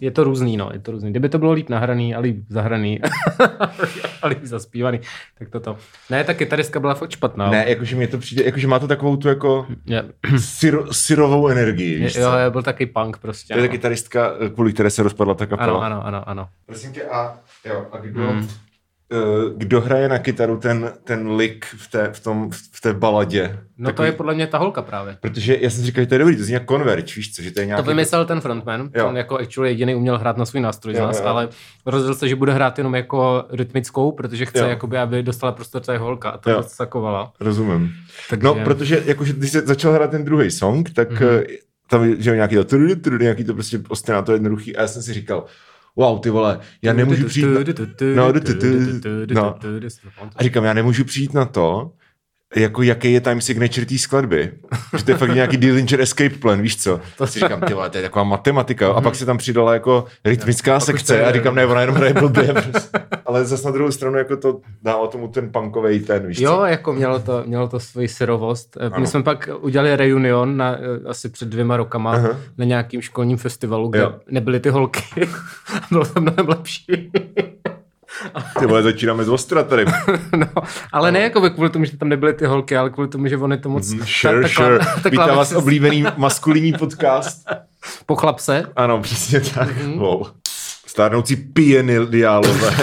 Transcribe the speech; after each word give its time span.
je 0.00 0.10
to 0.10 0.24
různý, 0.24 0.56
no, 0.56 0.70
je 0.72 0.78
to 0.78 0.92
různý. 0.92 1.10
Kdyby 1.10 1.28
to 1.28 1.38
bylo 1.38 1.52
líp 1.52 1.68
nahraný 1.68 2.14
a 2.14 2.20
líp 2.20 2.44
zahraný 2.48 3.00
a 4.22 4.26
líp 4.26 4.38
zaspívaný, 4.42 5.00
tak 5.38 5.48
toto. 5.48 5.76
Ne, 6.10 6.24
ta 6.24 6.34
kytaristka 6.34 6.80
byla 6.80 6.94
fakt 6.94 7.10
špatná. 7.10 7.50
Ne, 7.50 7.64
jakože 7.68 7.96
mi 7.96 8.06
to 8.06 8.18
přijde, 8.18 8.44
jakože 8.44 8.66
má 8.66 8.78
to 8.78 8.88
takovou 8.88 9.16
tu 9.16 9.28
jako 9.28 9.66
Je, 9.86 10.04
syro, 10.38 10.92
syrovou 10.92 11.48
energii, 11.48 11.98
víš 11.98 12.14
jo, 12.14 12.30
byl 12.50 12.62
taky 12.62 12.86
punk 12.86 13.18
prostě. 13.18 13.54
To 13.54 13.58
je 13.58 13.62
no. 13.62 13.68
ta 13.68 13.72
kytaristka, 13.72 14.32
kvůli 14.54 14.72
které 14.72 14.90
se 14.90 15.02
rozpadla 15.02 15.34
ta 15.34 15.46
kapela. 15.46 15.86
Ano, 15.86 15.96
ano, 15.96 16.06
ano, 16.06 16.28
ano. 16.28 16.48
Prosím 16.66 16.92
tě, 16.92 17.02
a, 17.02 17.38
jo, 17.64 17.86
a 17.92 17.98
kdo, 17.98 18.20
Hmm. 18.30 18.48
Hmm. 19.10 19.54
kdo 19.56 19.80
hraje 19.80 20.08
na 20.08 20.18
kytaru 20.18 20.56
ten, 20.56 20.92
ten 21.04 21.30
lick 21.30 21.64
v 21.64 21.90
té, 21.90 22.10
v, 22.12 22.20
tom, 22.20 22.50
v 22.72 22.80
té 22.80 22.92
baladě? 22.94 23.58
No 23.78 23.92
to 23.92 24.04
je 24.04 24.12
podle 24.12 24.34
mě 24.34 24.46
ta 24.46 24.58
holka 24.58 24.82
právě. 24.82 25.16
Protože 25.20 25.58
já 25.60 25.70
jsem 25.70 25.80
si 25.80 25.86
říkal, 25.86 26.02
že 26.02 26.08
to 26.08 26.14
je 26.14 26.18
dobrý, 26.18 26.36
to 26.36 26.44
zní 26.44 26.54
jak 26.54 26.68
Converge, 26.68 27.14
víš 27.16 27.34
co, 27.34 27.42
že 27.42 27.50
to 27.50 27.60
je 27.60 27.66
nějaký... 27.66 27.84
To 27.84 27.90
vymyslel 27.90 28.24
ten 28.24 28.40
frontman, 28.40 28.90
Jo. 28.94 29.08
on 29.08 29.16
jako 29.16 29.38
actually 29.38 29.70
jediný 29.70 29.94
uměl 29.94 30.18
hrát 30.18 30.36
na 30.36 30.46
svůj 30.46 30.60
nástroj 30.62 30.94
z 30.94 30.98
Jo, 30.98 31.06
nás, 31.06 31.20
jo. 31.20 31.26
ale 31.26 31.48
rozhodl 31.86 32.14
se, 32.14 32.28
že 32.28 32.36
bude 32.36 32.52
hrát 32.52 32.78
jenom 32.78 32.94
jako 32.94 33.44
rytmickou, 33.50 34.12
protože 34.12 34.46
chce, 34.46 34.58
Jo. 34.58 34.66
jakoby, 34.66 34.98
aby 34.98 35.22
dostala 35.22 35.52
prostor 35.52 35.82
ta 35.82 35.98
holka 35.98 36.30
a 36.30 36.38
to 36.38 36.50
Jo. 36.50 36.62
zakovala. 36.76 37.32
Rozumím. 37.40 37.90
Takže... 38.30 38.44
No, 38.44 38.54
protože 38.54 39.02
jakože 39.06 39.32
když 39.32 39.50
se 39.50 39.60
začal 39.60 39.92
hrát 39.92 40.10
ten 40.10 40.24
druhý 40.24 40.50
song, 40.50 40.90
tak 40.90 41.10
Mhm. 41.10 41.20
mm-hmm. 41.20 41.44
tam 41.90 42.04
je 42.04 42.22
že 42.22 42.30
jo, 42.30 42.36
nějaký 42.36 42.56
to, 42.64 42.76
nějaký 43.20 43.44
to 43.44 43.54
prostě 43.54 43.80
ostena, 43.88 44.22
to 44.22 44.32
jednoduchý 44.32 44.76
a 44.76 44.80
já 44.82 44.88
jsem 44.88 45.02
si 45.02 45.12
říkal, 45.12 45.44
wow, 45.96 46.20
ty 46.20 46.30
vole, 46.30 46.60
já 46.82 46.92
nemůžu 46.92 47.26
přijít 47.26 47.46
na... 47.46 47.64
No, 48.14 48.32
no. 49.34 49.54
A 50.36 50.42
říkám, 50.42 50.64
já 50.64 50.74
nemůžu 50.74 51.04
přijít 51.04 51.34
na 51.34 51.44
to, 51.44 51.92
jako 52.56 52.82
jaký 52.82 53.12
je 53.12 53.20
time 53.20 53.40
signature 53.40 53.86
té 53.86 53.98
skladby. 53.98 54.52
Že 54.98 55.04
to 55.04 55.10
je 55.10 55.16
fakt 55.16 55.34
nějaký 55.34 55.56
Dillinger 55.56 56.00
Escape 56.00 56.30
Plan, 56.38 56.62
víš 56.62 56.82
co? 56.82 57.00
To 57.18 57.26
si 57.26 57.38
říkám, 57.40 57.60
ty 57.60 57.74
vole, 57.74 57.90
to 57.90 57.98
je 57.98 58.02
taková 58.02 58.24
matematika. 58.24 58.84
jo. 58.86 58.92
A 58.92 59.00
pak 59.00 59.14
se 59.14 59.26
tam 59.26 59.38
přidala 59.38 59.74
jako 59.74 60.04
rytmická 60.24 60.78
to 60.78 60.84
sekce 60.86 61.16
je- 61.16 61.24
a 61.26 61.32
říkám, 61.32 61.54
ne, 61.54 61.66
ona 61.66 61.80
jenom 61.80 61.96
hraje 61.96 62.14
blbě. 62.14 62.52
prostě. 62.52 62.98
Ale 63.26 63.44
zase 63.44 63.64
na 63.66 63.70
druhou 63.70 63.90
stranu 63.90 64.18
jako 64.18 64.36
to 64.36 64.60
dává 64.82 65.06
tomu 65.06 65.28
ten 65.28 65.52
punkový 65.52 66.00
ten, 66.00 66.26
víš 66.26 66.38
Jo, 66.40 66.56
co? 66.56 66.64
jako 66.64 66.92
mělo 66.92 67.18
to, 67.18 67.42
mělo 67.46 67.68
to 67.68 67.80
svoji 67.80 68.08
syrovost. 68.08 68.76
Eh, 68.80 68.88
My 68.88 68.94
Ano. 68.94 69.06
jsme 69.06 69.22
pak 69.22 69.48
udělali 69.60 69.96
reunion 69.96 70.56
na, 70.56 70.76
eh, 70.78 71.08
asi 71.08 71.28
před 71.28 71.48
dvěma 71.48 71.76
rokama 71.76 72.12
Aha. 72.12 72.28
na 72.58 72.64
nějakým 72.64 73.00
školním 73.02 73.36
festivalu, 73.36 73.88
kde 73.88 73.98
Jo. 74.00 74.14
nebyly 74.30 74.60
ty 74.60 74.68
holky. 74.70 75.02
Bylo 75.90 76.04
to 76.06 76.20
mnohem 76.20 76.48
lepší. 76.48 77.10
Ty 78.58 78.66
vole, 78.66 78.82
začínáme 78.82 79.24
z 79.24 79.28
ostra 79.28 79.62
tady. 79.62 79.84
no, 80.36 80.46
ale 80.92 81.12
ne 81.12 81.20
jako 81.20 81.50
kvůli 81.50 81.70
tomu, 81.70 81.84
že 81.84 81.96
tam 81.96 82.08
nebyly 82.08 82.32
ty 82.32 82.46
holky, 82.46 82.76
ale 82.76 82.90
kvůli 82.90 83.08
tomu, 83.08 83.26
že 83.28 83.36
oni 83.36 83.58
to 83.58 83.68
moc... 83.68 83.92
Mhm, 83.92 84.06
Sure, 84.06 84.42
ta, 84.42 84.48
sure. 84.48 84.78
ta 85.02 85.08
Vítám 85.08 85.36
vás 85.36 85.52
oblíbený 85.52 86.04
maskulinní 86.16 86.72
podcast. 86.72 87.44
Pochlap 88.06 88.38
se. 88.38 88.64
Ano, 88.76 89.00
přesně 89.02 89.40
tak. 89.40 89.76
Mhm. 89.82 89.98
Wow. 89.98 90.26
Stárnoucí 90.86 91.36
pieniálové. 91.36 92.76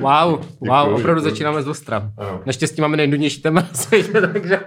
Wow, 0.00 0.40
wow, 0.60 0.94
opravdu 0.94 1.20
začínáme 1.20 1.62
z 1.62 1.68
ostra. 1.68 2.10
Naštěstí 2.46 2.80
máme 2.80 2.96
nejdůležitější 2.96 3.42
téma 3.42 3.60
na 3.60 3.68
světě, 3.72 4.12
takže. 4.32 4.60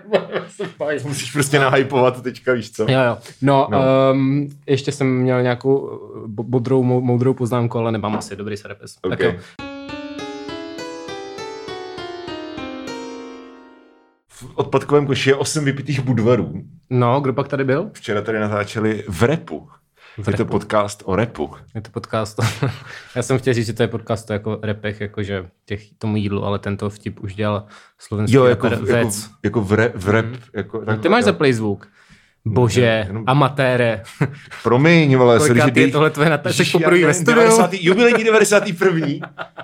Musíš 1.03 1.31
prostě 1.31 1.59
nahypovat 1.59 2.21
teďka, 2.23 2.53
víš 2.53 2.71
co? 2.71 2.83
Jo, 2.83 2.99
jo. 3.07 3.17
No, 3.41 3.67
no. 3.71 3.79
Um, 4.13 4.49
ještě 4.67 4.91
jsem 4.91 5.07
měl 5.17 5.41
nějakou 5.41 5.99
bo- 6.27 6.43
bodrou, 6.43 6.83
mou- 6.83 7.01
moudrou 7.01 7.33
poznámku, 7.33 7.77
ale 7.77 7.91
nemám 7.91 8.15
asi 8.15 8.35
dobrý 8.35 8.57
serepes. 8.57 8.95
Tak 8.95 9.11
Okay. 9.13 9.27
jo. 9.27 9.33
V 14.27 14.51
odpadkovém 14.55 15.07
koši 15.07 15.29
je 15.29 15.35
osm 15.35 15.65
vypitých 15.65 15.99
budvarů. 15.99 16.53
No, 16.89 17.21
kdo 17.21 17.33
pak 17.33 17.47
tady 17.47 17.63
byl? 17.63 17.89
Včera 17.93 18.21
tady 18.21 18.39
natáčeli 18.39 19.03
v 19.09 19.23
repu. 19.23 19.69
V 20.17 20.27
je 20.27 20.37
to 20.37 20.45
podcast 20.45 21.03
o 21.05 21.15
repu. 21.15 21.51
Je 21.75 21.81
to 21.81 21.91
podcast. 21.91 22.39
Já 23.15 23.23
jsem 23.23 23.37
chtěl 23.37 23.53
říct, 23.53 23.65
že 23.65 23.73
to 23.73 23.83
je 23.83 23.87
podcast 23.87 24.29
o 24.29 24.33
jako 24.33 24.59
repech, 24.63 25.01
jakože 25.01 25.45
těch 25.65 25.81
tomu 25.97 26.17
jídlu, 26.17 26.45
ale 26.45 26.59
tento 26.59 26.89
vtip 26.89 27.19
už 27.19 27.35
dělal 27.35 27.65
slovenský 27.99 28.35
Jo, 28.35 28.45
jako, 28.45 28.69
rapper 28.69 28.89
jako, 28.89 29.07
Vec. 29.07 29.29
jako 29.43 29.61
v, 29.61 29.73
re, 29.73 29.91
v 29.95 30.09
rap. 30.09 30.25
Mhm. 30.25 30.35
Jako, 30.53 30.77
takhle, 30.77 30.97
ty 30.97 31.09
máš 31.09 31.21
jo. 31.21 31.25
za 31.25 31.33
play 31.33 31.53
zvuk. 31.53 31.87
Bože, 32.45 33.05
jenom- 33.07 33.23
amatére. 33.27 34.03
Promiň, 34.63 35.15
vole, 35.15 35.39
sorry, 35.39 35.49
Kolikátý 35.49 35.79
že 35.79 35.85
je 35.85 35.91
tohle 35.91 36.09
tvoje 36.09 36.29
natáčení? 36.29 36.69
Já 36.73 36.79
poprvé 36.79 37.05
ve 37.05 37.13
studiu? 37.13 37.35
90. 37.35 37.73
Jubilejní 37.73 38.23
91. 38.23 39.07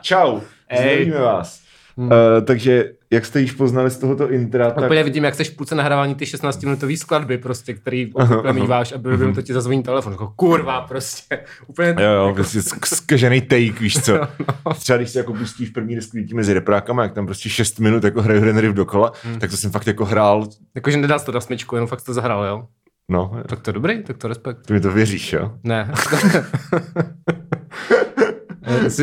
Čau. 0.02 0.40
Ej. 0.70 0.78
Zdravíme 0.80 1.20
vás. 1.20 1.62
Hmm. 1.98 2.08
Uh, 2.08 2.12
takže, 2.46 2.92
jak 3.14 3.26
jste 3.26 3.42
již 3.42 3.52
poznali 3.52 3.90
z 3.90 3.98
tohoto 3.98 4.32
intra, 4.32 4.72
tak... 4.72 4.84
Úplně 4.86 5.04
vidím, 5.04 5.24
jak 5.24 5.36
seš 5.36 5.50
v 5.50 5.56
půlce 5.56 5.76
nahrávání 5.76 6.16
ty 6.16 6.26
16-minutové 6.26 6.98
skladby, 6.98 7.38
prostě, 7.38 7.74
který 7.74 8.14
obvykle 8.14 8.54
míváš 8.54 8.92
a 8.92 8.98
byl 8.98 9.12
Mhm. 9.18 9.34
to 9.34 9.42
ti 9.42 9.54
zazvoní 9.54 9.84
telefon. 9.84 10.12
Jako, 10.14 10.34
kurva, 10.36 10.82
prostě. 10.82 11.40
Úplně 11.68 11.96
Jo, 12.00 12.12
jo, 12.12 12.32
prostě 12.36 12.62
zkažený 12.86 13.42
take, 13.42 13.80
víš 13.80 14.02
co. 14.04 14.14
No. 14.66 14.74
Třeba 14.74 14.98
když 14.98 15.10
se 15.10 15.20
jako 15.20 15.34
pustíš 15.34 15.70
první 15.70 15.96
desku 15.96 16.18
lidí 16.18 16.34
mezi 16.34 16.54
reprákama, 16.54 17.04
jak 17.04 17.14
tam 17.14 17.26
prostě 17.26 17.50
6 17.50 17.80
minut 17.80 18.04
jako 18.04 18.22
hraju 18.22 18.42
ten 18.42 18.58
riff 18.58 18.74
dokola, 18.76 19.12
Hmm. 19.24 19.40
tak 19.40 19.50
to 19.50 19.58
jsem 19.58 19.72
fakt 19.72 19.88
jako 19.88 20.06
hrál, 20.06 20.48
Jakože 20.76 20.98
nedal 20.98 21.20
jsi 21.20 21.26
to 21.26 21.32
na 21.32 21.42
smyčku, 21.42 21.76
jenom 21.76 21.88
fakt 21.88 22.02
to 22.04 22.14
zahrál, 22.14 22.46
jo? 22.46 22.68
no, 23.10 23.32
Tak 23.46 23.60
to 23.62 23.72
dobrý, 23.72 24.04
tak 24.04 24.18
to 24.18 24.28
respekt. 24.28 24.66
ty 24.66 24.74
mi 24.74 24.80
to 24.82 24.92
věříš, 24.92 25.34
jo? 25.34 25.52
Ne. 25.64 25.92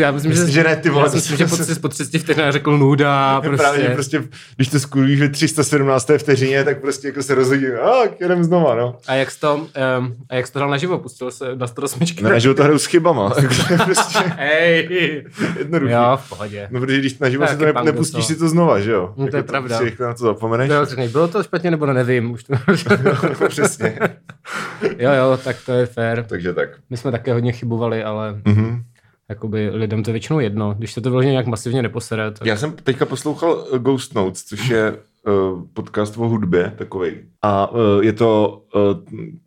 Já 0.01 0.11
myslím, 0.13 0.31
Myslím, 0.31 0.47
že, 0.47 0.53
že 0.53 0.65
ne, 0.65 0.77
ty 0.77 0.91
vole, 0.91 1.07
já 1.07 1.11
to 1.11 1.17
myslím, 1.17 1.37
že 1.37 1.47
po, 1.47 1.57
po 1.81 1.89
30 1.89 2.19
vteřinách 2.19 2.53
řekl 2.53 2.79
nuda, 2.79 3.41
Prostě. 3.41 3.57
Právě, 3.63 3.91
prostě. 3.91 4.19
prostě, 4.21 4.39
když 4.57 4.69
to 4.69 4.81
skurvíš 4.81 5.21
ve 5.21 5.29
317. 5.29 6.11
vteřině, 6.19 6.65
tak 6.65 6.81
prostě 6.81 7.09
jako 7.09 7.23
se 7.23 7.35
rozhodím, 7.35 7.71
a 7.83 7.93
jedem 8.21 8.45
znova, 8.45 8.75
no. 8.75 8.97
A 9.09 9.15
jak 9.15 9.31
jsi 9.31 9.41
to, 9.41 9.55
um, 9.55 10.15
a 10.31 10.35
jak 10.35 10.47
jsi 10.47 10.53
to 10.53 10.59
hrál 10.59 10.71
naživo? 10.71 10.99
Pustil 10.99 11.31
se 11.31 11.57
na 11.57 11.67
to 11.67 11.81
do 11.81 11.89
smyčky? 11.89 12.25
Ne, 12.25 12.41
že 12.41 12.55
to 12.55 12.63
hraju 12.63 12.79
s 12.79 12.87
chybama, 12.87 13.31
prostě 13.85 14.19
Hej. 14.37 14.89
jednoduchý. 15.59 15.93
Jo, 15.93 16.19
v 16.25 16.29
pohodě. 16.29 16.69
No, 16.71 16.81
protože 16.81 16.99
když 16.99 17.19
naživo 17.19 17.47
si 17.47 17.57
to 17.57 17.65
ne, 17.65 17.73
nepustíš 17.85 18.13
docela. 18.15 18.27
si 18.27 18.37
to 18.37 18.49
znova, 18.49 18.81
že 18.81 18.91
jo? 18.91 19.15
No, 19.17 19.27
to 19.29 19.37
je 19.37 19.39
Jako 19.39 19.49
pravda. 19.49 19.79
Si 19.79 19.85
rychle 19.85 20.07
na 20.07 20.15
to 20.15 20.25
zapomeneš. 20.25 20.71
Jo, 20.71 20.85
řekni, 20.85 21.09
bylo 21.09 21.29
to 21.29 21.43
špatně 21.43 21.71
nebo 21.71 21.87
ne, 21.87 21.95
nevím. 21.95 22.31
Už 22.31 22.45
to... 22.45 22.55
Přesně. 23.49 23.99
jo, 24.99 25.11
jo, 25.13 25.39
tak 25.45 25.57
to 25.67 25.73
je 25.73 25.87
fair. 25.87 26.23
Takže 26.29 26.53
tak. 26.53 26.69
My 26.91 26.97
jsme 26.97 27.11
také 27.13 27.33
hodně 27.33 27.53
chybovali, 27.53 28.05
ale 28.05 28.35
Mhm. 28.45 28.83
Jakoby 29.29 29.71
lidem 29.73 30.03
to 30.03 30.11
je 30.11 30.13
většinou 30.13 30.41
jedno. 30.41 30.75
Když 30.79 30.93
se 30.93 31.01
to 31.01 31.11
vyloženě 31.11 31.33
nějak 31.33 31.47
masivně 31.47 31.83
neposere, 31.83 32.31
tak... 32.31 32.47
Já 32.47 32.57
jsem 32.57 32.73
teďka 32.73 33.07
poslouchal 33.07 33.67
eh, 33.75 33.79
Ghost 33.79 34.15
Notes, 34.15 34.45
což 34.45 34.69
je 34.69 34.93
uh, 34.93 35.63
podcast 35.73 36.19
o 36.19 36.29
hudbě 36.29 36.73
takový. 36.79 37.13
A 37.43 37.71
uh, 37.71 37.79
je 38.01 38.13
to, 38.13 38.63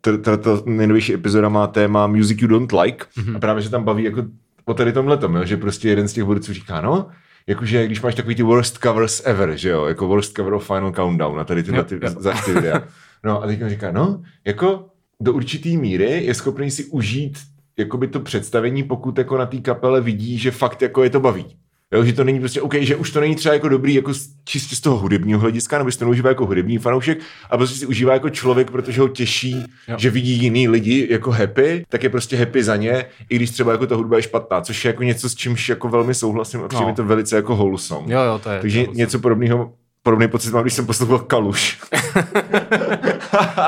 uh, 0.08 0.16
ta 0.22 0.62
nejnovější 0.66 1.14
epizoda 1.14 1.48
má 1.48 1.66
téma 1.66 2.06
Music 2.06 2.42
You 2.42 2.48
Don't 2.48 2.72
Like 2.72 3.04
Mhm. 3.16 3.36
a 3.36 3.38
právě 3.38 3.62
se 3.62 3.70
tam 3.70 3.84
baví 3.84 4.04
jako 4.04 4.24
o 4.64 4.74
tady 4.74 4.92
tomhle 4.92 5.16
tom, 5.16 5.40
že 5.44 5.56
prostě 5.56 5.88
jeden 5.88 6.08
z 6.08 6.12
těch 6.12 6.24
borců 6.24 6.52
říká, 6.52 6.80
no, 6.80 7.08
jakože 7.46 7.86
když 7.86 8.02
máš 8.02 8.14
takový 8.14 8.34
ty 8.34 8.42
worst 8.42 8.78
covers 8.78 9.22
ever, 9.24 9.56
že 9.56 9.68
jo, 9.68 9.84
jako 9.84 10.08
worst 10.08 10.36
cover 10.36 10.52
of 10.54 10.66
Final 10.66 10.92
Countdown 10.92 11.40
a 11.40 11.44
tady 11.44 11.62
tyhle 11.62 11.84
ty 11.84 12.00
za 12.18 12.32
ty 12.44 12.52
videa. 12.54 12.82
No 13.24 13.42
a 13.42 13.46
teď 13.46 13.62
on 13.62 13.68
říká, 13.68 13.92
no, 13.92 14.22
jako 14.44 14.86
do 15.20 15.32
určitý 15.32 15.76
míry 15.76 16.24
je 16.24 16.34
schopný 16.34 16.70
si 16.70 16.84
užít 16.84 17.38
jakoby 17.78 18.06
to 18.08 18.20
představení, 18.20 18.82
pokud 18.82 19.18
jako 19.18 19.38
na 19.38 19.46
té 19.46 19.56
kapele 19.56 20.00
vidí, 20.00 20.38
že 20.38 20.50
fakt 20.50 20.82
jako 20.82 21.04
je 21.04 21.10
to 21.10 21.20
baví. 21.20 21.46
Jo, 21.94 22.04
že 22.04 22.12
to 22.12 22.24
není 22.24 22.40
prostě 22.40 22.60
OK, 22.62 22.74
že 22.74 22.96
už 22.96 23.10
to 23.10 23.20
není 23.20 23.34
třeba 23.36 23.54
jako 23.54 23.68
dobrý 23.68 23.94
jako 23.94 24.12
čistě 24.44 24.76
z 24.76 24.80
toho 24.80 24.96
hudebního 24.98 25.40
hlediska, 25.40 25.78
nebo 25.78 25.90
to 25.90 26.04
neužívá 26.04 26.28
jako 26.28 26.46
hudební 26.46 26.78
fanoušek, 26.78 27.18
a 27.50 27.56
prostě 27.56 27.78
si 27.78 27.86
užívá 27.86 28.12
jako 28.12 28.30
člověk, 28.30 28.70
protože 28.70 29.00
ho 29.00 29.08
těší, 29.08 29.50
Jo. 29.52 29.64
jo. 29.88 29.96
že 29.98 30.10
vidí 30.10 30.32
jiný 30.32 30.68
lidi 30.68 31.06
jako 31.10 31.30
happy, 31.30 31.84
tak 31.88 32.02
je 32.02 32.08
prostě 32.10 32.36
happy 32.36 32.64
za 32.64 32.76
ně, 32.76 33.04
i 33.30 33.36
když 33.36 33.50
třeba 33.50 33.72
jako 33.72 33.86
ta 33.86 33.96
hudba 33.96 34.16
je 34.16 34.22
špatná, 34.22 34.60
což 34.60 34.84
je 34.84 34.88
jako 34.88 35.02
něco, 35.02 35.28
s 35.28 35.34
čímž 35.34 35.68
jako 35.68 35.88
velmi 35.88 36.14
souhlasím 36.14 36.60
a 36.60 36.68
přijde 36.68 36.82
No. 36.84 36.88
mi 36.88 36.94
to 36.94 37.04
velice 37.04 37.36
jako 37.36 37.56
wholesome. 37.56 38.12
Jo, 38.14 38.20
jo, 38.22 38.38
to 38.42 38.50
je. 38.50 38.60
Takže 38.60 38.84
to 38.84 38.90
je 38.90 38.96
něco 38.96 39.18
podobného 39.18 39.72
Podobný 40.04 40.28
pocit 40.28 40.50
mám, 40.52 40.62
když 40.62 40.74
jsem 40.74 40.86
poslouchal 40.86 41.18
Kaluš. 41.18 41.80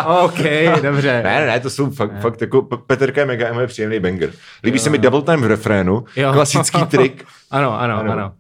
OK, 0.07 0.39
dobře. 0.83 1.23
Ne, 1.25 1.41
ne, 1.41 1.47
ne, 1.47 1.61
to 1.61 1.71
jsou 1.71 1.91
fakt, 1.91 2.13
Ne. 2.13 2.21
fakt 2.21 2.41
jako 2.41 2.63
P- 2.63 2.77
Peterka 2.87 3.21
je 3.21 3.27
mega, 3.27 3.61
je 3.61 3.67
příjemný 3.67 4.01
banger. 4.01 4.31
Líbí 4.65 4.79
Jo. 4.79 4.83
se 4.83 4.91
mi 4.91 4.99
double 4.99 5.23
time 5.23 5.41
v 5.43 5.47
refrénu, 5.47 6.05
Jo. 6.17 6.33
klasický 6.33 6.85
trik. 6.91 7.25
Ano, 7.51 7.81
ano, 7.81 7.95
ano. 7.99 8.13
Ano. 8.13 8.23
ano. 8.23 8.33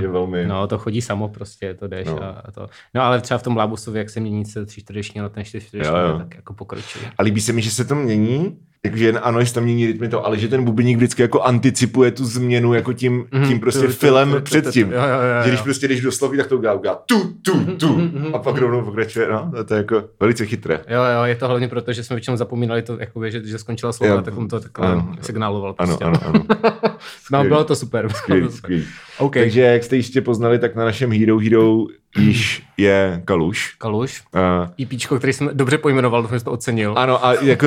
je 0.00 0.06
Uh, 0.08 0.12
velmi... 0.12 0.46
no, 0.46 0.66
to 0.66 0.78
chodí 0.78 1.02
samo 1.02 1.28
prostě, 1.28 1.74
to 1.74 1.88
jdeš 1.88 2.06
No. 2.08 2.22
a, 2.24 2.42
to. 2.54 2.66
No, 2.94 3.02
ale 3.02 3.20
třeba 3.20 3.38
v 3.38 3.42
tom 3.42 3.56
Lábusovi, 3.56 3.98
jak 3.98 4.10
se 4.10 4.20
mění 4.20 4.44
se 4.44 4.66
tři 4.66 4.80
čtvrteční 4.80 5.20
na 5.20 5.28
ten 5.28 5.44
čtyři 5.44 5.66
čtvrteční, 5.66 5.94
Jo, 5.94 6.00
jo. 6.08 6.18
tak 6.18 6.34
jako 6.34 6.54
pokročí. 6.54 6.98
A 7.18 7.22
líbí 7.22 7.40
se 7.40 7.52
mi, 7.52 7.62
že 7.62 7.70
se 7.70 7.84
to 7.84 7.94
mění, 7.94 8.58
jen 8.94 9.20
ano, 9.22 9.46
se 9.46 9.54
tam 9.54 9.64
mění 9.64 9.86
rytmy 9.86 10.08
to, 10.08 10.26
ale 10.26 10.38
že 10.38 10.48
ten 10.48 10.64
bubeník 10.64 10.96
vždycky 10.96 11.22
jako 11.22 11.42
anticipuje 11.42 12.10
tu 12.10 12.24
změnu 12.24 12.74
jako 12.74 12.92
tím, 12.92 13.24
Mhm, 13.32 13.48
tím 13.48 13.60
prostě 13.60 13.88
filem 13.88 14.36
předtím. 14.42 14.92
Že 15.44 15.48
když 15.50 15.60
prostě 15.60 15.88
jdeš 15.88 16.00
do 16.00 16.12
slovy, 16.12 16.36
tak 16.36 16.46
to 16.46 16.58
udělá, 16.58 16.74
udělá 16.74 17.02
tu, 17.06 17.32
tu, 17.42 17.64
tu. 17.76 17.96
Mhm, 17.98 18.34
A 18.34 18.38
pak 18.38 18.54
mhm. 18.54 18.62
rovnou 18.62 18.82
pokračuje, 18.82 19.28
no, 19.32 19.50
to, 19.64 19.74
je 19.74 19.78
jako 19.78 20.04
velice 20.20 20.46
chytré. 20.46 20.74
Jo, 20.88 21.00
jo, 21.16 21.24
je 21.24 21.34
to 21.34 21.48
hlavně 21.48 21.68
proto, 21.68 21.92
že 21.92 22.04
jsme 22.04 22.16
většinou 22.16 22.36
zapomínali 22.36 22.82
to, 22.82 22.96
jakoby, 23.00 23.30
že, 23.30 23.42
že 23.46 23.58
skončila 23.58 23.92
slova, 23.92 24.14
Jo. 24.14 24.22
tak 24.22 24.36
on 24.38 24.48
to 24.48 24.60
takhle 24.60 24.86
Ano. 24.88 25.14
signáloval. 25.20 25.74
Ano, 25.78 25.96
Prostě. 25.96 26.04
ano, 26.04 26.20
ano. 26.26 26.44
No, 27.32 27.44
bylo 27.44 27.64
to 27.64 27.76
super. 27.76 28.08
Skvělý, 28.12 28.50
skvělý. 28.50 28.84
OK. 29.18 29.34
Takže 29.34 29.60
jak 29.60 29.84
jste 29.84 29.96
jistě 29.96 30.20
poznali, 30.20 30.58
tak 30.58 30.74
na 30.74 30.84
našem 30.84 31.12
Hero 31.12 31.38
Hero 31.38 31.84
již 32.16 32.62
je 32.76 33.22
Kaluš. 33.24 33.74
Kaluš. 33.78 34.22
Uh, 34.34 34.40
EPčko, 34.82 35.18
který 35.18 35.32
jsem 35.32 35.50
dobře 35.52 35.78
pojmenoval, 35.78 36.22
doufám, 36.22 36.38
že 36.38 36.44
to 36.44 36.52
ocenil. 36.52 36.94
Ano, 36.96 37.26
a 37.26 37.32
jako, 37.34 37.66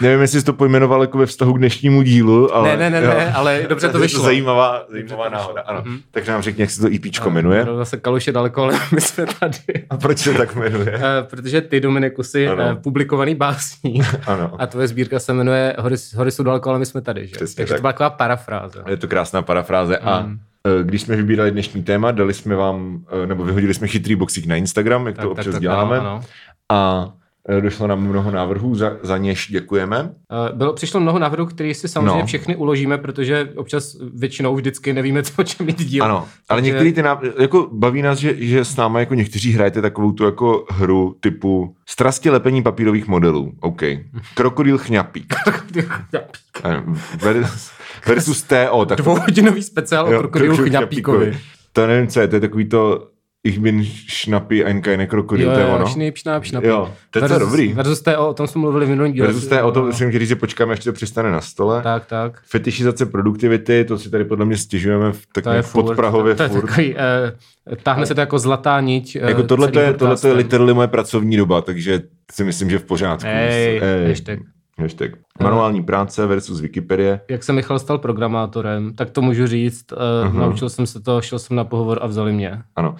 nevím, 0.00 0.20
jestli 0.20 0.40
jsi 0.40 0.46
to 0.46 0.52
pojmenoval 0.52 1.00
jako 1.00 1.18
ve 1.18 1.26
vztahu 1.26 1.52
k 1.52 1.58
dnešnímu 1.58 2.02
dílu, 2.02 2.54
ale... 2.54 2.76
Ne, 2.76 2.90
ne, 2.90 3.00
ne, 3.00 3.08
ne 3.08 3.32
ale 3.32 3.66
dobře 3.68 3.88
to 3.88 3.98
vyšlo. 3.98 4.18
Je 4.18 4.20
to 4.20 4.24
zajímavá, 4.24 4.84
zajímavá 4.90 5.28
náhoda, 5.28 5.62
ano. 5.62 5.82
Mm-hmm. 5.82 6.00
Takže 6.10 6.32
nám 6.32 6.42
řekni, 6.42 6.60
jak 6.60 6.70
se 6.70 6.80
to 6.80 6.88
EPčko 6.94 7.30
jmenuje. 7.30 7.64
No, 7.64 7.76
zase 7.76 7.96
Kaluš 7.96 8.26
je 8.26 8.32
daleko, 8.32 8.62
ale 8.62 8.80
my 8.94 9.00
jsme 9.00 9.26
tady. 9.40 9.86
A 9.90 9.96
proč 9.96 10.18
se 10.18 10.34
tak 10.34 10.54
jmenuje? 10.54 10.96
Uh, 10.96 11.02
protože 11.30 11.60
ty, 11.60 11.80
Dominiku, 11.80 12.22
jsi 12.22 12.48
uh, 12.48 12.74
publikovaný 12.74 13.34
básník. 13.34 14.04
ano. 14.26 14.52
A 14.58 14.66
tvoje 14.66 14.88
sbírka 14.88 15.18
se 15.18 15.32
jmenuje 15.32 15.76
Hory, 15.78 15.96
Hory 16.16 16.30
jsou 16.30 16.42
daleko, 16.42 16.70
ale 16.70 16.78
my 16.78 16.86
jsme 16.86 17.00
tady, 17.00 17.26
že? 17.26 17.32
Přesně 17.36 17.56
Takže 17.56 17.72
tak. 17.72 17.78
to 17.78 17.82
byla 17.82 17.92
taková 17.92 18.10
parafráze. 18.10 18.82
Je 18.88 18.96
to 18.96 19.08
krásná 19.08 19.42
parafráze 19.42 19.98
mm. 20.02 20.08
a 20.08 20.18
Eh, 20.18 20.47
když 20.82 21.02
jsme 21.02 21.16
vybírali 21.16 21.50
dnešní 21.50 21.82
téma, 21.82 22.10
dali 22.10 22.34
jsme 22.34 22.56
vám, 22.56 23.04
eh, 23.22 23.26
nebo 23.26 23.44
vyhodili 23.44 23.74
jsme 23.74 23.86
chytrý 23.86 24.14
boxík 24.14 24.46
na 24.46 24.56
Instagram, 24.56 25.06
jak 25.06 25.16
tak, 25.16 25.22
to 25.22 25.30
občas 25.30 25.44
tak, 25.44 25.52
tak, 25.52 25.62
děláme. 25.62 25.98
Ano, 25.98 26.10
ano. 26.10 26.22
A 26.68 27.12
eh, 27.48 27.60
došlo 27.60 27.86
nám 27.86 28.00
mnoho 28.00 28.30
návrhů, 28.30 28.74
za, 28.74 28.96
za 29.02 29.18
něž 29.18 29.48
děkujeme. 29.50 30.10
Bylo, 30.54 30.72
přišlo 30.72 31.00
mnoho 31.00 31.18
návrhů, 31.18 31.46
které 31.46 31.74
si 31.74 31.88
samozřejmě 31.88 32.20
no. 32.20 32.26
všechny 32.26 32.56
uložíme, 32.56 32.98
protože 32.98 33.48
občas 33.56 33.96
většinou 34.14 34.54
vždycky 34.54 34.92
nevíme, 34.92 35.22
co 35.22 35.32
o 35.36 35.44
čem 35.44 35.66
mít 35.66 35.84
díl. 35.84 36.04
Ano, 36.04 36.16
ale 36.16 36.28
takže... 36.60 36.70
některý 36.70 36.92
ty 36.92 37.02
návrhy, 37.02 37.32
jako 37.38 37.68
baví 37.72 38.02
nás, 38.02 38.18
že, 38.18 38.34
že 38.46 38.64
s 38.64 38.76
námi 38.76 39.00
jako 39.00 39.14
někteří 39.14 39.52
hrajete 39.52 39.82
takovou 39.82 40.12
tu 40.12 40.24
jako 40.24 40.66
hru 40.70 41.16
typu 41.20 41.76
strasti 41.86 42.30
lepení 42.30 42.62
papírových 42.62 43.08
modelů. 43.08 43.52
OK. 43.60 43.82
Krokodýl 44.34 44.78
chňapík. 44.78 45.34
Krokodýl 45.44 45.84
chňapík 45.88 46.38
versus 48.08 48.42
TO. 48.42 48.84
Tak... 48.84 48.98
Dvouhodinový 48.98 49.62
speciál 49.62 50.06
o 50.06 50.18
krokodilu 50.18 50.56
Chňapíkovi. 50.56 51.38
To 51.72 51.86
nevím, 51.86 52.06
co 52.06 52.20
je, 52.20 52.28
to 52.28 52.36
je 52.36 52.40
takový 52.40 52.68
to 52.68 53.08
Ich 53.44 53.58
bin 53.58 53.84
Schnappi, 54.08 54.64
ein 54.64 54.82
keine 54.82 55.06
Krokodil, 55.06 55.52
to 55.52 55.58
je 55.58 55.66
ono. 55.66 55.86
Schnapp, 55.86 56.16
schnapp, 56.16 56.44
schnapp. 56.44 56.64
Jo, 56.66 56.94
to 57.10 57.18
je 57.18 57.28
to 57.28 57.38
dobrý. 57.38 57.72
Versus 57.72 58.00
TO, 58.00 58.28
o 58.28 58.34
tom 58.34 58.46
jsme 58.46 58.60
mluvili 58.60 58.86
v 58.86 58.88
minulý 58.88 59.12
díle. 59.12 59.26
Versus 59.26 59.46
TO, 59.46 59.72
to 59.72 59.84
musím 59.84 60.12
říct, 60.12 60.28
že 60.28 60.36
počkáme, 60.36 60.72
až 60.72 60.84
to 60.84 60.92
přistane 60.92 61.30
na 61.30 61.40
stole. 61.40 61.82
Tak, 61.82 62.06
tak. 62.06 62.42
Fetišizace 62.46 63.06
produktivity, 63.06 63.84
to 63.84 63.98
si 63.98 64.10
tady 64.10 64.24
podle 64.24 64.44
mě 64.44 64.56
stěžujeme 64.56 65.12
v 65.12 65.26
takovém 65.32 65.64
podprahově 65.72 66.34
to, 66.34 66.48
to, 66.48 66.56
je 66.56 66.62
takový, 66.62 66.94
uh, 66.94 67.74
táhne 67.82 68.06
se 68.06 68.14
to 68.14 68.20
jako 68.20 68.38
zlatá 68.38 68.80
niť. 68.80 69.18
Uh, 69.22 69.28
jako 69.28 69.42
tohle 69.42 69.70
je, 69.80 69.94
tohle 69.94 70.16
je 70.26 70.32
literally 70.32 70.74
moje 70.74 70.88
pracovní 70.88 71.36
doba, 71.36 71.60
takže 71.60 72.02
si 72.32 72.44
myslím, 72.44 72.70
že 72.70 72.78
v 72.78 72.84
pořádku. 72.84 73.28
Ej, 73.28 73.80
Ej. 73.82 74.08
hashtag. 74.08 74.38
Hashtag. 74.78 75.10
Manuální 75.42 75.82
práce 75.82 76.26
versus 76.26 76.60
Wikipedie. 76.60 77.20
Jak 77.28 77.42
se 77.42 77.52
Michal 77.52 77.78
stal 77.78 77.98
programátorem, 77.98 78.94
tak 78.94 79.10
to 79.10 79.22
můžu 79.22 79.46
říct. 79.46 79.92
Uh, 79.92 79.98
uh-huh. 79.98 80.40
Naučil 80.40 80.68
jsem 80.68 80.86
se 80.86 81.00
to, 81.00 81.20
šel 81.20 81.38
jsem 81.38 81.56
na 81.56 81.64
pohovor 81.64 81.98
a 82.02 82.06
vzali 82.06 82.32
mě. 82.32 82.62
Ano. 82.76 82.96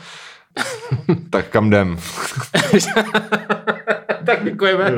tak 1.30 1.48
kam 1.48 1.66
jdem? 1.66 1.98
tak 4.26 4.44
děkujeme. 4.44 4.92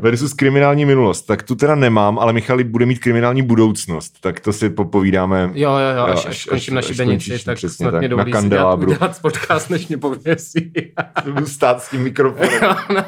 Versus 0.00 0.32
kriminální 0.32 0.84
minulost. 0.84 1.22
Tak 1.22 1.42
tu 1.42 1.54
teda 1.54 1.74
nemám, 1.74 2.18
ale 2.18 2.32
Michal 2.32 2.64
bude 2.64 2.86
mít 2.86 2.98
kriminální 2.98 3.42
budoucnost. 3.42 4.20
Tak 4.20 4.40
to 4.40 4.52
si 4.52 4.70
popovídáme. 4.70 5.50
Jo, 5.54 5.70
jo, 5.70 5.96
jo, 5.96 6.04
až, 6.04 6.18
až, 6.18 6.26
až 6.26 6.42
skončím 6.42 6.74
naši 6.74 6.94
šibenici, 6.94 7.44
tak 7.44 7.58
snad 7.58 7.90
tak, 7.90 8.00
mě 8.00 8.08
dovolí 8.08 8.32
na 8.32 8.40
kandelábru. 8.40 8.92
dělat 8.92 9.22
podcast, 9.22 9.70
než 9.70 9.88
mě 9.88 9.98
pověsí. 9.98 10.72
Budu 11.24 11.46
stát 11.46 11.82
s 11.82 11.90
tím 11.90 12.02
mikrofonem. 12.02 12.60
no. 12.94 13.04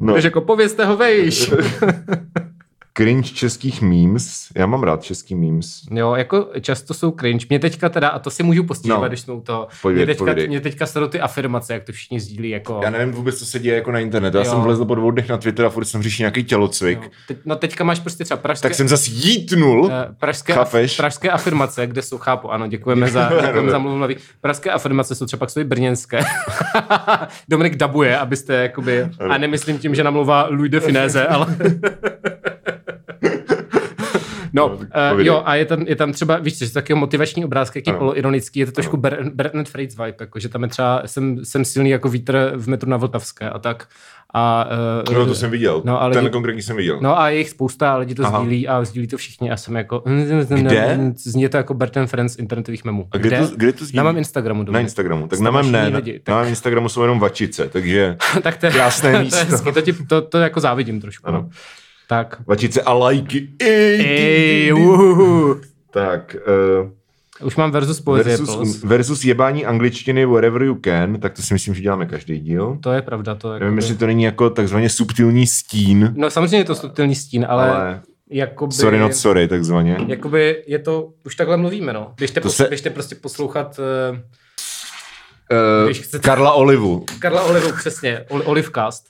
No. 0.00 0.12
Takže 0.12 0.26
jako 0.28 0.40
povězte 0.40 0.84
ho 0.84 0.96
vejš. 0.96 1.52
cringe 2.94 3.28
českých 3.28 3.82
memes. 3.82 4.46
Já 4.56 4.66
mám 4.66 4.82
rád 4.82 5.02
český 5.02 5.34
memes. 5.34 5.80
Jo, 5.90 6.14
jako 6.14 6.48
často 6.60 6.94
jsou 6.94 7.10
cringe. 7.10 7.46
Mě 7.48 7.58
teďka 7.58 7.88
teda, 7.88 8.08
a 8.08 8.18
to 8.18 8.30
si 8.30 8.42
můžu 8.42 8.64
postívat, 8.64 9.00
no. 9.00 9.08
když 9.08 9.20
jsme 9.20 9.34
u 9.34 9.40
toho. 9.40 9.68
Povědět, 9.82 10.06
mě, 10.06 10.14
teďka, 10.14 10.48
mě 10.48 10.60
teďka 10.60 10.86
se 10.86 11.08
ty 11.08 11.20
afirmace, 11.20 11.72
jak 11.72 11.84
to 11.84 11.92
všichni 11.92 12.20
sdílí. 12.20 12.50
Jako... 12.50 12.80
Já 12.84 12.90
nevím 12.90 13.14
vůbec, 13.14 13.38
co 13.38 13.46
se 13.46 13.58
děje 13.58 13.76
jako 13.76 13.92
na 13.92 13.98
internetu. 13.98 14.36
Já 14.36 14.44
jo. 14.44 14.50
jsem 14.50 14.60
vlezl 14.60 14.84
po 14.84 14.94
dvou 14.94 15.10
dnech 15.10 15.28
na 15.28 15.36
Twitter 15.36 15.66
a 15.66 15.70
furt 15.70 15.84
jsem 15.84 16.02
řešil 16.02 16.24
nějaký 16.24 16.44
tělocvik. 16.44 17.02
Jo. 17.02 17.08
Teď, 17.28 17.38
no 17.44 17.56
teďka 17.56 17.84
máš 17.84 18.00
prostě 18.00 18.24
třeba 18.24 18.38
pražské... 18.38 18.68
Tak 18.68 18.74
jsem 18.74 18.88
zase 18.88 19.10
jítnul. 19.10 19.80
Uh, 19.80 19.90
pražské, 20.18 20.54
af, 20.54 20.74
pražské 20.96 21.30
afirmace, 21.30 21.86
kde 21.86 22.02
jsou, 22.02 22.18
chápu, 22.18 22.52
ano, 22.52 22.66
děkujeme 22.66 23.08
za, 23.08 23.30
děkujeme 23.46 23.70
za 23.70 23.78
mluvnou. 23.78 24.08
Pražské 24.40 24.70
afirmace 24.70 25.14
jsou 25.14 25.26
třeba 25.26 25.48
jsou 25.48 25.64
brněnské. 25.64 26.20
Dominik 27.48 27.76
dabuje, 27.76 28.18
abyste 28.18 28.54
jakoby, 28.54 29.08
a 29.28 29.38
nemyslím 29.38 29.78
tím, 29.78 29.94
že 29.94 30.04
namluvá 30.04 30.46
Louis 30.50 30.70
de 30.70 30.80
Finéze, 30.80 31.26
ale... 31.26 31.56
No, 34.52 34.66
uh, 34.68 35.20
jo, 35.20 35.42
a 35.44 35.54
je 35.54 35.64
tam, 35.64 35.82
je 35.86 35.96
tam 35.96 36.12
třeba, 36.12 36.36
víš, 36.36 36.58
že 36.58 36.72
takový 36.72 36.98
motivační 36.98 37.44
obrázek, 37.44 37.76
jaký 37.76 37.92
poloironický, 37.92 38.60
je 38.60 38.66
to 38.66 38.72
trošku 38.72 38.96
Bernard 39.34 39.68
Freitz 39.68 39.96
vibe, 39.96 40.16
jako, 40.20 40.38
že 40.38 40.48
tam 40.48 40.62
je 40.62 40.68
třeba, 40.68 41.02
jsem, 41.06 41.44
jsem 41.44 41.64
silný 41.64 41.90
jako 41.90 42.08
vítr 42.08 42.52
v 42.56 42.68
metru 42.68 42.90
na 42.90 42.96
Vltavské 42.96 43.50
a 43.50 43.58
tak. 43.58 43.88
A, 44.34 44.68
uh, 45.08 45.14
no, 45.14 45.26
to 45.26 45.34
jsem 45.34 45.50
viděl. 45.50 45.82
No, 45.84 46.02
ale 46.02 46.14
Ten 46.14 46.24
lidi, 46.24 46.32
konkrétní 46.32 46.62
jsem 46.62 46.76
viděl. 46.76 46.98
No 47.00 47.20
a 47.20 47.28
je 47.28 47.38
jich 47.38 47.50
spousta, 47.50 47.96
lidi 47.96 48.14
to 48.14 48.26
Aha. 48.26 48.40
sdílí 48.40 48.68
a 48.68 48.84
sdílí 48.84 49.06
to 49.06 49.16
všichni 49.16 49.50
a 49.50 49.56
jsem 49.56 49.76
jako... 49.76 50.02
Kde? 50.48 51.12
Zní 51.16 51.48
to 51.48 51.56
jako 51.56 51.74
Bertrand 51.74 52.10
Friends 52.10 52.38
internetových 52.38 52.84
memů. 52.84 53.08
A 53.10 53.18
kde, 53.18 53.28
kde? 53.28 53.48
To, 53.48 53.56
kde 53.56 53.72
to 53.72 53.84
sdílí? 53.84 53.96
Na 53.96 54.02
mém 54.02 54.18
Instagramu. 54.18 54.64
Na 54.70 54.80
Instagramu. 54.80 55.28
Tak 55.28 55.40
na 55.40 55.50
mém 55.50 55.72
ne. 55.72 55.88
Lidi, 55.88 56.20
tak... 56.24 56.32
Na 56.34 56.40
mém 56.40 56.48
Instagramu 56.48 56.88
jsou 56.88 57.02
jenom 57.02 57.18
vačice, 57.18 57.68
takže 57.68 58.16
tak 58.42 58.56
to 58.56 58.66
je, 58.66 58.72
krásné 58.72 59.22
místo. 59.22 59.58
to, 59.62 59.68
je 59.68 59.72
to, 59.72 59.82
ti, 59.82 59.92
to, 59.92 60.22
to 60.22 60.38
jako 60.38 60.60
závidím 60.60 61.00
trošku. 61.00 61.28
Ano. 61.28 61.48
Tak. 62.10 62.42
Vačice 62.46 62.82
a 62.82 62.92
lajky. 62.92 63.48
Ej, 63.62 64.00
Ej 64.00 64.74
Tak. 65.90 66.36
Uh, 66.82 67.46
už 67.46 67.56
mám 67.56 67.70
versus 67.70 68.00
poezie 68.00 68.36
versus, 68.36 68.84
versus 68.84 69.24
jebání 69.24 69.66
angličtiny 69.66 70.26
wherever 70.26 70.62
you 70.62 70.74
can, 70.84 71.20
tak 71.20 71.32
to 71.32 71.42
si 71.42 71.54
myslím, 71.54 71.74
že 71.74 71.82
děláme 71.82 72.06
každý 72.06 72.40
díl. 72.40 72.78
To 72.80 72.92
je 72.92 73.02
pravda. 73.02 73.34
To 73.34 73.58
Nevím, 73.58 73.76
jestli 73.76 73.94
to 73.94 74.06
není 74.06 74.22
jako 74.22 74.50
takzvaně 74.50 74.90
subtilní 74.90 75.46
stín. 75.46 76.12
No 76.16 76.30
samozřejmě 76.30 76.56
je 76.58 76.64
to 76.64 76.74
subtilní 76.74 77.14
stín, 77.14 77.46
ale... 77.48 77.70
ale... 77.70 78.00
Jakoby, 78.32 78.72
sorry 78.72 78.98
not 78.98 79.14
sorry, 79.14 79.48
takzvaně. 79.48 79.96
Jakoby 80.06 80.62
je 80.66 80.78
to, 80.78 81.12
už 81.24 81.34
takhle 81.34 81.56
mluvíme, 81.56 81.92
no. 81.92 82.14
Běžte, 82.18 82.40
pos, 82.40 82.56
se... 82.56 82.66
běžte 82.68 82.90
prostě 82.90 83.14
poslouchat 83.14 83.80
uh, 84.12 84.18
Uh, 85.86 85.92
chcete... 85.92 86.28
Karla 86.28 86.52
Olivu. 86.52 87.04
Karla 87.18 87.42
Olivu, 87.42 87.72
přesně. 87.72 88.24
Olivcast. 88.28 89.04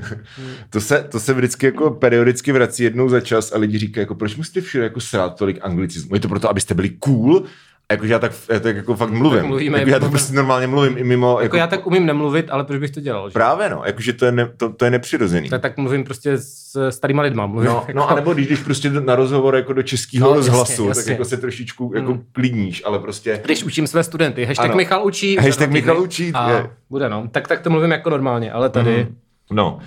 to, 0.70 0.80
se, 0.80 1.06
to 1.10 1.20
se 1.20 1.34
vždycky 1.34 1.66
jako 1.66 1.90
periodicky 1.90 2.52
vrací 2.52 2.84
jednou 2.84 3.08
za 3.08 3.20
čas 3.20 3.52
a 3.52 3.58
lidi 3.58 3.78
říkají, 3.78 4.02
jako 4.02 4.14
proč 4.14 4.36
musíte 4.36 4.60
všude 4.60 4.84
jako 4.84 5.00
srát 5.00 5.38
tolik 5.38 5.58
anglicismu? 5.62 6.14
Je 6.14 6.20
to 6.20 6.28
proto, 6.28 6.50
abyste 6.50 6.74
byli 6.74 6.88
cool? 6.88 7.44
Jakože 7.92 8.12
já 8.12 8.18
tak, 8.18 8.32
já 8.52 8.60
tak 8.60 8.76
jako 8.76 8.96
fakt 8.96 9.10
mluvím. 9.10 9.38
Tak 9.38 9.48
mluvíme, 9.48 9.78
jako 9.78 9.90
já 9.90 9.98
tak 9.98 10.10
prostě 10.10 10.34
normálně 10.34 10.66
mluvím 10.66 10.98
i 10.98 11.04
mimo. 11.04 11.28
Jako, 11.28 11.42
jako, 11.42 11.56
já 11.56 11.66
tak 11.66 11.86
umím 11.86 12.06
nemluvit, 12.06 12.46
ale 12.50 12.64
proč 12.64 12.80
bych 12.80 12.90
to 12.90 13.00
dělal? 13.00 13.30
Že? 13.30 13.32
Právě 13.32 13.70
no, 13.70 13.82
jakože 13.86 14.12
to 14.12 14.24
je, 14.24 14.32
ne, 14.32 14.48
to, 14.56 14.72
to 14.72 14.84
je 14.84 14.90
nepřirozený. 14.90 15.48
Tak, 15.48 15.62
tak 15.62 15.76
mluvím 15.76 16.04
prostě 16.04 16.38
s 16.38 16.64
starýma 16.90 17.22
lidma. 17.22 17.46
Mluvím, 17.46 17.70
no, 17.70 17.84
jako... 17.88 17.98
no, 17.98 18.10
anebo 18.10 18.34
když 18.34 18.46
jdeš 18.46 18.60
prostě 18.60 18.90
na 18.90 19.16
rozhovor 19.16 19.56
jako 19.56 19.72
do 19.72 19.82
českého 19.82 20.28
no, 20.28 20.34
rozhlasu, 20.34 20.70
jasně, 20.72 20.88
jasně. 20.88 21.02
tak 21.02 21.10
jako 21.10 21.24
se 21.24 21.36
trošičku 21.36 21.92
jako 21.94 22.12
mm. 22.12 22.24
klidníš, 22.32 22.82
ale 22.84 22.98
prostě... 22.98 23.40
Když 23.44 23.64
učím 23.64 23.86
své 23.86 24.04
studenty, 24.04 24.44
hashtag 24.44 24.66
ano. 24.66 24.76
Michal 24.76 25.06
učí. 25.06 25.36
Hashtag 25.36 25.70
Michal 25.70 26.00
učí. 26.00 26.32
A 26.34 26.50
je. 26.50 26.70
bude 26.90 27.08
no, 27.08 27.28
tak, 27.30 27.48
tak 27.48 27.60
to 27.60 27.70
mluvím 27.70 27.90
jako 27.90 28.10
normálně, 28.10 28.52
ale 28.52 28.70
tady... 28.70 29.06
Mm. 29.10 29.16
No, 29.52 29.78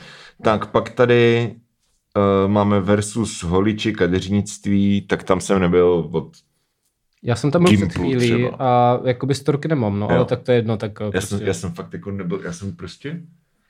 tak 0.41 0.65
pak 0.65 0.89
tady 0.89 1.51
uh, 2.17 2.51
máme 2.51 2.79
versus 2.79 3.43
holiči 3.43 3.93
kadeřnictví, 3.93 5.01
tak 5.01 5.23
tam 5.23 5.41
jsem 5.41 5.59
nebyl 5.59 6.09
od 6.11 6.31
já 7.23 7.35
jsem 7.35 7.51
tam 7.51 7.63
byl 7.63 7.75
před 7.75 7.93
chvílí 7.93 8.31
třeba. 8.31 8.55
a 8.59 8.99
jakoby 9.03 9.35
storky 9.35 9.67
nemám, 9.67 9.99
no, 9.99 10.07
jo. 10.11 10.15
ale 10.15 10.25
tak 10.25 10.41
to 10.41 10.51
je 10.51 10.57
jedno. 10.57 10.77
Tak 10.77 10.91
já, 10.99 11.11
prostě... 11.11 11.37
jsem, 11.37 11.47
já 11.47 11.53
jsem 11.53 11.71
fakt 11.71 11.93
jako 11.93 12.11
nebyl, 12.11 12.41
já 12.43 12.53
jsem 12.53 12.75
prostě, 12.75 13.21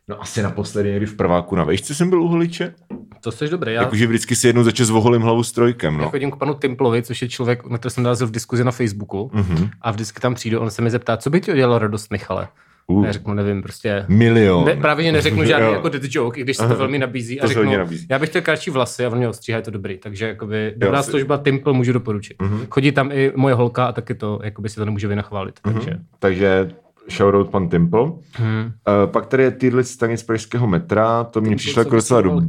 no 0.08 0.22
asi 0.22 0.42
naposledy 0.42 0.90
někdy 0.90 1.06
v 1.06 1.16
prváku 1.16 1.56
na 1.56 1.64
vejšce 1.64 1.96
jsem 1.96 2.10
byl 2.10 2.22
u 2.22 2.28
holiče. 2.28 2.74
To 3.22 3.32
jsi 3.32 3.50
dobrý. 3.50 3.74
Já... 3.74 3.82
Jakože 3.82 4.08
vždycky 4.08 4.36
si 4.36 4.48
jednou 4.48 4.64
za 4.64 4.72
čas 4.72 4.90
voholím 4.90 5.22
hlavu 5.22 5.44
strojkem. 5.44 5.98
No. 5.98 6.04
Já 6.04 6.10
chodím 6.10 6.32
k 6.32 6.36
panu 6.36 6.54
Timplovi, 6.54 7.04
což 7.04 7.22
je 7.22 7.30
člověk, 7.30 7.66
na 7.66 7.78
který 7.78 7.92
jsem 7.92 8.04
narazil 8.04 8.28
v 8.28 8.32
diskuzi 8.32 8.64
na 8.64 8.72
Facebooku. 8.72 9.32
Mm-hmm. 9.34 9.70
A 9.82 9.92
vždycky 9.92 10.20
tam 10.20 10.36
přijdu, 10.36 10.60
on 10.60 10.72
se 10.72 10.82
mi 10.82 10.90
zeptá, 10.90 11.18
co 11.18 11.30
by 11.30 11.42
ti 11.42 11.52
udělalo 11.52 11.80
radost, 11.80 12.12
Michale? 12.12 12.48
Uh, 12.92 13.06
já 13.06 13.12
řeknu, 13.12 13.34
nevím, 13.34 13.62
prostě... 13.62 14.06
Milion. 14.08 14.66
Ne, 14.66 14.76
právě 14.76 15.12
neřeknu 15.12 15.44
žádný 15.44 15.72
jako 15.72 15.90
dead 15.90 16.04
joke, 16.10 16.40
i 16.40 16.44
když 16.44 16.58
se 16.58 16.68
to 16.68 16.76
velmi 16.76 17.00
nabízí. 17.00 17.42
A 17.42 17.48
řeknu, 17.48 17.78
nabízí. 17.78 18.08
já 18.10 18.20
bych 18.20 18.30
chtěl 18.30 18.42
kratší 18.42 18.72
vlasy 18.72 19.06
a 19.06 19.10
on 19.10 19.18
mě 19.18 19.30
ostříhá, 19.30 19.58
je 19.58 19.62
to 19.64 19.72
dobrý. 19.72 19.98
Takže 19.98 20.28
jakoby 20.28 20.74
dobrá 20.78 21.04
služba 21.04 21.38
Timple 21.38 21.74
můžu 21.74 21.94
doporučit. 21.94 22.38
Uh-huh. 22.38 22.68
Chodí 22.70 22.92
tam 22.92 23.12
i 23.12 23.32
moje 23.36 23.56
holka 23.56 23.86
a 23.86 23.92
taky 23.92 24.16
to, 24.16 24.40
jakoby 24.44 24.70
si 24.70 24.76
to 24.76 24.86
nemůže 24.86 25.08
vynachválit. 25.08 25.60
Uh-huh. 25.60 25.74
Takže... 25.74 26.00
takže 26.20 26.70
shoutout 27.10 27.50
pan 27.50 27.70
Temple. 27.70 28.12
Hmm. 28.34 28.66
Uh, 28.66 29.12
pak 29.12 29.26
tady 29.26 29.44
je 29.44 29.52
týhle 29.52 29.84
stanic 29.84 30.24
pražského 30.24 30.68
metra, 30.68 31.24
to 31.24 31.42
mě 31.42 31.56
přišlo 31.56 31.82
jako 31.82 31.96
docela 31.96 32.22
dob, 32.22 32.44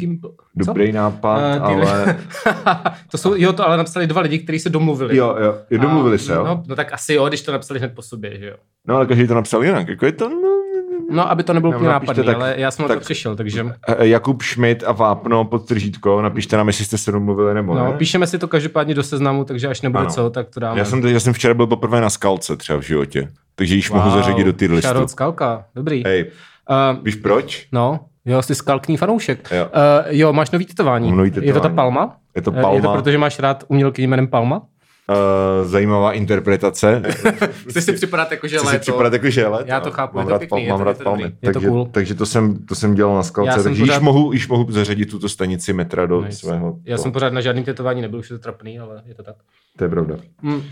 dobrý 0.55 0.93
nápad, 0.93 1.57
uh, 1.57 1.65
ale... 1.65 2.19
to 3.11 3.19
jsou, 3.19 3.35
jo, 3.35 3.53
to 3.53 3.67
ale 3.67 3.77
napsali 3.77 4.07
dva 4.07 4.21
lidi, 4.21 4.39
kteří 4.39 4.59
se 4.59 4.71
domluvili. 4.71 5.17
Jo, 5.17 5.37
jo, 5.41 5.55
jo 5.71 5.79
domluvili 5.79 6.15
a, 6.15 6.19
se, 6.19 6.33
jo. 6.33 6.45
No, 6.45 6.63
no, 6.67 6.77
tak 6.77 6.93
asi 6.93 7.15
jo, 7.15 7.29
když 7.29 7.43
to 7.43 7.53
napsali 7.53 7.81
hned 7.81 7.95
po 7.95 8.03
sobě, 8.03 8.39
že 8.39 8.47
jo. 8.47 8.57
No, 8.87 8.97
ale 8.97 9.07
každý 9.07 9.27
to 9.27 9.35
napsal 9.35 9.65
jinak, 9.65 9.89
jako 9.89 10.07
je 10.07 10.13
to, 10.13 10.29
no, 10.29 10.63
No, 11.11 11.31
aby 11.31 11.43
to 11.43 11.53
nebylo 11.53 11.73
úplně 11.73 11.89
nápadný, 11.89 12.25
tak, 12.25 12.37
ale 12.37 12.55
já 12.57 12.71
jsem 12.71 12.83
tak, 12.83 12.89
na 12.89 12.95
to 12.95 13.01
přišel, 13.05 13.37
takže... 13.37 13.67
Eh, 13.89 14.07
Jakub 14.07 14.43
Schmidt 14.43 14.85
a 14.87 14.93
Vápno 14.93 15.45
pod 15.45 15.67
tržítko, 15.67 16.23
napište 16.23 16.57
nám, 16.57 16.67
jestli 16.67 16.85
jste 16.85 16.99
se 16.99 17.13
domluvili 17.13 17.55
nebo 17.55 17.75
no, 17.75 17.85
ne. 17.85 17.93
píšeme 17.93 18.27
si 18.27 18.39
to 18.39 18.49
každopádně 18.49 18.95
do 18.95 19.03
seznamu, 19.03 19.45
takže 19.45 19.69
až 19.69 19.83
nebude 19.83 20.01
ano. 20.01 20.11
co, 20.11 20.31
tak 20.31 20.49
to 20.49 20.61
dáme. 20.61 20.79
Já 20.79 20.85
jsem, 20.85 21.07
já 21.07 21.21
jsem 21.21 21.33
včera 21.33 21.55
byl 21.55 21.67
poprvé 21.67 22.01
na 22.01 22.11
skalce 22.11 22.57
třeba 22.57 22.79
v 22.79 22.83
životě. 22.83 23.29
takže 23.55 23.75
již 23.75 23.91
wow. 23.91 23.99
mohu 23.99 24.11
zařadit 24.11 24.45
do 24.45 24.53
tier 24.53 24.71
listu. 24.73 25.09
Skalka, 25.09 25.65
dobrý. 25.75 26.03
Hej, 26.07 26.31
uh, 26.71 27.05
víš 27.05 27.15
proč? 27.15 27.67
No, 27.73 28.01
jo, 28.25 28.43
jsi 28.43 28.55
skalkný 28.55 28.97
fanoušek. 28.97 29.49
Jo. 29.51 29.65
Uh, 29.65 29.71
jo, 30.09 30.33
máš 30.33 30.51
nový 30.51 30.67
tetování. 30.67 31.13
Nový 31.13 31.33
Je 31.41 31.53
to 31.53 31.61
ta 31.61 31.69
tetování. 31.69 31.77
Palma? 31.77 32.17
Je 32.37 32.43
to 32.43 32.51
Eh, 32.51 32.57
Je 32.57 32.63
to 32.63 32.63
Palma, 32.63 32.93
proto, 32.93 33.11
že 33.11 33.19
máš 33.19 33.39
rád 33.39 33.65
umělky 33.69 34.03
jménem 34.03 34.27
Palma? 34.27 34.63
Uh, 35.11 35.69
zajímavá 35.69 36.13
interpretace. 36.13 37.03
Chceš 37.69 37.85
si 37.85 37.93
připadat 37.93 38.31
jako, 38.31 38.47
že 38.49 38.57
Chci 38.57 38.67
si 38.67 38.73
léto. 38.73 38.81
připadat 38.81 39.13
jako 39.13 39.31
že 39.31 39.41
je 39.41 39.47
léto. 39.49 39.65
Já 39.71 39.81
to 39.81 39.91
chápu, 39.91 40.17
mám 40.17 40.23
je 40.23 40.27
to 40.27 40.33
rád, 40.33 40.39
pěkný, 40.39 40.57
pal- 40.59 40.63
je 40.65 40.69
mám 40.69 40.79
to- 40.79 40.85
rád 40.85 40.91
je 40.91 40.97
to 40.99 41.05
palmy. 41.05 41.23
Je 41.23 41.31
to 41.31 41.53
takže, 41.53 41.69
cool. 41.69 41.89
takže 41.93 42.15
to 42.15 42.27
jsem, 42.27 42.67
to 42.67 42.75
jsem 42.75 42.95
dělal 42.95 43.15
na 43.15 43.23
skalce, 43.23 43.63
takže 43.63 43.83
pořád- 43.83 43.95
již, 43.95 44.03
mohu, 44.03 44.33
již 44.33 44.49
mohu 44.49 44.73
zařadit 44.73 45.11
tuto 45.11 45.29
stanici 45.29 45.73
metra 45.73 46.07
do 46.07 46.21
Nice. 46.23 46.37
svého. 46.39 46.79
Já 46.85 46.97
to, 46.97 47.03
jsem 47.03 47.13
pořád 47.13 47.33
na 47.33 47.41
žádným 47.41 47.65
tetování 47.65 48.03
nebyl, 48.03 48.19
už 48.19 48.31
je 48.31 48.37
to 48.39 48.43
trapný, 48.43 48.79
ale 48.79 49.03
je 49.07 49.15
to 49.15 49.23
tak. 49.23 49.35
to 49.77 49.85
je 49.85 49.91
pravda. 49.91 50.17
Mm. 50.43 50.63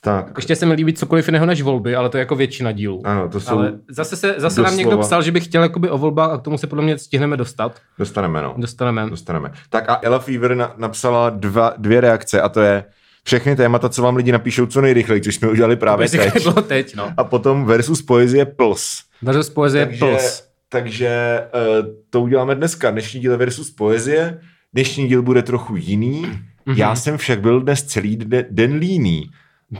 Tak, 0.00 0.32
Ještě 0.36 0.56
se 0.56 0.66
mi 0.66 0.74
líbí 0.74 0.92
cokoliv 0.92 1.28
jiného 1.28 1.46
než 1.46 1.62
volby, 1.62 1.96
ale 1.96 2.08
to 2.08 2.16
je 2.16 2.20
jako 2.20 2.36
většina 2.36 2.72
dílů. 2.72 3.02
ano, 3.04 3.28
to 3.28 3.40
jsou, 3.40 3.58
Ale 3.58 3.72
zase, 3.90 4.16
se, 4.16 4.34
zase 4.38 4.62
nám 4.62 4.76
někdo 4.76 4.98
psal, 4.98 5.22
že 5.22 5.32
by 5.32 5.40
chtěl 5.40 5.62
jakoby 5.62 5.90
o 5.90 5.98
volbách 5.98 6.30
a 6.30 6.38
k 6.38 6.42
tomu 6.42 6.58
se 6.58 6.66
podle 6.66 6.84
mě 6.84 6.98
stihneme 6.98 7.36
dostat. 7.36 7.80
dostaneme, 7.98 8.42
no. 8.42 8.54
Dostaneme. 8.58 9.10
Dostaneme. 9.10 9.52
Tak 9.70 9.88
a 9.90 9.98
Ella 10.02 10.18
Fever 10.18 10.54
na, 10.54 10.72
napsala 10.76 11.30
dva, 11.30 11.72
dvě 11.78 12.00
reakce 12.00 12.40
a 12.40 12.48
to 12.48 12.60
je 12.60 12.84
všechny 13.26 13.56
témata, 13.56 13.88
co 13.88 14.02
vám 14.02 14.16
lidi 14.16 14.32
napíšou 14.32 14.66
co 14.66 14.80
nejrychleji, 14.80 15.20
což 15.20 15.34
jsme 15.34 15.48
udělali 15.48 15.76
právě 15.76 16.08
teď. 16.08 16.42
bylo 16.42 16.62
teď, 16.62 16.94
no. 16.94 17.12
A 17.16 17.24
potom 17.24 17.64
versus 17.64 18.02
poezie 18.02 18.46
Pls. 18.46 19.02
Versus 19.22 19.50
poezie 19.50 19.86
Takže, 19.86 19.98
plus. 19.98 20.44
takže 20.68 21.40
uh, 21.80 21.86
to 22.10 22.20
uděláme 22.20 22.54
dneska. 22.54 22.90
Dnešní 22.90 23.20
díl 23.20 23.38
versus 23.38 23.70
poezie. 23.70 24.40
Dnešní 24.72 25.08
díl 25.08 25.22
bude 25.22 25.42
trochu 25.42 25.76
jiný. 25.76 26.20
Mhm. 26.22 26.32
Mm-hmm. 26.66 26.76
Já 26.78 26.96
jsem 26.96 27.16
však 27.18 27.40
byl 27.40 27.60
dnes 27.60 27.82
celý 27.84 28.16
den, 28.16 28.44
den 28.50 28.74
líný. 28.74 29.30
Uh, 29.72 29.78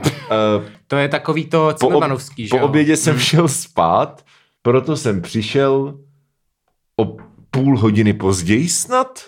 To 0.87 0.95
je 0.97 1.07
takový 1.07 1.45
to 1.45 1.67
ob, 1.67 1.77
Cimrmanovský, 1.77 2.43
že 2.47 2.49
po 2.49 2.55
jo? 2.55 2.59
Mhm. 2.61 2.69
obědě 2.69 2.97
jsem 2.97 3.19
šel 3.19 3.47
spát, 3.47 4.25
proto 4.61 4.97
jsem 4.97 5.21
přišel 5.21 5.99
o 6.99 7.17
půl 7.51 7.79
hodiny 7.79 8.13
později 8.13 8.69
snad. 8.69 9.19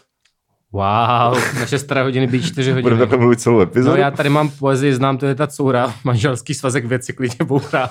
Wow, 0.74 1.38
naše 1.60 1.80
staré 1.80 2.04
hodiny 2.04 2.28
být 2.28 2.46
čtyři 2.46 2.70
hodiny. 2.72 2.82
Budeme 2.84 3.00
takhle 3.00 3.18
mluvit 3.18 3.42
celou 3.42 3.62
epizodu. 3.62 3.96
No 3.96 4.02
já 4.02 4.12
tady 4.12 4.30
mám 4.30 4.50
poezii, 4.50 4.94
znám, 4.94 5.18
to 5.18 5.26
je 5.26 5.36
ta 5.36 5.48
coura, 5.48 5.94
manželský 6.04 6.54
svazek 6.54 6.86
věci 6.86 7.14
klidně 7.14 7.46
bourá. 7.46 7.90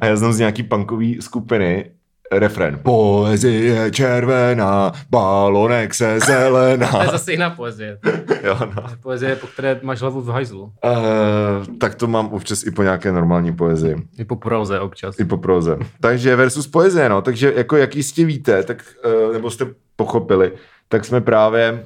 A 0.00 0.06
já 0.06 0.16
znám 0.16 0.32
z 0.32 0.38
nějaký 0.38 0.62
punkový 0.62 1.22
skupiny 1.22 1.90
refren. 2.32 2.78
Poezie 2.82 3.90
červená, 3.90 4.92
balonek 5.10 5.94
se 5.94 6.18
To 6.20 6.26
zelená. 6.26 7.02
je 7.02 7.08
zase 7.08 7.32
jiná 7.32 7.50
poezie. 7.50 7.98
jo, 8.44 8.56
no. 8.60 8.82
To 8.82 8.90
je 8.90 8.96
poezie, 9.02 9.36
po 9.36 9.46
které 9.46 9.80
máš 9.82 10.00
hlavu 10.00 10.20
v 10.20 10.28
hajzlu. 10.28 10.62
Uh, 10.62 11.76
tak 11.78 11.94
to 11.94 12.06
mám 12.06 12.26
občas 12.28 12.62
i 12.66 12.70
po 12.70 12.82
nějaké 12.82 13.12
normální 13.12 13.52
poezii. 13.56 13.96
I 14.18 14.24
po 14.24 14.36
proze 14.36 14.80
občas. 14.80 15.18
I 15.20 15.24
po 15.24 15.36
proze. 15.36 15.76
Takže 16.00 16.36
versus 16.36 16.66
poezie, 16.66 17.08
no. 17.08 17.22
Takže 17.22 17.52
jako 17.56 17.76
jak 17.76 17.96
jistě 17.96 18.24
víte, 18.24 18.62
tak, 18.62 18.82
uh, 19.26 19.32
nebo 19.32 19.50
jste 19.50 19.66
pochopili, 19.96 20.52
tak 20.90 21.04
jsme 21.04 21.20
právě 21.20 21.84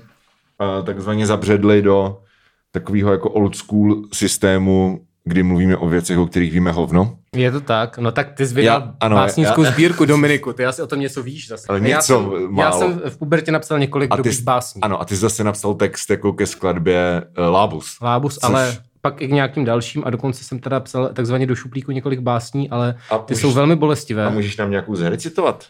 uh, 0.79 0.85
takzvaně 0.85 1.27
zabředli 1.27 1.83
do 1.83 2.19
takového 2.71 3.13
jako 3.13 3.31
old 3.31 3.57
school 3.57 4.03
systému, 4.13 5.01
kdy 5.25 5.43
mluvíme 5.43 5.77
o 5.77 5.89
věcech, 5.89 6.19
o 6.19 6.27
kterých 6.27 6.53
víme 6.53 6.73
hovno. 6.73 7.17
Je 7.37 7.51
to 7.53 7.61
tak? 7.61 7.99
No 7.99 8.13
tak 8.13 8.33
ty 8.33 8.47
jsi 8.47 8.55
vydal 8.55 8.81
Já- 8.81 8.95
ano, 9.01 9.17
básnickou 9.17 9.63
já- 9.63 9.71
sbírku 9.71 10.05
Dominiku, 10.05 10.53
ty 10.53 10.67
asi 10.67 10.83
o 10.83 10.87
tom 10.87 11.01
něco 11.01 11.23
víš 11.23 11.49
zase. 11.49 11.67
Ale 11.69 11.79
já 11.79 11.85
něco 11.97 12.31
jsem, 12.33 12.43
Já 12.43 12.49
málo. 12.49 12.79
jsem 12.79 13.01
v 13.11 13.19
pubertě 13.19 13.53
napsal 13.53 13.79
několik 13.79 14.13
A 14.13 14.17
ty, 14.17 14.19
dobrých 14.19 14.37
jsi- 14.37 14.43
básní. 14.43 14.83
ano, 14.83 15.01
a 15.01 15.05
ty 15.05 15.15
jsi 15.15 15.21
zase 15.21 15.45
napsal 15.45 15.75
text 15.75 16.11
jako 16.11 16.33
ke 16.33 16.47
skladbě 16.47 17.23
uh, 17.39 17.45
Lábus. 17.53 17.97
Lábus, 18.03 18.35
Což- 18.39 18.49
ale 18.49 18.77
pak 19.01 19.23
i 19.23 19.29
k 19.29 19.31
nějakým 19.31 19.65
dalším 19.65 20.03
a 20.07 20.11
dokonce 20.11 20.45
jsem 20.45 20.59
teda 20.59 20.81
psal 20.81 21.09
takzvaně 21.09 21.47
do 21.47 21.55
šuplíku 21.55 21.93
několik 21.93 22.21
básní, 22.21 22.71
ale 22.71 22.95
A 23.11 23.19
ty 23.19 23.35
už- 23.35 23.41
jsou 23.41 23.53
velmi 23.53 23.77
bolestivé. 23.77 24.25
A 24.27 24.31
můžeš 24.31 24.57
nám 24.57 24.71
nějakou 24.71 24.95
zrecitovat? 24.97 25.65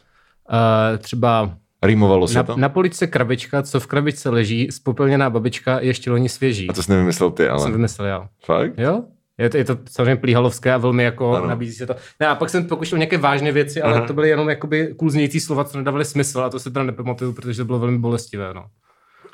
Uh, 0.50 0.98
třeba 0.98 1.50
Rýmovalo 1.86 2.28
se 2.28 2.34
na, 2.34 2.42
to? 2.42 2.56
na 2.56 2.68
poličce 2.68 3.06
krabička, 3.06 3.62
co 3.62 3.80
v 3.80 3.86
krabičce 3.86 4.30
leží, 4.30 4.68
spopelněná 4.70 5.30
babička, 5.30 5.80
ještě 5.80 6.10
loni 6.10 6.28
svěží. 6.28 6.68
A 6.70 6.72
to 6.72 6.82
jsi 6.82 6.90
nevymyslel 6.90 7.30
ty, 7.30 7.48
ale... 7.48 7.60
jsem 7.60 7.72
vymyslel 7.72 8.08
já. 8.08 8.28
Fakt? 8.44 8.78
Jo? 8.78 9.02
Je 9.38 9.50
to, 9.50 9.56
je 9.56 9.64
to 9.64 9.78
samozřejmě 9.90 10.16
plíhalovské 10.16 10.72
a 10.72 10.76
velmi 10.76 11.04
jako 11.04 11.28
Ano. 11.28 11.36
ano. 11.36 11.46
nabízí 11.46 11.72
se 11.74 11.86
to. 11.86 11.94
Ne, 12.20 12.26
a 12.26 12.34
pak 12.34 12.50
jsem 12.50 12.64
pokoušel 12.66 12.98
nějaké 12.98 13.18
vážné 13.18 13.52
věci, 13.52 13.82
ale 13.82 13.94
Aha. 13.94 14.06
to 14.06 14.12
byly 14.12 14.28
jenom 14.28 14.48
jakoby 14.48 14.94
kulznějící 14.96 15.40
slova, 15.40 15.64
co 15.64 15.78
nedávaly 15.78 16.04
smysl 16.04 16.40
a 16.40 16.50
to 16.50 16.58
se 16.60 16.70
teda 16.70 16.84
nepamatuju, 16.84 17.32
protože 17.32 17.56
to 17.58 17.64
bylo 17.64 17.78
velmi 17.78 17.98
bolestivé. 17.98 18.54
No. 18.54 18.64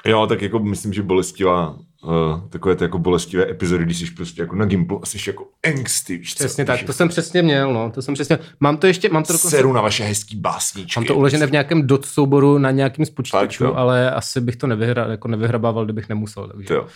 Jo, 0.05 0.27
tak 0.27 0.43
jako 0.43 0.59
myslím, 0.59 0.93
že 0.93 1.03
bolestivá, 1.03 1.77
uh, 2.03 2.49
takové 2.49 2.77
ty 2.77 2.85
jako 2.85 2.99
bolestivé 2.99 3.51
epizody, 3.51 3.85
když 3.85 3.99
jsi 3.99 4.11
prostě 4.15 4.43
jako 4.43 4.57
na 4.57 4.65
Gimplu 4.65 5.01
a 5.03 5.07
jsi 5.07 5.19
jako 5.31 5.47
angsty, 5.67 6.19
víš 6.19 6.35
co? 6.35 6.45
Přesně 6.45 6.65
tak, 6.65 6.77
Když 6.77 6.87
to 6.87 6.93
jsem 6.93 7.09
přesně 7.09 7.43
měl, 7.43 7.73
no, 7.75 7.91
to 7.91 8.03
jsem 8.03 8.15
přesně, 8.15 8.39
mám 8.61 8.77
to 8.77 8.87
ještě, 8.87 9.09
mám 9.09 9.23
to 9.23 9.33
dokonce, 9.33 9.57
Seru 9.57 9.73
na 9.73 9.81
vaše 9.81 10.05
hezký 10.05 10.37
básničky. 10.37 11.01
mám 11.01 11.07
to 11.07 11.15
uložené 11.15 11.47
v 11.47 11.53
nějakém 11.53 11.87
dot 11.87 12.05
souboru 12.07 12.59
na 12.59 12.71
nějakým 12.71 13.05
z 13.07 13.11
počítačů, 13.11 13.65
Fakt, 13.65 13.71
jo? 13.71 13.77
ale 13.77 14.11
asi 14.11 14.41
bych 14.41 14.57
to 14.57 14.67
nevyhra, 14.67 15.07
jako 15.07 15.29
nevyhrabával, 15.29 15.85
kdybych 15.85 16.09
nemusel, 16.09 16.49
takže, 16.49 16.69
To 16.69 16.75
jo. 16.75 16.87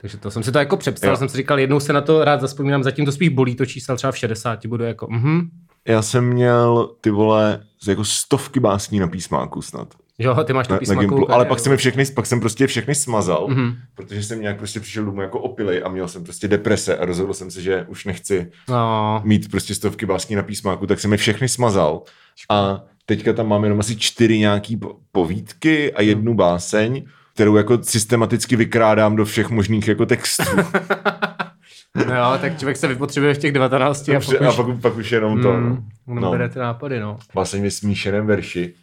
takže 0.00 0.16
to 0.16 0.30
jsem 0.30 0.42
si 0.42 0.52
to 0.52 0.58
jako 0.58 0.76
přepsal, 0.76 1.10
Jo. 1.10 1.16
jsem 1.16 1.28
si 1.28 1.36
říkal, 1.36 1.58
jednou 1.58 1.80
se 1.80 1.92
na 1.92 2.00
to 2.00 2.24
rád 2.24 2.40
zaspomínám, 2.40 2.82
zatím 2.82 3.04
to 3.04 3.12
spíš 3.12 3.28
bolí 3.28 3.54
to 3.54 3.66
číslo, 3.66 3.96
třeba 3.96 4.12
v 4.12 4.16
60 4.18 4.66
budu 4.66 4.84
jako, 4.84 5.06
mhm, 5.10 5.40
Já 5.88 6.02
jsem 6.02 6.24
měl 6.24 6.90
ty 7.00 7.10
vole 7.10 7.62
jako 7.88 8.04
stovky 8.04 8.60
básní 8.60 8.98
na 8.98 9.06
písmáku 9.08 9.62
snad. 9.62 9.94
Jo, 10.18 10.44
ty 10.44 10.52
máš 10.52 10.66
to 10.66 10.72
Na, 10.72 10.74
na 10.76 10.78
písma 10.78 10.94
Gimplu, 11.00 11.32
ale 11.32 11.44
pak 11.44 11.58
jsem 11.58 11.72
je 11.72 11.78
všechny, 11.78 12.04
pak 12.06 12.26
jsem 12.26 12.40
prostě 12.40 12.66
všechny 12.66 12.94
smazal, 12.94 13.46
Mhm. 13.48 13.58
mm-hmm. 13.60 13.74
protože 13.94 14.22
jsem 14.22 14.40
nějak 14.40 14.56
prostě 14.58 14.80
přišel 14.80 15.04
domů 15.04 15.20
jako 15.22 15.40
opilej 15.40 15.82
a 15.84 15.88
měl 15.88 16.08
jsem 16.08 16.24
prostě 16.24 16.48
deprese 16.48 16.96
a 16.96 17.04
rozhodl 17.04 17.34
jsem 17.34 17.50
se, 17.50 17.60
že 17.62 17.84
už 17.88 18.04
nechci 18.04 18.50
no, 18.68 19.20
mít 19.24 19.50
prostě 19.50 19.74
stovky 19.74 20.06
básní 20.06 20.36
na 20.36 20.42
písmáku, 20.42 20.86
tak 20.86 21.00
jsem 21.00 21.12
je 21.12 21.18
všechny 21.18 21.48
smazal 21.48 22.02
a 22.50 22.80
teďka 23.06 23.32
tam 23.32 23.48
máme 23.48 23.66
jenom 23.66 23.80
asi 23.80 23.96
čtyři 23.96 24.38
nějaký 24.38 24.76
po- 24.76 24.96
povídky 25.12 25.92
a 25.92 26.02
jednu 26.02 26.34
báseň, 26.34 27.04
kterou 27.34 27.56
jako 27.56 27.82
systematicky 27.82 28.56
vykrádám 28.56 29.16
do 29.16 29.24
všech 29.24 29.50
možných 29.50 29.88
jako 29.88 30.06
textů. 30.06 30.42
no 32.08 32.14
jo, 32.16 32.38
tak 32.40 32.58
člověk 32.58 32.76
se 32.76 32.88
vypotřebuje 32.88 33.34
v 33.34 33.38
těch 33.38 33.52
19 33.52 34.08
a 34.08 34.12
Dobře, 34.12 34.38
pak 34.38 34.46
a 34.46 34.50
už, 34.50 34.56
pak, 34.56 34.80
pak 34.80 34.96
už 34.96 35.12
jenom 35.12 35.42
to. 35.42 35.52
mm. 35.52 35.88
No. 36.06 36.30
bere 36.30 36.48
ty 36.48 36.58
nápady, 36.58 37.00
no. 37.00 37.18
Báseň 37.34 37.62
ve 37.62 37.70
smíšeném 37.70 38.26
verši, 38.26 38.74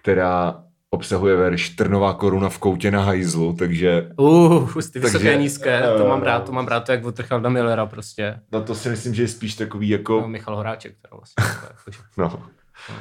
která 0.00 0.54
obsahuje 0.96 1.36
verš 1.36 1.70
Trnová 1.70 2.14
koruna 2.14 2.48
v 2.48 2.58
koutě 2.58 2.90
na 2.90 3.02
hajzlu, 3.02 3.52
takže 3.52 4.08
Uh, 4.16 4.68
ty 4.68 4.98
vysoké, 4.98 5.02
Takže, 5.02 5.36
nízké, 5.36 5.82
to 5.98 6.04
eh, 6.04 6.08
mám 6.08 6.22
rád, 6.22 6.40
to 6.44 6.52
mám 6.52 6.66
rád, 6.66 6.80
to 6.80 6.92
jak 6.92 7.04
od 7.04 7.18
Richarda 7.20 7.48
Millera 7.48 7.86
prostě. 7.86 8.40
na 8.52 8.60
to 8.60 8.74
si 8.74 8.88
myslím, 8.88 9.14
že 9.14 9.22
je 9.22 9.28
spíš 9.28 9.54
takový 9.54 9.90
No, 9.90 9.96
jako, 9.96 10.28
Michal 10.28 10.56
Horáček, 10.56 10.94
teda 11.02 11.16
vlastně. 11.16 11.44
jako- 11.66 12.02
no, 12.16 12.42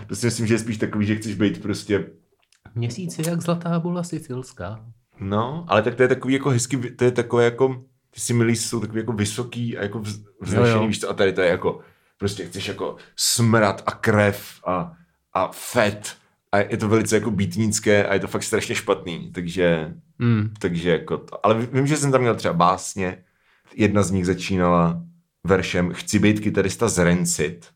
to 0.07 0.15
si 0.15 0.25
myslím, 0.25 0.47
že 0.47 0.53
je 0.53 0.59
spíš 0.59 0.77
takový, 0.77 1.05
že 1.05 1.15
chceš 1.15 1.35
být 1.35 1.61
prostě 1.61 2.05
Měsíce 2.75 3.21
jak 3.29 3.41
zlatá 3.41 3.79
bula 3.79 4.03
sicilská. 4.03 4.79
No, 5.19 5.65
ale 5.67 5.81
tak 5.81 5.95
to 5.95 6.01
je 6.03 6.07
takový 6.07 6.33
jako 6.33 6.49
hezky, 6.49 6.77
to 6.77 7.03
je 7.03 7.11
takové 7.11 7.43
jako, 7.45 7.81
ty 8.13 8.19
si 8.19 8.33
milí 8.33 8.55
jsou 8.55 8.79
takový 8.79 8.99
jako 8.99 9.13
vysoký 9.13 9.77
a 9.77 9.81
jako 9.83 9.99
vz- 9.99 10.23
vznešený, 10.41 10.81
jo. 10.81 10.87
víš 10.87 10.99
co, 10.99 11.09
a 11.09 11.13
tady 11.13 11.33
to 11.33 11.41
je 11.41 11.49
jako, 11.49 11.79
prostě 12.17 12.45
chceš 12.45 12.67
jako 12.67 12.95
smrad 13.15 13.83
a 13.85 13.91
krev 13.91 14.45
a, 14.67 14.91
a 15.33 15.47
fet 15.53 16.15
a 16.55 16.59
je 16.59 16.77
to 16.77 16.88
velice 16.88 17.15
jako 17.15 17.31
býtnické 17.31 18.07
a 18.07 18.13
je 18.13 18.19
to 18.19 18.27
fakt 18.27 18.43
strašně 18.43 18.75
špatný, 18.75 19.31
takže, 19.33 19.93
Mm. 20.19 20.50
takže 20.59 20.89
jako 20.89 21.17
to, 21.17 21.45
ale 21.45 21.65
vím, 21.65 21.88
že 21.88 21.97
jsem 21.97 22.12
tam 22.12 22.21
měl 22.21 22.35
třeba 22.35 22.53
básně, 22.53 23.24
jedna 23.75 24.03
z 24.03 24.12
nich 24.12 24.25
začínala 24.25 25.01
veršem 25.43 25.93
Chci 25.93 26.19
být 26.19 26.39
kytarista 26.39 26.88
z 26.89 26.97
Rancid 27.03 27.69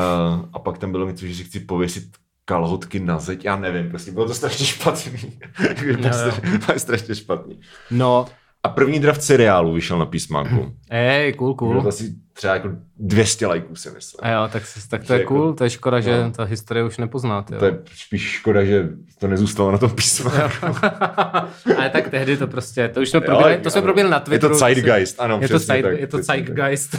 uh, 0.00 0.44
a 0.52 0.58
pak 0.58 0.78
tam 0.78 0.92
bylo 0.92 1.06
něco, 1.10 1.26
že 1.26 1.34
si 1.34 1.44
chci 1.44 1.60
pověsit 1.60 2.04
kalhotky 2.44 3.00
na 3.00 3.18
zeď, 3.18 3.44
já 3.44 3.56
nevím, 3.56 3.88
prostě 3.90 4.12
bylo 4.12 4.26
to 4.26 4.34
strašně 4.34 4.66
špatný. 4.66 5.38
bylo 5.84 6.12
strašně, 6.12 6.78
strašně 6.78 7.14
špatný. 7.14 7.60
No, 7.90 8.26
A 8.62 8.68
první 8.68 9.00
draft 9.00 9.22
seriálu 9.22 9.72
vyšel 9.72 9.98
na 9.98 10.06
písmánku. 10.06 10.72
ej, 10.90 11.32
cool, 11.32 11.54
Bylo 11.54 11.72
cool. 11.72 11.82
to 11.82 11.88
asi 11.88 12.14
třeba 12.32 12.54
jako 12.54 12.68
200 12.96 13.46
lajků, 13.46 13.76
si 13.76 13.90
myslím. 13.90 14.18
A 14.22 14.30
jo, 14.30 14.48
tak, 14.52 14.62
tak 14.90 15.04
to 15.04 15.12
je 15.12 15.20
jako- 15.20 15.34
cool, 15.34 15.52
to 15.54 15.64
je 15.64 15.70
škoda, 15.70 16.00
že 16.00 16.22
no. 16.24 16.30
ta 16.30 16.44
historie 16.44 16.84
už 16.84 16.98
nepoznáte. 16.98 17.56
To 17.56 17.64
je 17.64 17.78
spíš 17.94 18.22
škoda, 18.22 18.64
že 18.64 18.88
to 19.20 19.28
nezůstalo 19.28 19.72
na 19.72 19.78
tom 19.78 19.90
písmánku. 19.90 20.66
Ale 21.78 21.90
tak 21.92 22.08
tehdy 22.08 22.36
to 22.36 22.46
prostě, 22.46 22.88
to 22.88 23.00
už 23.00 23.08
jsme 23.10 23.20
probírali, 23.20 23.58
to 23.58 23.70
jsme 23.70 23.82
probírali 23.82 24.10
na 24.10 24.16
Je 24.16 24.20
to 24.22 24.30
Twitteru. 24.30 24.54
zeitgeist, 24.58 25.20
ano, 25.20 25.38
Je 25.42 25.48
to, 25.48 25.58
zeit, 25.58 25.82
tak, 25.82 26.00
je 26.00 26.06
to 26.06 26.22
zeitgeist. 26.22 26.96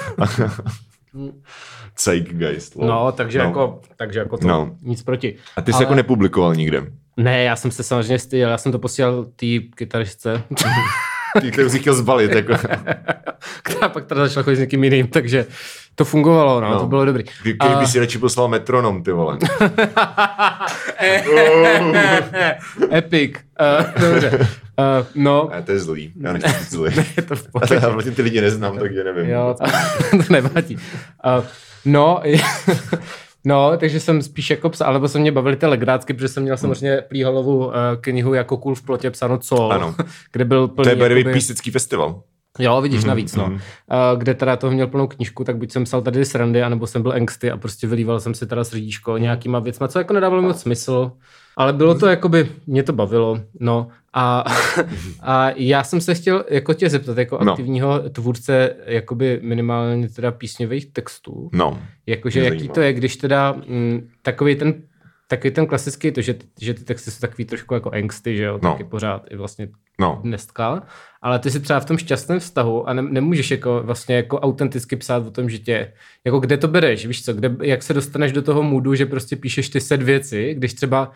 Zeitgeist. 2.03 2.75
No, 2.75 3.11
takže 3.11 3.39
No. 3.39 3.43
jako, 3.45 3.81
takže 3.97 4.19
jako 4.19 4.37
to 4.37 4.47
No. 4.47 4.75
nic 4.81 5.03
proti. 5.03 5.35
A 5.55 5.61
ty 5.61 5.71
jsi 5.71 5.75
Ale- 5.75 5.83
jako 5.83 5.95
nepublikoval 5.95 6.55
nikde. 6.55 6.83
Ne, 7.17 7.43
já 7.43 7.55
jsem 7.55 7.71
se 7.71 7.83
samozřejmě 7.83 8.19
styl, 8.19 8.39
já 8.49 8.57
jsem 8.57 8.71
to 8.71 8.79
posílal 8.79 9.23
té 9.35 9.45
kytaristce, 9.75 10.43
Ty, 11.41 11.51
kterou 11.51 11.69
jsi 11.69 11.79
chtěl 11.79 11.93
zbalit. 11.93 12.31
Jako. 12.31 12.53
která 13.63 13.89
pak 13.89 14.05
teda 14.05 14.27
začala 14.27 14.43
chodit 14.43 14.55
s 14.55 14.59
někým 14.59 14.83
jiným, 14.83 15.07
takže 15.07 15.45
to 15.95 16.05
fungovalo, 16.05 16.61
no, 16.61 16.69
No. 16.71 16.79
to 16.79 16.85
bylo 16.87 17.05
dobrý. 17.05 17.23
Když 17.41 17.55
A- 17.59 17.79
by 17.79 17.87
si 17.87 17.99
radši 17.99 18.17
poslal 18.17 18.47
metronom, 18.47 19.03
ty 19.03 19.11
vole. 19.11 19.37
Epic. 22.91 23.31
Uh, 23.59 24.01
dobře. 24.09 24.29
Uh, 24.39 24.45
no, 25.15 25.49
Ne, 25.55 25.61
to 25.61 25.71
je 25.71 25.79
zlý. 25.79 26.13
Já 26.21 26.33
nechci 26.33 26.49
být 26.59 26.69
zlý. 26.71 26.93
je 27.17 27.23
to 27.23 27.35
v 27.35 27.47
A 27.47 27.51
pohodě. 27.59 27.79
já 27.83 27.89
vlastně 27.89 28.11
ty 28.11 28.21
lidi 28.21 28.41
neznám, 28.41 28.79
takže 28.79 29.03
nevím. 29.03 29.29
Jo, 29.29 29.55
to, 30.11 30.17
to 30.27 30.33
nevadí. 30.33 30.75
Uh, 30.75 30.81
No, 31.85 32.21
No, 33.45 33.77
takže 33.77 33.99
jsem 33.99 34.21
spíš 34.21 34.49
jako 34.49 34.69
psal, 34.69 34.87
alebo 34.87 35.07
se 35.07 35.19
mě 35.19 35.31
bavili 35.31 35.55
ty 35.55 35.65
legrácky, 35.65 36.13
protože 36.13 36.27
jsem 36.27 36.43
měl 36.43 36.57
samozřejmě 36.57 37.01
Plíhalovou 37.01 37.57
uh, 37.57 37.73
knihu 38.01 38.33
jako 38.33 38.57
Kůl 38.57 38.75
v 38.75 38.81
plotě 38.81 39.11
psáno 39.11 39.37
co, 39.37 39.69
ano. 39.69 39.95
kde 40.31 40.45
byl 40.45 40.67
plný... 40.67 40.83
To 40.83 41.03
je 41.03 41.13
jakoby... 41.13 41.33
písecký 41.33 41.71
festival. 41.71 42.23
Jo, 42.59 42.81
vidíš, 42.81 43.01
mm-hmm. 43.01 43.07
navíc, 43.07 43.35
no. 43.35 43.47
Mm-hmm. 43.47 43.53
Uh, 44.13 44.19
kde 44.19 44.33
teda 44.33 44.55
toho 44.55 44.73
měl 44.73 44.87
plnou 44.87 45.07
knížku, 45.07 45.43
tak 45.43 45.57
buď 45.57 45.71
jsem 45.71 45.83
psal 45.83 46.01
tady 46.01 46.25
srandy, 46.25 46.63
anebo 46.63 46.87
jsem 46.87 47.01
byl 47.01 47.11
angsty 47.11 47.51
a 47.51 47.57
prostě 47.57 47.87
vylíval 47.87 48.19
jsem 48.19 48.33
si 48.33 48.47
teda 48.47 48.63
srdíčko 48.63 49.17
nějakýma 49.17 49.59
věcma, 49.59 49.87
co 49.87 49.99
jako 49.99 50.13
nedávalo 50.13 50.41
moc 50.41 50.61
smysl. 50.61 51.11
Ale 51.57 51.73
bylo 51.73 51.95
to 51.95 52.07
jakoby, 52.07 52.51
mě 52.67 52.83
to 52.83 52.93
bavilo, 52.93 53.39
no. 53.59 53.87
A, 54.13 54.43
a 55.21 55.49
já 55.55 55.83
jsem 55.83 56.01
se 56.01 56.13
chtěl 56.13 56.45
jako 56.49 56.73
tě 56.73 56.89
zeptat, 56.89 57.17
jako 57.17 57.39
no. 57.43 57.51
aktivního 57.51 58.09
tvůrce 58.09 58.75
jakoby 58.85 59.39
minimálně 59.43 60.09
teda 60.09 60.31
písňových 60.31 60.93
textů. 60.93 61.49
No. 61.53 61.79
Jakože 62.07 62.43
jaký 62.43 62.69
to 62.69 62.81
je, 62.81 62.93
když 62.93 63.15
teda 63.15 63.53
m, 63.53 63.63
mm, 63.67 64.09
takový 64.21 64.55
ten 64.55 64.73
takový 65.29 65.51
ten 65.51 65.67
klasický, 65.67 66.11
to, 66.11 66.21
že, 66.21 66.35
že 66.61 66.73
ty 66.73 66.83
texty 66.83 67.11
jsou 67.11 67.19
takový 67.19 67.45
trošku 67.45 67.73
jako 67.73 67.91
angsty, 67.91 68.37
že 68.37 68.43
jo, 68.43 68.59
no. 68.63 68.71
taky 68.71 68.83
pořád 68.83 69.25
i 69.31 69.35
vlastně 69.35 69.69
no. 69.99 70.19
dneska, 70.23 70.83
ale 71.21 71.39
ty 71.39 71.51
si 71.51 71.59
třeba 71.59 71.79
v 71.79 71.85
tom 71.85 71.97
šťastném 71.97 72.39
vztahu 72.39 72.89
a 72.89 72.93
ne, 72.93 73.01
nemůžeš 73.01 73.51
jako 73.51 73.81
vlastně 73.83 74.15
jako 74.15 74.39
autenticky 74.39 74.95
psát 74.95 75.27
o 75.27 75.31
tom, 75.31 75.49
že 75.49 75.57
tě, 75.57 75.93
jako 76.25 76.39
kde 76.39 76.57
to 76.57 76.67
bereš, 76.67 77.05
víš 77.05 77.25
co, 77.25 77.33
kde, 77.33 77.55
jak 77.61 77.83
se 77.83 77.93
dostaneš 77.93 78.31
do 78.31 78.41
toho 78.41 78.63
můdu, 78.63 78.95
že 78.95 79.05
prostě 79.05 79.35
píšeš 79.35 79.69
ty 79.69 79.81
set 79.81 80.01
věci, 80.01 80.53
když 80.57 80.73
třeba 80.73 81.11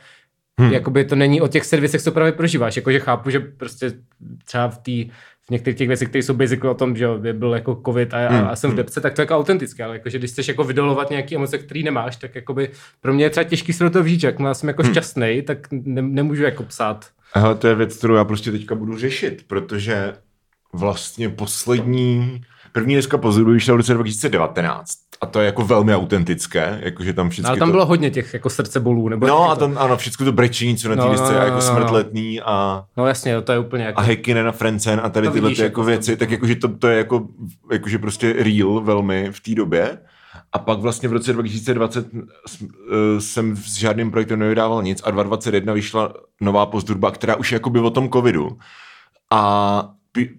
Hmm. 0.60 0.72
Jakoby 0.72 1.05
to 1.05 1.15
není 1.15 1.41
o 1.41 1.48
těch 1.48 1.65
servisech, 1.65 2.01
co 2.01 2.12
právě 2.12 2.31
prožíváš. 2.31 2.75
Jakože 2.75 3.00
chápu, 3.00 3.29
že 3.29 3.39
prostě 3.39 3.93
třeba 4.45 4.67
v 4.69 4.77
té 4.77 5.13
v 5.48 5.50
některých 5.50 5.77
těch 5.77 5.88
věcech, 5.88 6.10
které 6.10 6.24
jsou 6.24 6.33
basically 6.33 6.69
o 6.69 6.74
tom, 6.74 6.95
že 6.95 7.07
byl 7.33 7.53
jako 7.53 7.81
covid 7.86 8.13
a, 8.13 8.27
hmm. 8.27 8.48
a 8.48 8.55
jsem 8.55 8.69
v 8.69 8.74
hmm. 8.74 8.77
depce, 8.77 9.01
tak 9.01 9.13
to 9.13 9.22
je 9.22 9.24
jako 9.24 9.38
autentické, 9.38 9.83
ale 9.83 9.95
jakože 9.95 10.17
když 10.17 10.31
chceš 10.31 10.48
jako 10.48 10.63
vydolovat 10.63 11.10
nějaké 11.10 11.36
emoce, 11.36 11.57
které 11.57 11.81
nemáš, 11.83 12.15
tak 12.15 12.36
jakoby 12.36 12.69
pro 13.01 13.13
mě 13.13 13.25
je 13.25 13.29
třeba 13.29 13.43
těžký 13.43 13.74
se 13.74 13.83
do 13.83 13.89
toho 13.89 14.03
vžít, 14.03 14.24
jak 14.24 14.36
jsem 14.53 14.67
jako 14.67 14.83
hmm. 14.83 14.91
šťastný, 14.91 15.41
tak 15.41 15.67
ne, 15.72 16.01
nemůžu 16.01 16.43
jako 16.43 16.63
psát. 16.63 17.10
Aha, 17.33 17.53
to 17.53 17.67
je 17.67 17.75
věc, 17.75 17.98
kterou 17.98 18.15
já 18.15 18.24
prostě 18.24 18.51
teďka 18.51 18.75
budu 18.75 18.98
řešit, 18.98 19.43
protože 19.48 20.13
vlastně 20.74 21.29
poslední, 21.29 22.41
první 22.74 22.96
dneska 22.96 23.18
pozoruju 23.18 23.53
vyšel 23.53 23.75
v 23.75 23.77
roce 23.77 23.94
2019 23.94 24.94
a 25.24 25.25
to 25.25 25.39
je 25.39 25.46
jako 25.46 25.62
velmi 25.65 25.96
autentické, 25.96 26.80
jakože 26.84 27.13
tam 27.13 27.30
všechno. 27.30 27.50
Ale 27.50 27.60
tam 27.60 27.68
to... 27.68 27.72
bylo 27.72 27.86
hodně 27.86 28.12
těch 28.12 28.34
jako 28.34 28.50
srdcebolů. 28.50 29.10
Nebo 29.10 29.27
no 29.27 29.50
a 29.50 29.56
tam, 29.56 29.77
ano, 29.77 29.98
všechno 29.98 30.25
to 30.25 30.32
brečení, 30.32 30.77
co 30.77 30.89
na 30.89 30.96
té 30.96 31.01
no, 31.01 31.13
no, 31.13 31.32
no, 31.32 31.38
jako 31.38 31.56
no, 31.56 31.62
smrtletný 31.62 32.42
a... 32.42 32.84
No 32.98 33.08
jasně, 33.08 33.42
to 33.42 33.51
je 33.51 33.60
úplně 33.60 33.84
jako... 33.84 34.00
A 34.00 34.03
Hekinen 34.03 34.48
a 34.48 34.51
Frencen 34.51 35.01
a 35.03 35.10
tady 35.10 35.30
tyhle 35.30 35.50
ty 35.50 35.53
jako, 35.53 35.63
jako 35.63 35.84
věci, 35.84 36.18
tak 36.18 36.32
jakože 36.32 36.56
to, 36.56 36.68
to 36.77 36.88
je 36.88 36.98
jako, 36.98 37.27
jakože 37.72 38.00
prostě 38.00 38.34
real 38.34 38.82
velmi 38.82 39.30
v 39.32 39.39
té 39.39 39.56
době. 39.56 39.98
A 40.53 40.60
pak 40.60 40.80
vlastně 40.80 41.10
v 41.10 41.13
roce 41.13 41.34
2020 41.34 42.08
eh, 42.13 43.22
jsem 43.22 43.56
s 43.56 43.74
žádným 43.74 44.12
projektem 44.12 44.39
nevydával 44.39 44.84
nic 44.84 45.01
a 45.03 45.12
2021 45.12 45.74
vyšla 45.74 46.13
nová 46.42 46.65
pozdurba, 46.65 47.12
která 47.12 47.36
už 47.36 47.51
je 47.51 47.56
jakoby 47.56 47.80
o 47.80 47.89
tom 47.89 48.10
covidu. 48.10 48.58
A 49.32 49.89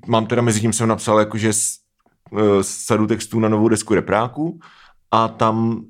mám 0.07 0.27
teda 0.27 0.43
mezi 0.43 0.61
tím 0.61 0.73
jsem 0.73 0.89
napsal 0.89 1.19
jakože 1.19 1.53
sadu 2.61 3.07
textů 3.07 3.41
na 3.41 3.49
novou 3.49 3.69
desku 3.69 3.95
repráku 3.95 4.61
a 5.11 5.29
tam 5.29 5.85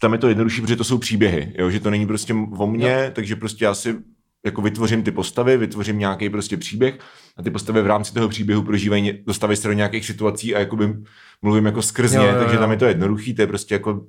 tam 0.00 0.12
je 0.12 0.18
to 0.18 0.28
jednodušší, 0.28 0.60
protože 0.60 0.76
to 0.76 0.84
jsou 0.84 0.98
příběhy, 0.98 1.52
jo? 1.58 1.70
že 1.70 1.80
to 1.80 1.90
není 1.90 2.06
prostě 2.06 2.34
o 2.58 2.66
mně, 2.66 3.02
no. 3.04 3.10
takže 3.14 3.36
prostě 3.36 3.64
já 3.64 3.74
si 3.74 3.96
jako 4.44 4.62
vytvořím 4.62 5.02
ty 5.02 5.10
postavy, 5.10 5.56
vytvořím 5.56 5.98
nějaký 5.98 6.30
prostě 6.30 6.56
příběh 6.56 6.98
a 7.36 7.42
ty 7.42 7.50
postavy 7.50 7.82
v 7.82 7.86
rámci 7.86 8.14
toho 8.14 8.28
příběhu 8.28 8.62
prožívají, 8.62 9.18
dostávají 9.26 9.56
se 9.56 9.68
do 9.68 9.74
nějakých 9.74 10.06
situací 10.06 10.54
a 10.54 10.58
jakoby 10.58 10.94
mluvím 11.42 11.66
jako 11.66 11.80
jo, 11.96 12.22
jo. 12.22 12.34
takže 12.38 12.58
tam 12.58 12.70
je 12.70 12.76
to 12.76 12.84
jednoduchý, 12.84 13.34
to 13.34 13.42
je 13.42 13.46
prostě 13.46 13.74
jako 13.74 14.06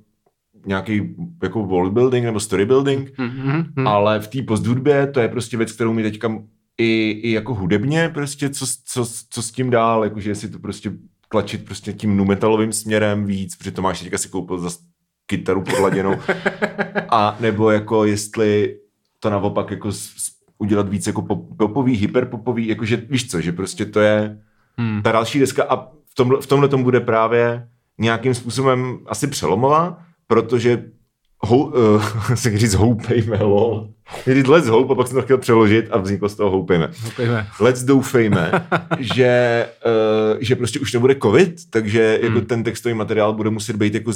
nějaký 0.66 1.14
jako 1.42 1.62
world 1.62 1.92
building 1.92 2.24
nebo 2.24 2.40
story 2.40 2.66
building, 2.66 3.18
mm-hmm. 3.18 3.88
ale 3.88 4.20
v 4.20 4.28
té 4.28 4.42
posthudbě 4.42 5.06
to 5.06 5.20
je 5.20 5.28
prostě 5.28 5.56
věc, 5.56 5.72
kterou 5.72 5.92
mi 5.92 6.02
teďka 6.02 6.42
i, 6.78 7.10
i 7.10 7.32
jako 7.32 7.54
hudebně 7.54 8.08
prostě, 8.14 8.50
co, 8.50 8.66
co, 8.84 9.06
co 9.30 9.42
s 9.42 9.50
tím 9.50 9.70
dál, 9.70 10.04
jakože 10.04 10.30
jestli 10.30 10.48
to 10.48 10.58
prostě 10.58 10.92
tlačit 11.36 11.64
prostě 11.64 11.92
tím 11.92 12.16
numetalovým 12.16 12.72
směrem 12.72 13.26
víc, 13.26 13.56
protože 13.56 13.70
to 13.70 13.82
máš 13.82 14.00
teďka 14.00 14.18
si 14.18 14.28
koupil 14.28 14.58
za 14.58 14.70
kytaru 15.26 15.62
podladěnou, 15.62 16.14
a 17.10 17.36
nebo 17.40 17.70
jako 17.70 18.04
jestli 18.04 18.78
to 19.20 19.30
naopak 19.30 19.70
jako 19.70 19.90
udělat 20.58 20.88
víc 20.88 21.06
jako 21.06 21.22
pop, 21.22 21.56
popový, 21.58 21.96
hyperpopový, 21.96 22.66
jakože 22.66 22.96
víš 22.96 23.30
co, 23.30 23.40
že 23.40 23.52
prostě 23.52 23.84
to 23.86 24.00
je 24.00 24.38
hmm. 24.76 25.02
ta 25.02 25.12
další 25.12 25.38
deska 25.38 25.64
a 25.64 25.86
v, 25.86 26.14
tom, 26.14 26.36
v 26.40 26.46
tomhle 26.46 26.68
tom 26.68 26.82
bude 26.82 27.00
právě 27.00 27.68
nějakým 27.98 28.34
způsobem 28.34 28.98
asi 29.06 29.26
přelomová, 29.26 29.98
protože 30.26 30.84
hou, 31.46 31.64
uh, 31.94 32.04
se 32.34 32.58
říct 32.58 32.74
houpejme, 32.74 33.38
lol. 33.42 33.88
Říct 34.26 34.46
let's 34.46 34.68
hope, 34.68 34.92
a 34.92 34.96
pak 34.96 35.06
jsem 35.06 35.16
to 35.16 35.22
chtěl 35.22 35.38
přeložit 35.38 35.88
a 35.90 35.98
vzniklo 35.98 36.28
z 36.28 36.34
toho 36.34 36.50
houpejme. 36.50 36.90
houpejme. 37.04 37.46
Let's 37.60 37.82
doufejme, 37.82 38.52
že, 38.98 39.66
uh, 39.86 40.38
že 40.40 40.56
prostě 40.56 40.80
už 40.80 40.92
nebude 40.92 41.14
covid, 41.22 41.70
takže 41.70 42.18
hmm. 42.22 42.34
jako 42.34 42.46
ten 42.46 42.64
textový 42.64 42.94
materiál 42.94 43.32
bude 43.32 43.50
muset 43.50 43.76
být 43.76 43.94
jako 43.94 44.12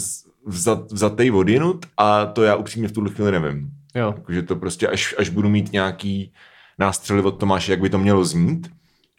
vzat, 0.47 0.93
vzatej 0.93 1.31
vodinut 1.31 1.87
a 1.97 2.27
to 2.27 2.43
já 2.43 2.57
upřímně 2.57 2.89
v 2.89 2.93
tuhle 2.93 3.11
chvíli 3.11 3.33
nevím. 3.33 3.71
Jo. 3.95 4.15
Že 4.29 4.43
to 4.43 4.57
prostě, 4.57 4.89
až, 4.89 5.15
až 5.19 5.29
budu 5.29 5.49
mít 5.49 5.73
nějaký 5.73 6.33
nástřely 6.79 7.23
od 7.23 7.31
Tomáše, 7.31 7.73
jak 7.73 7.81
by 7.81 7.91
to 7.91 7.99
mělo 7.99 8.25
znít, 8.25 8.71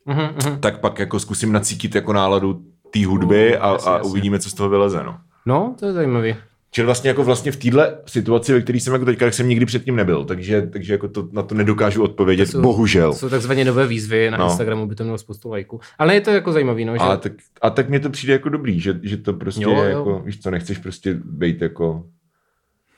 uh-huh, 0.07 0.59
tak 0.59 0.79
pak 0.79 0.99
jako 0.99 1.19
zkusím 1.19 1.51
nacítit 1.51 1.95
jako 1.95 2.13
náladu 2.13 2.61
té 2.91 3.05
hudby 3.05 3.57
uh, 3.57 3.65
a, 3.65 3.71
jasně, 3.71 3.91
a 3.91 4.03
uvidíme, 4.03 4.39
co 4.39 4.49
z 4.49 4.53
toho 4.53 4.69
vyleze. 4.69 5.03
No, 5.03 5.17
no 5.45 5.75
to 5.79 5.85
je 5.85 5.93
zajímavý. 5.93 6.35
Čili 6.73 6.85
vlastně 6.85 7.07
jako 7.07 7.23
vlastně 7.23 7.51
v 7.51 7.55
téhle 7.55 7.97
situaci, 8.05 8.53
ve 8.53 8.61
které 8.61 8.79
jsem 8.79 8.93
jako 8.93 9.05
teďka, 9.05 9.25
tak 9.25 9.33
jsem 9.33 9.47
nikdy 9.47 9.65
předtím 9.65 9.95
nebyl, 9.95 10.25
takže, 10.25 10.61
takže 10.61 10.93
jako 10.93 11.07
to, 11.07 11.29
na 11.31 11.43
to 11.43 11.55
nedokážu 11.55 12.03
odpovědět, 12.03 12.45
to 12.45 12.51
jsou, 12.51 12.61
bohužel. 12.61 13.11
To 13.11 13.17
jsou 13.17 13.29
takzvaně 13.29 13.65
nové 13.65 13.87
výzvy, 13.87 14.31
na 14.31 14.37
no. 14.37 14.45
Instagramu 14.45 14.87
by 14.87 14.95
to 14.95 15.03
mělo 15.03 15.17
spoustu 15.17 15.49
lajků. 15.49 15.79
Ale 15.99 16.13
je 16.13 16.21
to 16.21 16.29
jako 16.29 16.51
zajímavý, 16.51 16.85
no, 16.85 16.93
že... 16.93 16.99
A 16.99 17.17
tak, 17.17 17.33
a 17.61 17.69
tak 17.69 17.89
mně 17.89 17.99
to 17.99 18.09
přijde 18.09 18.33
jako 18.33 18.49
dobrý, 18.49 18.79
že, 18.79 18.99
že 19.03 19.17
to 19.17 19.33
prostě 19.33 19.63
jo, 19.63 19.83
je 19.83 19.91
jo. 19.91 19.97
jako, 19.97 20.21
víš 20.25 20.39
co, 20.39 20.51
nechceš 20.51 20.77
prostě 20.77 21.17
být 21.23 21.61
jako 21.61 22.03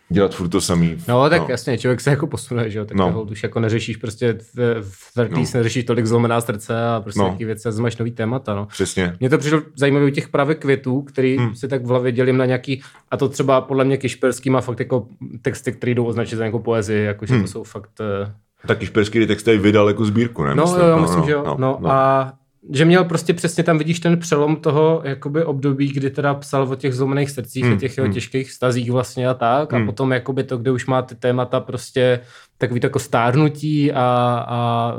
dělat 0.10 0.36
furt 0.36 0.50
to 0.50 0.62
samý. 0.62 0.98
No, 1.08 1.30
tak 1.30 1.42
no. 1.42 1.48
jasně, 1.50 1.78
člověk 1.78 2.02
se 2.02 2.10
jako 2.10 2.28
posune, 2.28 2.70
že 2.70 2.80
jo, 2.80 2.86
tak 2.86 2.98
no. 2.98 3.24
už 3.32 3.44
jako 3.44 3.60
neřešíš 3.60 3.98
prostě 3.98 4.38
v 4.82 5.16
Vertís, 5.16 5.54
no. 5.54 5.58
neřešíš 5.58 5.84
tolik 5.84 6.06
zlomená 6.06 6.42
srdce 6.42 6.88
a 6.88 7.02
prostě 7.02 7.20
no. 7.20 7.26
nějaký 7.26 7.46
věci 7.46 7.70
a 7.70 7.82
máš 7.82 7.98
nový 7.98 8.12
témata, 8.12 8.56
no. 8.56 8.66
Přesně. 8.66 9.18
Mně 9.20 9.30
to 9.30 9.38
přišlo 9.38 9.62
zajímavé 9.76 10.06
u 10.06 10.10
těch 10.10 10.30
právě 10.30 10.56
květů, 10.56 11.02
který 11.02 11.38
hmm. 11.38 11.56
si 11.56 11.68
tak 11.68 11.86
v 11.86 11.88
hlavě 11.88 12.12
dělím 12.12 12.38
na 12.38 12.46
nějaký, 12.46 12.82
a 13.12 13.18
to 13.18 13.30
třeba 13.30 13.62
podle 13.62 13.86
mě 13.86 13.98
Kišperský 13.98 14.50
má 14.50 14.62
fakt 14.62 14.80
jako 14.80 15.08
texty, 15.42 15.72
které 15.72 15.92
jdou 15.92 16.06
označit 16.06 16.36
za 16.36 16.44
nějakou 16.44 16.60
poezii, 16.60 17.04
jakože 17.04 17.34
hmm. 17.34 17.44
to 17.44 17.50
jsou 17.50 17.64
fakt... 17.64 18.00
Uh... 18.24 18.30
Tak 18.68 18.78
Kišperský 18.78 19.28
texty 19.28 19.58
vydal 19.58 19.88
jako 19.88 20.06
sbírku, 20.06 20.44
ne? 20.44 20.56
No, 20.56 20.64
myslím, 20.64 20.82
jo, 20.82 20.88
jo, 20.88 20.96
no, 20.96 21.02
myslím, 21.02 21.20
no, 21.20 21.26
že 21.26 21.32
jo. 21.32 21.44
No, 21.46 21.56
no, 21.60 21.78
no. 21.82 21.92
A 21.92 22.34
že 22.72 22.86
měl 22.86 23.04
prostě 23.06 23.34
přesně 23.34 23.64
tam 23.64 23.78
vidíš 23.78 24.00
ten 24.00 24.20
přelom 24.20 24.56
toho 24.56 25.02
jakoby 25.06 25.44
období, 25.44 25.88
kdy 25.88 26.10
teda 26.10 26.34
psal 26.34 26.64
o 26.72 26.76
těch 26.76 26.94
zlomených 26.94 27.32
srdcích, 27.32 27.64
hmm. 27.64 27.74
o 27.74 27.78
těch 27.78 27.98
jeho 27.98 28.06
hmm. 28.06 28.14
těžkých 28.14 28.52
stazích 28.52 28.92
vlastně 28.92 29.28
a 29.28 29.34
tak 29.34 29.74
hmm. 29.74 29.84
a 29.84 29.86
potom 29.86 30.12
jakoby 30.12 30.44
to, 30.44 30.58
kde 30.58 30.72
už 30.72 30.86
má 30.86 31.02
ty 31.02 31.16
témata 31.16 31.60
prostě 31.60 32.20
takový 32.58 32.80
jako 32.84 33.00
stárnutí 33.00 33.92
a, 33.92 34.04
a 34.48 34.94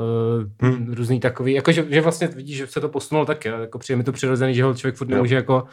uh, 0.61 0.69
hmm. 0.69 0.93
různý 0.93 1.19
takový, 1.19 1.53
jakože 1.53 1.85
že 1.89 2.01
vlastně 2.01 2.27
vidíš, 2.27 2.57
že 2.57 2.67
se 2.67 2.81
to 2.81 2.89
posunulo 2.89 3.25
taky, 3.25 3.47
jako 3.47 3.79
přijde 3.79 3.97
mi 3.97 4.03
to 4.03 4.11
přirozený, 4.11 4.55
že 4.55 4.63
ho 4.63 4.73
člověk 4.73 4.95
furt 4.95 5.07
nemůže 5.07 5.35
jako 5.35 5.63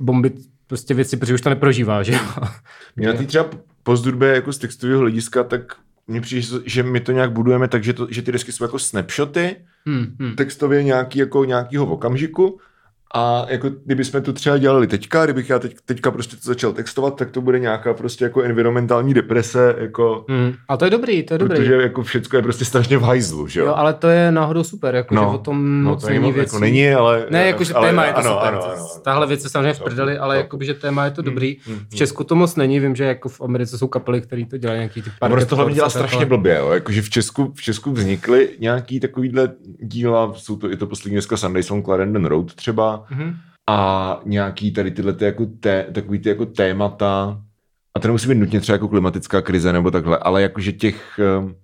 bombit 0.00 0.34
prostě 0.66 0.94
věci, 0.94 1.16
protože 1.16 1.34
už 1.34 1.40
to 1.40 1.50
neprožívá, 1.50 2.02
že 2.02 2.12
jo. 2.12 2.18
Mě 2.96 3.06
na 3.06 3.12
té 3.12 3.24
třeba 3.24 3.46
pozdrubě 3.82 4.28
jako 4.28 4.52
z 4.52 4.58
textového 4.58 5.00
hlediska, 5.00 5.44
tak 5.44 5.76
mně 6.06 6.20
přijde, 6.20 6.46
že 6.66 6.82
my 6.82 7.00
to 7.00 7.12
nějak 7.12 7.32
budujeme 7.32 7.68
tak, 7.68 7.84
že, 7.84 7.92
to, 7.92 8.06
že 8.10 8.22
ty 8.22 8.32
desky 8.32 8.52
jsou 8.52 8.64
jako 8.64 8.78
snapshoty, 8.78 9.56
hmm, 9.86 10.16
hmm. 10.20 10.36
textově 10.36 10.82
nějaký, 10.82 11.18
jako 11.18 11.44
nějakýho 11.44 11.86
okamžiku 11.86 12.60
a 13.16 13.46
jako 13.48 13.70
kdybychom 13.84 14.22
to 14.22 14.32
třeba 14.32 14.58
dělali 14.58 14.86
teďka, 14.86 15.24
kdybych 15.24 15.50
já 15.50 15.58
teď, 15.58 15.76
teďka 15.84 16.10
prostě 16.10 16.36
to 16.36 16.42
začal 16.44 16.72
textovat, 16.72 17.16
tak 17.16 17.30
to 17.30 17.40
bude 17.40 17.58
nějaká 17.58 17.94
prostě 17.94 18.24
jako 18.24 18.42
environmentální 18.42 19.14
deprese, 19.14 19.76
jako... 19.78 20.24
Hmm. 20.28 20.54
A 20.68 20.76
to 20.76 20.84
je 20.84 20.90
dobrý, 20.90 21.22
to 21.22 21.34
je 21.34 21.38
dobrý. 21.38 21.56
Protože 21.56 21.74
jako 21.74 22.02
všechno 22.02 22.38
je 22.38 22.42
prostě 22.42 22.64
strašně 22.64 22.98
v 22.98 23.02
hajzlu, 23.02 23.46
že 23.46 23.60
jo? 23.60 23.66
jo 23.66 23.74
ale 23.74 23.94
to 23.94 24.08
je 24.08 24.32
náhodou 24.32 24.64
super, 24.64 24.94
jako 24.94 25.14
no, 25.14 25.22
že 25.22 25.26
o 25.26 25.38
tom 25.38 25.82
no, 25.82 25.90
moc 25.90 26.02
to 26.02 26.08
není 26.10 26.32
věc. 26.32 26.52
Jako 26.52 26.58
není, 26.58 26.90
ale... 26.90 27.26
Ne, 27.30 27.46
jakože 27.46 27.74
téma 27.74 28.04
je 28.04 28.12
to 28.12 28.18
ano, 28.18 28.30
super. 28.30 28.54
Ano, 28.54 28.64
ano, 28.64 28.86
Tahle 29.02 29.26
věc 29.26 29.44
je 29.44 29.50
samozřejmě 29.50 29.72
v 29.72 29.82
prdeli, 29.82 30.18
ale 30.18 30.36
jakoby, 30.36 30.66
že 30.66 30.74
téma 30.74 31.04
je 31.04 31.10
to 31.10 31.22
hmm, 31.22 31.30
dobrý. 31.30 31.56
Hmm, 31.66 31.76
hmm, 31.76 31.86
v 31.90 31.94
Česku 31.94 32.24
to 32.24 32.34
moc 32.34 32.56
není, 32.56 32.80
vím, 32.80 32.96
že 32.96 33.04
jako 33.04 33.28
v 33.28 33.40
Americe 33.40 33.78
jsou 33.78 33.86
kapely, 33.86 34.20
které 34.20 34.46
to 34.46 34.56
dělají 34.56 34.78
nějaký 34.78 35.02
ty 35.02 35.10
pár. 35.18 35.30
Prostě 35.30 35.48
to 35.48 35.56
hlavně 35.56 35.74
dělá 35.74 35.90
strašně 35.90 36.26
blbě, 36.26 36.56
jo? 36.58 36.70
Jakože 36.72 37.02
v 37.02 37.10
Česku, 37.10 37.52
v 37.54 37.62
Česku 37.62 37.92
vznikly 37.92 38.48
nějaký 38.58 39.00
takovýhle 39.00 39.52
díla, 39.80 40.32
jsou 40.36 40.56
to 40.56 40.72
i 40.72 40.76
to 40.76 40.86
poslední 40.86 41.14
dneska 41.14 41.36
Sunday 41.36 41.62
Song 41.62 41.84
Clarendon 41.84 42.24
Road 42.24 42.54
třeba, 42.54 43.03
mm-hmm 43.10 43.34
a 43.66 44.20
nějaký 44.24 44.72
tady 44.72 44.90
tyhle 44.90 45.12
ty 45.12 45.24
jako 45.24 45.46
té, 45.46 45.86
takový 45.92 46.18
ty 46.18 46.28
jako 46.28 46.46
témata, 46.46 47.40
a 47.94 48.00
to 48.00 48.08
nemusí 48.08 48.28
být 48.28 48.34
nutně 48.34 48.60
třeba 48.60 48.74
jako 48.74 48.88
klimatická 48.88 49.42
krize 49.42 49.72
nebo 49.72 49.90
takhle, 49.90 50.18
ale 50.18 50.42
jakože 50.42 50.72
těch 50.72 51.20
um, 51.38 51.54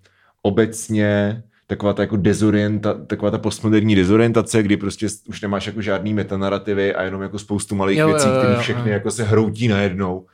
obecně 0.43 1.43
taková 1.67 1.93
ta 1.93 2.03
jako 2.03 2.17
dezorienta, 2.17 2.95
taková 2.95 3.31
ta 3.31 3.39
postmoderní 3.39 3.95
dezorientace, 3.95 4.63
kdy 4.63 4.77
prostě 4.77 5.07
už 5.27 5.41
nemáš 5.41 5.67
jako 5.67 5.83
žádný 5.83 6.15
metanarativy 6.15 6.95
a 6.95 7.03
jenom 7.03 7.23
jako 7.23 7.39
spoustu 7.39 7.75
malých 7.75 7.99
jo, 7.99 8.07
věcí, 8.09 8.29
které 8.39 8.57
všechny 8.57 8.91
jo. 8.91 8.95
jako 8.95 9.11
se 9.11 9.25
hroutí 9.25 9.69
najednou. 9.69 10.27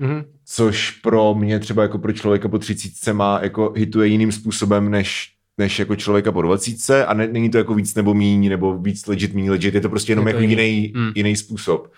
Mm-hmm. 0.00 0.24
Což 0.44 0.90
pro 0.90 1.34
mě 1.34 1.58
třeba 1.58 1.82
jako 1.82 1.98
pro 1.98 2.12
člověka 2.12 2.48
po 2.48 2.58
třicítce 2.58 3.12
má 3.12 3.38
jako 3.42 3.72
hituje 3.76 4.08
jiným 4.08 4.32
způsobem 4.32 4.90
než 4.90 5.32
než 5.60 5.78
jako 5.78 5.96
člověka 5.96 6.32
po 6.32 6.42
20 6.42 7.04
a 7.06 7.14
ne, 7.14 7.28
není 7.28 7.50
to 7.50 7.58
jako 7.58 7.74
víc 7.74 7.94
nebo 7.94 8.14
míň, 8.14 8.48
nebo 8.48 8.78
víc 8.78 9.06
legit, 9.06 9.34
míň 9.34 9.50
legit, 9.50 9.74
je 9.74 9.80
to 9.80 9.88
prostě 9.88 10.12
jenom 10.12 10.28
je 10.28 10.34
to 10.34 10.40
jako 10.40 10.50
jiný, 10.50 10.92
mm. 10.96 11.12
jiný 11.14 11.36
způsob. 11.36 11.92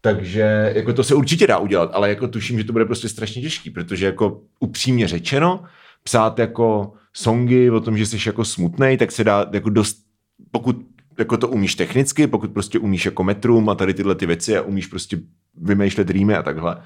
Takže 0.00 0.72
jako 0.74 0.92
to 0.92 1.04
se 1.04 1.14
určitě 1.14 1.46
dá 1.46 1.58
udělat, 1.58 1.90
ale 1.92 2.08
jako 2.08 2.28
tuším, 2.28 2.58
že 2.58 2.64
to 2.64 2.72
bude 2.72 2.84
prostě 2.84 3.08
strašně 3.08 3.42
těžký, 3.42 3.70
protože 3.70 4.06
jako 4.06 4.40
upřímně 4.60 5.08
řečeno, 5.08 5.64
psát 6.04 6.38
jako 6.38 6.92
songy 7.12 7.70
o 7.70 7.80
tom, 7.80 7.98
že 7.98 8.06
jsi 8.06 8.16
jako 8.26 8.44
smutnej, 8.44 8.96
tak 8.96 9.12
se 9.12 9.24
dá 9.24 9.46
jako 9.52 9.70
dost, 9.70 9.96
pokud 10.50 10.76
jako 11.18 11.36
to 11.36 11.48
umíš 11.48 11.74
technicky, 11.74 12.26
pokud 12.26 12.52
prostě 12.52 12.78
umíš 12.78 13.04
jako 13.04 13.24
metrum 13.24 13.68
a 13.68 13.74
tady 13.74 13.94
tyhle 13.94 14.14
ty 14.14 14.26
věci 14.26 14.56
a 14.56 14.62
umíš 14.62 14.86
prostě 14.86 15.18
vymýšlet 15.56 16.10
rýmy 16.10 16.34
a 16.34 16.42
takhle, 16.42 16.76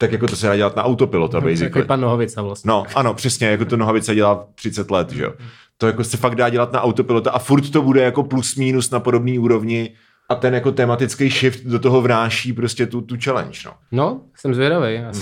tak 0.00 0.12
jako 0.12 0.26
to 0.26 0.36
se 0.36 0.46
dá 0.46 0.56
dělat 0.56 0.76
na 0.76 0.84
autopilota, 0.84 1.40
no, 1.40 1.46
basically. 1.46 1.80
Jako 1.80 1.88
pan 1.88 2.00
Nohavica 2.00 2.42
vlastně. 2.42 2.68
No, 2.68 2.84
ano, 2.94 3.14
přesně, 3.14 3.46
jako 3.46 3.64
to 3.64 3.76
Nohavica 3.76 4.14
dělá 4.14 4.46
30 4.54 4.90
let, 4.90 5.10
že 5.10 5.22
jo. 5.22 5.32
To 5.78 5.86
jako 5.86 6.04
se 6.04 6.16
fakt 6.16 6.34
dá 6.34 6.48
dělat 6.48 6.72
na 6.72 6.82
autopilota 6.82 7.30
a 7.30 7.38
furt 7.38 7.70
to 7.70 7.82
bude 7.82 8.02
jako 8.02 8.22
plus 8.22 8.56
minus 8.56 8.90
na 8.90 9.00
podobný 9.00 9.38
úrovni 9.38 9.90
a 10.30 10.34
ten 10.34 10.54
jako 10.54 10.72
tematický 10.72 11.30
shift 11.30 11.64
do 11.64 11.78
toho 11.78 12.02
vnáší 12.02 12.52
prostě 12.52 12.86
tu, 12.86 13.00
tu 13.00 13.16
challenge, 13.24 13.58
no. 13.66 13.72
No, 13.92 14.20
jsem 14.36 14.54
zvědavý. 14.54 14.96
Hmm. 14.96 15.12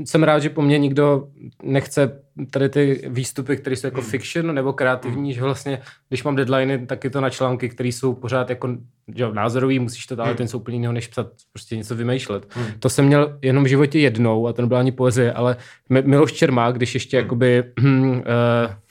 jsem 0.04 0.22
rád, 0.22 0.38
že 0.38 0.50
po 0.50 0.62
mně 0.62 0.78
nikdo 0.78 1.28
nechce 1.62 2.20
tady 2.50 2.68
ty 2.68 3.02
výstupy, 3.08 3.56
které 3.56 3.76
jsou 3.76 3.86
jako 3.86 4.00
hmm. 4.00 4.10
fiction 4.10 4.54
nebo 4.54 4.72
kreativní, 4.72 5.22
hmm. 5.22 5.32
že 5.32 5.42
vlastně, 5.42 5.80
když 6.08 6.24
mám 6.24 6.36
deadliny, 6.36 6.86
tak 6.86 7.04
je 7.04 7.10
to 7.10 7.20
na 7.20 7.30
články, 7.30 7.68
které 7.68 7.88
jsou 7.88 8.14
pořád 8.14 8.50
jako 8.50 8.68
že 9.14 9.32
názorový, 9.32 9.78
musíš 9.78 10.06
to 10.06 10.16
dát, 10.16 10.26
hmm. 10.26 10.36
ten 10.36 10.48
jsou 10.48 10.58
úplně 10.58 10.76
jiného, 10.76 10.92
než 10.92 11.06
psat, 11.06 11.26
prostě 11.52 11.76
něco 11.76 11.94
vymýšlet. 11.94 12.46
Hmm. 12.54 12.66
To 12.78 12.88
jsem 12.88 13.04
měl 13.04 13.38
jenom 13.42 13.64
v 13.64 13.66
životě 13.66 13.98
jednou 13.98 14.46
a 14.46 14.52
to 14.52 14.62
nebyla 14.62 14.80
ani 14.80 14.92
poezie, 14.92 15.32
ale 15.32 15.56
Miloš 15.88 16.32
Čermák, 16.32 16.76
když 16.76 16.94
ještě 16.94 17.16
hmm. 17.16 17.24
jakoby 17.24 17.64
uh, 17.78 17.84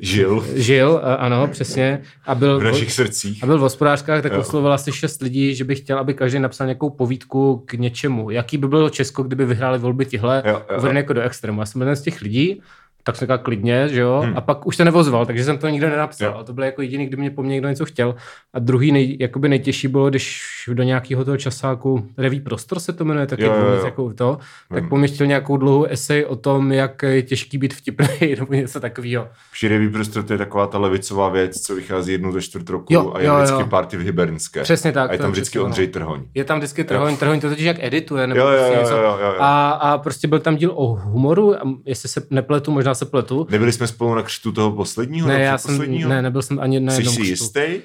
Žil. 0.00 0.46
Žil, 0.54 1.00
ano, 1.18 1.48
přesně. 1.48 2.02
A 2.26 2.34
byl 2.34 2.60
v 2.60 2.64
našich 2.64 2.92
srdcích. 2.92 3.44
A 3.44 3.46
byl 3.46 3.58
v 3.58 3.60
hospodářkách, 3.60 4.22
tak 4.22 4.32
oslovil 4.32 4.72
asi 4.72 4.92
šest 4.92 5.22
lidí, 5.22 5.54
že 5.54 5.64
by 5.64 5.74
chtěl, 5.74 5.98
aby 5.98 6.14
každý 6.14 6.38
napsal 6.38 6.66
nějakou 6.66 6.90
povídku 6.90 7.62
k 7.66 7.74
něčemu. 7.74 8.30
Jaký 8.30 8.58
by 8.58 8.68
bylo 8.68 8.90
Česko, 8.90 9.22
kdyby 9.22 9.46
vyhráli 9.46 9.78
volby 9.78 10.06
tihle, 10.06 10.42
uvedené 10.78 11.00
jako 11.00 11.12
do 11.12 11.20
extrému. 11.20 11.60
Já 11.60 11.66
jsem 11.66 11.80
jeden 11.80 11.96
z 11.96 12.02
těch 12.02 12.20
lidí, 12.20 12.62
tak 13.02 13.16
jsem 13.16 13.26
říkal 13.26 13.38
klidně, 13.38 13.88
že 13.88 14.00
jo, 14.00 14.22
hmm. 14.24 14.36
a 14.36 14.40
pak 14.40 14.66
už 14.66 14.76
se 14.76 14.84
nevozval, 14.84 15.26
takže 15.26 15.44
jsem 15.44 15.58
to 15.58 15.68
nikdo 15.68 15.88
nenapsal. 15.88 16.28
Jo. 16.28 16.38
A 16.38 16.44
to 16.44 16.52
bylo 16.52 16.66
jako 16.66 16.82
jediný, 16.82 17.06
kdy 17.06 17.16
mě 17.16 17.30
po 17.30 17.42
mně 17.42 17.52
někdo 17.52 17.68
něco 17.68 17.84
chtěl. 17.84 18.14
A 18.54 18.58
druhý 18.58 18.92
nej, 18.92 19.16
jakoby 19.20 19.48
nejtěžší 19.48 19.88
bylo, 19.88 20.10
když 20.10 20.42
do 20.72 20.82
nějakého 20.82 21.24
toho 21.24 21.36
časáku, 21.36 22.06
Reví 22.18 22.40
prostor 22.40 22.80
se 22.80 22.92
to 22.92 23.04
jmenuje, 23.04 23.26
taky 23.26 23.44
jo, 23.44 23.54
jo, 23.54 23.66
jo. 23.66 23.84
Jako 23.84 24.12
to, 24.12 24.38
tak 24.68 24.88
po 24.88 24.96
mě 24.96 25.08
chtěl 25.08 25.26
nějakou 25.26 25.56
dlouhou 25.56 25.84
esej 25.84 26.24
o 26.24 26.36
tom, 26.36 26.72
jak 26.72 27.02
je 27.02 27.22
těžký 27.22 27.58
být 27.58 27.74
vtipný 27.74 28.34
nebo 28.38 28.54
něco 28.54 28.80
takového. 28.80 29.28
Při 29.52 29.68
Reví 29.68 29.88
prostor 29.88 30.22
to 30.22 30.32
je 30.32 30.38
taková 30.38 30.66
ta 30.66 30.78
levicová 30.78 31.28
věc, 31.28 31.60
co 31.60 31.74
vychází 31.74 32.12
jednu 32.12 32.32
ze 32.32 32.42
čtvrt 32.42 32.68
roku 32.70 32.94
jo, 32.94 33.12
a 33.14 33.20
je 33.20 33.26
jo, 33.26 33.36
vždycky 33.36 33.60
jo. 33.60 33.66
party 33.66 33.96
v 33.96 34.00
Hybernské. 34.00 34.62
Přesně 34.62 34.92
tak. 34.92 35.10
A 35.10 35.12
je 35.12 35.18
tam 35.18 35.30
vždycky 35.30 35.58
Ondřej 35.58 35.88
Trhoň. 35.88 36.22
Je 36.34 36.44
tam 36.44 36.58
vždycky 36.58 36.84
Trhoň, 36.84 37.16
Trhoň 37.16 37.40
to 37.40 37.48
totiž 37.48 37.64
jak 37.64 37.76
edituje. 37.80 38.26
Nebo 38.26 38.40
jo, 38.40 38.48
jo, 38.48 38.72
prostě 38.74 38.94
jo, 38.94 39.00
jo, 39.00 39.18
jo, 39.20 39.26
jo. 39.26 39.36
A, 39.38 39.70
a 39.70 39.98
prostě 39.98 40.28
byl 40.28 40.38
tam 40.38 40.56
díl 40.56 40.72
o 40.74 40.86
humoru, 40.86 41.54
jestli 41.84 42.08
se 42.08 42.22
nepletu, 42.30 42.72
možná 42.72 42.89
se 42.94 43.04
pletu. 43.04 43.46
Nebyli 43.50 43.72
jsme 43.72 43.86
spolu 43.86 44.14
na 44.14 44.22
křtu 44.22 44.52
toho 44.52 44.72
posledního? 44.72 45.28
Ne, 45.28 45.40
já 45.40 45.58
jsem, 45.58 46.08
ne, 46.08 46.22
nebyl 46.22 46.42
jsem 46.42 46.60
ani 46.60 46.80
na 46.80 46.92
jednom 46.92 47.14
Jsi 47.14 47.24
si 47.24 47.30
jistý? 47.30 47.80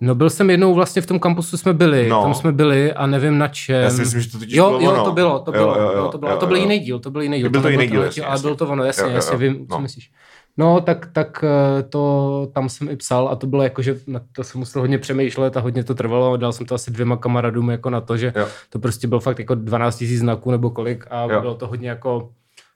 No 0.00 0.14
byl 0.14 0.30
jsem 0.30 0.50
jednou 0.50 0.74
vlastně 0.74 1.02
v 1.02 1.06
tom 1.06 1.18
kampusu 1.18 1.56
jsme 1.56 1.72
byli, 1.72 2.08
no. 2.08 2.22
tam 2.22 2.34
jsme 2.34 2.52
byli 2.52 2.92
a 2.92 3.06
nevím 3.06 3.38
na 3.38 3.48
čem. 3.48 3.82
Já 3.82 3.90
si 3.90 4.00
myslím, 4.00 4.20
že 4.20 4.30
to 4.30 4.38
totiž 4.38 4.54
jo, 4.54 4.78
bylo 4.78 4.80
jo, 4.80 4.92
ono. 4.92 5.04
to 5.04 5.12
bylo, 5.12 5.38
to 5.38 5.52
bylo, 5.52 5.78
jo, 5.78 5.82
jo, 5.82 5.92
jo, 5.92 6.08
to 6.08 6.18
bylo, 6.18 6.30
jo, 6.30 6.34
jo, 6.34 6.40
to 6.40 6.46
byl 6.46 6.56
jiný 6.56 6.78
díl, 6.78 6.98
to 6.98 7.10
byl 7.10 7.22
jiný 7.22 7.38
díl. 7.38 7.50
Byl 7.50 7.62
to 7.62 7.68
jiný 7.68 7.86
díl, 7.86 8.02
jasně, 8.02 8.24
Ale 8.24 8.40
bylo 8.40 8.54
to 8.54 8.68
ono, 8.68 8.84
jasně, 8.84 9.02
jo, 9.02 9.08
jo, 9.08 9.14
jasně, 9.14 9.36
vím, 9.36 9.66
no. 9.70 9.76
co 9.76 9.82
myslíš. 9.82 10.10
No, 10.56 10.80
tak, 10.80 11.08
tak 11.12 11.44
eh, 11.44 11.82
to 11.82 12.48
tam 12.52 12.68
jsem 12.68 12.88
i 12.88 12.96
psal 12.96 13.28
a 13.28 13.36
to 13.36 13.46
bylo 13.46 13.62
jako, 13.62 13.82
že 13.82 14.00
na 14.06 14.20
to 14.32 14.44
jsem 14.44 14.58
musel 14.58 14.82
hodně 14.82 14.98
přemýšlet 14.98 15.56
a 15.56 15.60
hodně 15.60 15.84
to 15.84 15.94
trvalo. 15.94 16.36
Dal 16.36 16.52
jsem 16.52 16.66
to 16.66 16.74
asi 16.74 16.90
dvěma 16.90 17.16
kamarádům 17.16 17.70
jako 17.70 17.90
na 17.90 18.00
to, 18.00 18.16
že 18.16 18.32
jo. 18.36 18.46
to 18.70 18.78
prostě 18.78 19.08
byl 19.08 19.20
fakt 19.20 19.38
jako 19.38 19.54
12 19.54 20.00
000 20.00 20.16
znaků 20.16 20.50
nebo 20.50 20.70
kolik 20.70 21.04
a 21.10 21.22
jo. 21.22 21.40
bylo 21.40 21.54
to 21.54 21.66
hodně 21.66 21.88
jako 21.88 22.30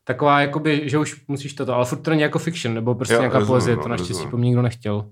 taková, 0.09 0.41
jakoby, 0.41 0.83
že 0.85 0.99
už 0.99 1.23
musíš 1.29 1.53
toto, 1.53 1.75
ale 1.75 1.85
furt 1.85 1.99
to 1.99 2.11
není 2.11 2.23
jako 2.23 2.39
fiction, 2.39 2.75
nebo 2.75 2.95
prostě 2.95 3.15
jo, 3.15 3.21
nějaká 3.21 3.39
rozumím, 3.39 3.53
poezie, 3.53 3.77
no, 3.77 3.83
to 3.83 3.89
naštěstí 3.89 4.27
po 4.27 4.37
mně 4.37 4.47
nikdo 4.47 4.63
nechtěl. 4.63 5.05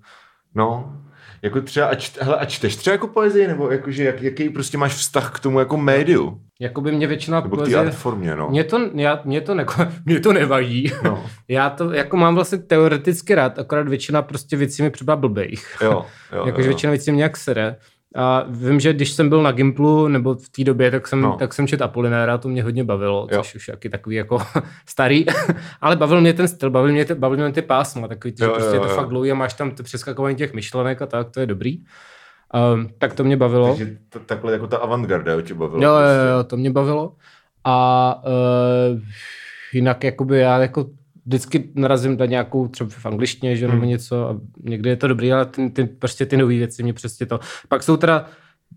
No, 0.54 0.96
jako 1.42 1.60
třeba, 1.60 1.86
a, 1.86 1.96
hele, 2.20 2.36
a 2.36 2.44
čteš 2.44 2.76
třeba 2.76 2.92
jako 2.92 3.06
poezii, 3.06 3.46
nebo 3.46 3.70
jakože 3.70 4.04
jak, 4.04 4.22
jaký 4.22 4.48
prostě 4.48 4.78
máš 4.78 4.94
vztah 4.94 5.32
k 5.34 5.40
tomu 5.40 5.58
jako 5.58 5.76
médiu? 5.76 6.40
Jakoby 6.60 6.92
mě 6.92 7.06
většina 7.06 7.40
nebo 7.40 7.56
poezie... 7.56 7.90
formě, 7.90 8.36
no. 8.36 8.48
Mě 8.48 8.64
to, 8.64 8.90
já, 8.94 9.20
mě 9.24 9.40
to, 9.40 9.54
neko, 9.54 9.86
mě 10.04 10.20
to 10.20 10.32
nevadí. 10.32 10.92
No. 11.02 11.26
já 11.48 11.70
to 11.70 11.92
jako 11.92 12.16
mám 12.16 12.34
vlastně 12.34 12.58
teoreticky 12.58 13.34
rád, 13.34 13.58
akorát 13.58 13.88
většina 13.88 14.22
prostě 14.22 14.56
věcí 14.56 14.82
mi 14.82 14.90
třeba 14.90 15.16
blbejch. 15.16 15.78
Jo, 15.82 16.06
jo, 16.32 16.42
Jakože 16.46 16.68
většina 16.68 16.90
věcí 16.90 17.10
mě 17.10 17.18
nějak 17.18 17.36
sere. 17.36 17.76
A 18.16 18.44
vím, 18.48 18.80
že 18.80 18.92
když 18.92 19.10
jsem 19.10 19.28
byl 19.28 19.42
na 19.42 19.52
Gimplu, 19.52 20.08
nebo 20.08 20.34
v 20.34 20.48
té 20.48 20.64
době, 20.64 20.90
tak 20.90 21.08
jsem, 21.08 21.20
no. 21.20 21.36
tak 21.38 21.54
jsem 21.54 21.66
čet 21.66 21.82
Apolinéra, 21.82 22.38
to 22.38 22.48
mě 22.48 22.62
hodně 22.62 22.84
bavilo, 22.84 23.28
jo. 23.30 23.38
což 23.38 23.54
už 23.54 23.70
je 23.84 23.90
takový 23.90 24.16
jako 24.16 24.38
starý, 24.88 25.26
ale 25.80 25.96
bavil 25.96 26.20
mě 26.20 26.32
ten 26.32 26.48
styl, 26.48 26.70
bavil 26.70 26.92
mě, 26.92 27.04
ty, 27.04 27.14
bavil 27.14 27.38
mě 27.38 27.52
ty 27.52 27.62
pásma, 27.62 28.08
takový, 28.08 28.34
jo, 28.38 28.46
že 28.46 28.52
prostě 28.52 28.68
jo, 28.68 28.74
je 28.74 28.80
to 28.80 28.88
jo. 28.88 28.94
fakt 28.94 29.08
dlouhý 29.08 29.32
a 29.32 29.34
máš 29.34 29.54
tam 29.54 29.72
přeskakování 29.82 30.36
těch 30.36 30.52
myšlenek 30.52 31.02
a 31.02 31.06
tak, 31.06 31.30
to 31.30 31.40
je 31.40 31.46
dobrý. 31.46 31.78
Um, 32.74 32.88
tak 32.98 33.14
to 33.14 33.24
mě 33.24 33.36
bavilo. 33.36 33.68
Takže 33.68 33.96
to, 34.08 34.20
takhle 34.20 34.52
jako 34.52 34.66
ta 34.66 34.76
avantgarda 34.76 35.42
tě 35.42 35.54
bavilo. 35.54 35.82
Jo, 35.82 35.90
prostě. 35.90 36.28
jo, 36.28 36.36
jo, 36.36 36.44
to 36.44 36.56
mě 36.56 36.70
bavilo. 36.70 37.12
A 37.64 38.22
uh, 38.92 39.00
jinak 39.72 40.04
jakoby 40.04 40.38
já 40.38 40.58
jako 40.58 40.86
vždycky 41.26 41.70
narazím 41.74 42.16
na 42.16 42.26
nějakou 42.26 42.68
třeba 42.68 42.90
v 42.90 43.06
angličtině, 43.06 43.56
že, 43.56 43.66
nebo 43.66 43.80
hmm. 43.80 43.88
něco 43.88 44.28
a 44.28 44.40
někdy 44.62 44.90
je 44.90 44.96
to 44.96 45.08
dobrý, 45.08 45.32
ale 45.32 45.46
ty, 45.46 45.70
ty, 45.70 45.84
prostě 45.84 46.26
ty 46.26 46.36
nové 46.36 46.54
věci 46.54 46.82
mě 46.82 46.92
přesně 46.92 47.26
to. 47.26 47.40
Pak 47.68 47.82
jsou 47.82 47.96
teda 47.96 48.26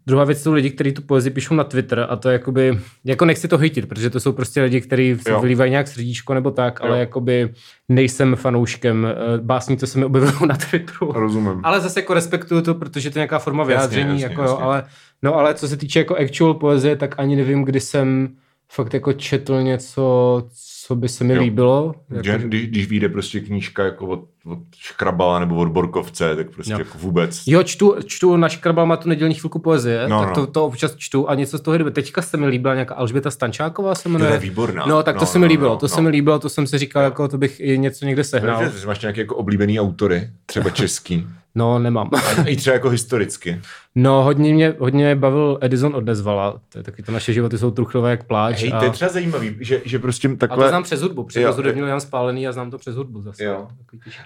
Druhá 0.06 0.24
věc 0.24 0.42
jsou 0.42 0.54
lidi, 0.54 0.70
kteří 0.70 0.92
tu 0.92 1.02
poezii 1.02 1.34
píšou 1.34 1.56
na 1.56 1.64
Twitter 1.64 2.08
a 2.10 2.16
to 2.16 2.30
je 2.30 2.34
jakoby, 2.34 2.80
jako 3.06 3.26
nechci 3.26 3.48
to 3.48 3.58
hytit, 3.58 3.90
protože 3.90 4.10
to 4.10 4.20
jsou 4.20 4.32
prostě 4.32 4.62
lidi, 4.62 4.82
kteří 4.82 5.18
vylívají 5.42 5.72
nějak 5.72 5.88
srdíčko 5.88 6.34
nebo 6.34 6.52
tak, 6.52 6.80
jo. 6.80 6.86
ale 6.86 7.00
jakoby 7.00 7.54
nejsem 7.90 8.36
fanouškem 8.36 9.06
eh, 9.06 9.38
básní, 9.42 9.78
co 9.78 9.88
se 9.88 10.00
mi 10.00 10.06
objevují 10.06 10.48
na 10.48 10.58
Twitteru. 10.58 11.12
Rozumím. 11.12 11.62
Ale 11.64 11.82
zase 11.82 12.00
jako 12.00 12.14
respektuju 12.14 12.62
to, 12.62 12.76
protože 12.76 13.10
to 13.10 13.20
je 13.20 13.22
nějaká 13.22 13.40
forma 13.40 13.64
vyjádření, 13.64 14.10
jasně, 14.10 14.24
jako 14.24 14.42
jasně, 14.42 14.54
jasně. 14.54 14.66
ale 14.66 14.84
no 15.24 15.36
ale 15.36 15.54
co 15.54 15.68
se 15.68 15.78
týče 15.78 16.00
jako 16.00 16.16
actual 16.16 16.54
poezie, 16.54 16.96
tak 16.96 17.16
ani 17.18 17.36
nevím, 17.36 17.64
kdy 17.64 17.80
jsem 17.80 18.30
fakt 18.72 18.94
jako 18.94 19.14
četl 19.14 19.62
něco, 19.62 20.44
co 20.90 20.96
by 20.96 21.10
se 21.10 21.24
mi 21.24 21.34
jo. 21.34 21.42
líbilo. 21.42 21.96
Jako... 22.10 22.48
Když, 22.48 22.68
když 22.68 22.90
vyjde 22.90 23.10
prostě 23.10 23.40
knížka 23.40 23.86
jako 23.86 24.08
od, 24.08 24.24
od 24.46 24.60
Škrabala 24.78 25.40
nebo 25.40 25.56
od 25.56 25.68
Borkovce, 25.68 26.36
tak 26.36 26.50
prostě 26.50 26.74
jo. 26.74 26.80
jako 26.80 26.98
vůbec. 26.98 27.44
Jo, 27.48 27.64
čtu, 27.64 27.96
čtu 28.06 28.38
na 28.38 28.50
Škrabal 28.50 28.86
má 28.86 28.98
tu 28.98 29.10
nedělní 29.10 29.36
chvilku 29.36 29.60
poezie, 29.60 30.08
no, 30.08 30.20
tak 30.20 30.30
no. 30.30 30.36
To, 30.36 30.48
to 30.52 30.66
občas 30.66 30.96
čtu 30.96 31.30
a 31.30 31.36
něco 31.36 31.58
z 31.58 31.62
toho 31.62 31.78
jde. 31.78 31.92
Teďka 31.92 32.22
se 32.22 32.38
mi 32.38 32.48
líbila 32.48 32.74
nějaká 32.74 32.96
Alžběta 32.96 33.32
Stančáková 33.32 33.96
se 33.96 34.10
jmenuje. 34.10 34.30
To 34.30 34.34
je 34.34 34.40
výborná. 34.40 34.86
No, 34.86 35.04
tak 35.04 35.16
to 35.16 35.22
no, 35.22 35.28
se 35.28 35.40
mi 35.40 35.46
no, 35.46 35.50
líbilo, 35.50 35.70
no, 35.70 35.78
to 35.78 35.86
no. 35.86 35.90
se 35.90 36.02
mi 36.02 36.10
líbilo, 36.10 36.40
to 36.40 36.50
jsem 36.50 36.68
si 36.68 36.78
říkal, 36.78 37.04
jako 37.04 37.28
to 37.28 37.38
bych 37.38 37.60
i 37.60 37.78
něco 37.78 38.06
někde 38.06 38.24
sehnal. 38.24 38.64
No, 38.64 38.72
máš 38.88 39.02
nějaké 39.02 39.22
jako 39.22 39.36
oblíbený 39.36 39.80
autory, 39.80 40.30
třeba 40.46 40.70
český. 40.70 41.28
No, 41.56 41.80
nemám. 41.80 42.10
I 42.46 42.56
třeba 42.56 42.74
jako 42.74 42.90
historicky. 42.90 43.62
No, 43.96 44.24
hodně 44.24 44.54
mě, 44.54 44.74
hodně 44.80 45.16
bavil 45.16 45.58
Edison 45.62 45.96
od 45.96 46.06
Nezvala. 46.06 46.62
To 46.70 46.78
je 46.78 46.84
taky 46.84 47.04
to 47.04 47.12
naše 47.12 47.34
životy 47.34 47.58
jsou 47.58 47.72
truchlové 47.72 48.12
jak 48.12 48.24
pláč. 48.24 48.62
Hej, 48.62 48.72
a... 48.74 48.80
to 48.80 48.86
je 48.86 48.92
třeba 48.92 49.12
zajímavý, 49.12 49.56
že, 49.60 49.82
že 49.86 50.00
prostě 50.00 50.30
takhle... 50.30 50.66
A 50.66 50.68
to 50.68 50.70
znám 50.70 50.84
přes 50.84 51.02
hudbu, 51.02 51.24
přes 51.24 51.56
hudební 51.56 51.82
Jan 51.82 52.00
Spálený 52.00 52.48
a 52.48 52.52
znám 52.52 52.72
to 52.72 52.78
přes 52.78 52.96
hudbu 52.96 53.22
zase. 53.22 53.44
Jo. 53.44 53.68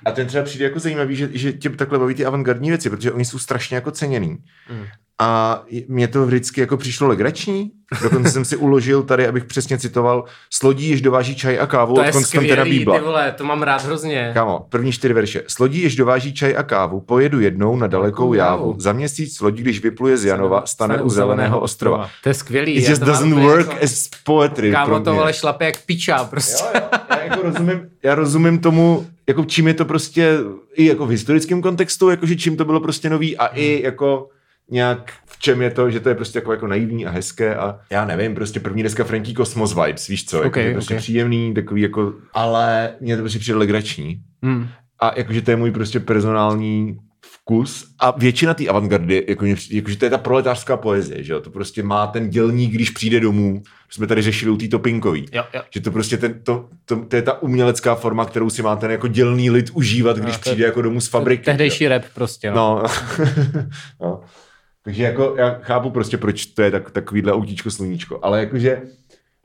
A 0.05 0.11
ten 0.11 0.27
třeba 0.27 0.43
přijde 0.43 0.65
jako 0.65 0.79
zajímavý, 0.79 1.15
že, 1.15 1.29
že 1.33 1.53
tě 1.53 1.69
takhle 1.69 1.99
baví 1.99 2.13
ty 2.13 2.25
avantgardní 2.25 2.69
věci, 2.69 2.89
protože 2.89 3.11
oni 3.11 3.25
jsou 3.25 3.39
strašně 3.39 3.75
jako 3.75 3.91
ceněný. 3.91 4.37
Mm. 4.71 4.85
A 5.19 5.63
mě 5.87 6.07
to 6.07 6.25
vždycky 6.25 6.61
jako 6.61 6.77
přišlo 6.77 7.07
legrační. 7.07 7.71
Dokonce 8.01 8.31
jsem 8.31 8.45
si 8.45 8.57
uložil 8.57 9.03
tady, 9.03 9.27
abych 9.27 9.45
přesně 9.45 9.77
citoval, 9.77 10.23
slodí 10.53 10.89
jež 10.89 11.01
dováží 11.01 11.35
čaj 11.35 11.59
a 11.59 11.67
kávu 11.67 11.95
to 11.95 12.01
od 12.01 12.11
Konstantina 12.11 12.63
Bíbla. 12.63 12.97
Ty 12.97 13.05
vole, 13.05 13.31
to 13.31 13.43
mám 13.43 13.63
rád 13.63 13.85
hrozně. 13.85 14.31
Kámo, 14.33 14.65
první 14.69 14.91
čtyři 14.91 15.13
verše. 15.13 15.43
Slodí 15.47 15.81
jež 15.81 15.95
dováží 15.95 16.33
čaj 16.33 16.55
a 16.57 16.63
kávu, 16.63 17.01
pojedu 17.01 17.39
jednou 17.39 17.75
na 17.75 17.87
dalekou 17.87 18.33
jávu. 18.33 18.75
Za 18.77 18.93
měsíc 18.93 19.41
lodí, 19.53 19.61
když 19.63 19.81
vypluje 19.81 20.17
z 20.17 20.25
Janova, 20.25 20.65
stane, 20.65 21.01
u 21.01 21.09
zeleného 21.09 21.59
ostrova. 21.59 22.09
To 22.23 22.29
je 22.29 22.33
skvělý. 22.33 22.71
It 22.71 22.89
just 22.89 23.01
doesn't 23.01 23.33
work 23.33 23.67
jako... 23.67 23.83
as 23.83 24.09
poetry. 24.23 24.71
Kámo, 24.71 24.99
to 24.99 25.13
vole 25.13 25.33
šlape 25.33 25.65
jak 25.65 25.85
piča 25.85 26.23
prostě. 26.23 26.63
Jo, 26.75 26.81
jo. 26.81 26.99
Já, 27.09 27.23
jako 27.23 27.41
rozumím, 27.41 27.89
já 28.03 28.15
rozumím 28.15 28.59
tomu, 28.59 29.07
jako 29.27 29.45
čím 29.45 29.67
je 29.67 29.73
to 29.73 29.85
prostě 29.85 30.37
i 30.75 30.85
jako 30.85 31.05
v 31.05 31.09
historickém 31.09 31.61
kontextu, 31.61 32.09
jakože 32.09 32.35
čím 32.35 32.57
to 32.57 32.65
bylo 32.65 32.79
prostě 32.79 33.09
nový 33.09 33.37
a 33.37 33.47
hmm. 33.47 33.53
i 33.55 33.81
jako 33.83 34.29
nějak 34.69 35.13
v 35.25 35.39
čem 35.39 35.61
je 35.61 35.71
to, 35.71 35.91
že 35.91 35.99
to 35.99 36.09
je 36.09 36.15
prostě 36.15 36.37
jako, 36.37 36.51
jako 36.51 36.67
naivní 36.67 37.05
a 37.05 37.09
hezké 37.09 37.55
a 37.55 37.79
já 37.89 38.05
nevím, 38.05 38.35
prostě 38.35 38.59
první 38.59 38.83
deska 38.83 39.03
Frankie 39.03 39.35
Cosmos 39.35 39.75
Vibes, 39.75 40.07
víš 40.07 40.25
co, 40.25 40.37
okay, 40.37 40.47
jako, 40.47 40.59
okay. 40.59 40.73
prostě 40.73 40.95
příjemný, 40.95 41.53
takový 41.53 41.81
jako, 41.81 42.13
ale 42.33 42.89
mě 42.99 43.15
to 43.15 43.23
prostě 43.23 43.39
přijde 43.39 43.57
legrační. 43.57 44.19
Hmm. 44.43 44.67
a 44.99 45.11
jakože 45.15 45.41
to 45.41 45.51
je 45.51 45.57
můj 45.57 45.71
prostě 45.71 45.99
personální 45.99 46.97
vkus 47.43 47.85
a 47.99 48.11
většina 48.11 48.53
té 48.53 48.67
avantgardy, 48.67 49.25
jako, 49.27 49.45
jakože 49.69 49.97
to 49.97 50.05
je 50.05 50.09
ta 50.09 50.17
proletářská 50.17 50.77
poezie, 50.77 51.23
že 51.23 51.33
jo? 51.33 51.39
to 51.39 51.49
prostě 51.49 51.83
má 51.83 52.07
ten 52.07 52.29
dělník, 52.29 52.73
když 52.73 52.89
přijde 52.89 53.19
domů, 53.19 53.63
jsme 53.89 54.07
tady 54.07 54.21
řešili 54.21 54.51
u 54.51 54.57
té 54.57 54.67
topinkový, 54.67 55.25
jo, 55.31 55.43
jo. 55.53 55.61
že 55.73 55.81
to 55.81 55.91
prostě 55.91 56.17
ten, 56.17 56.39
to, 56.43 56.69
to, 56.85 57.05
to, 57.05 57.15
je 57.15 57.21
ta 57.21 57.41
umělecká 57.41 57.95
forma, 57.95 58.25
kterou 58.25 58.49
si 58.49 58.61
má 58.61 58.75
ten 58.75 58.91
jako 58.91 59.07
dělný 59.07 59.49
lid 59.49 59.69
užívat, 59.73 60.17
když 60.17 60.33
no, 60.33 60.39
přijde 60.39 60.65
jako 60.65 60.81
domů 60.81 61.01
z 61.01 61.07
fabriky. 61.07 61.43
Tehdejší 61.43 61.87
rap 61.87 62.03
prostě. 62.13 62.51
No. 62.51 62.83
no. 62.83 62.83
no. 64.01 64.21
Takže 64.83 65.03
jako 65.03 65.35
já 65.37 65.59
chápu 65.61 65.89
prostě, 65.89 66.17
proč 66.17 66.45
to 66.45 66.61
je 66.61 66.71
tak, 66.71 66.91
takovýhle 66.91 67.33
autíčko 67.33 67.71
sluníčko, 67.71 68.19
ale 68.21 68.39
jakože 68.39 68.81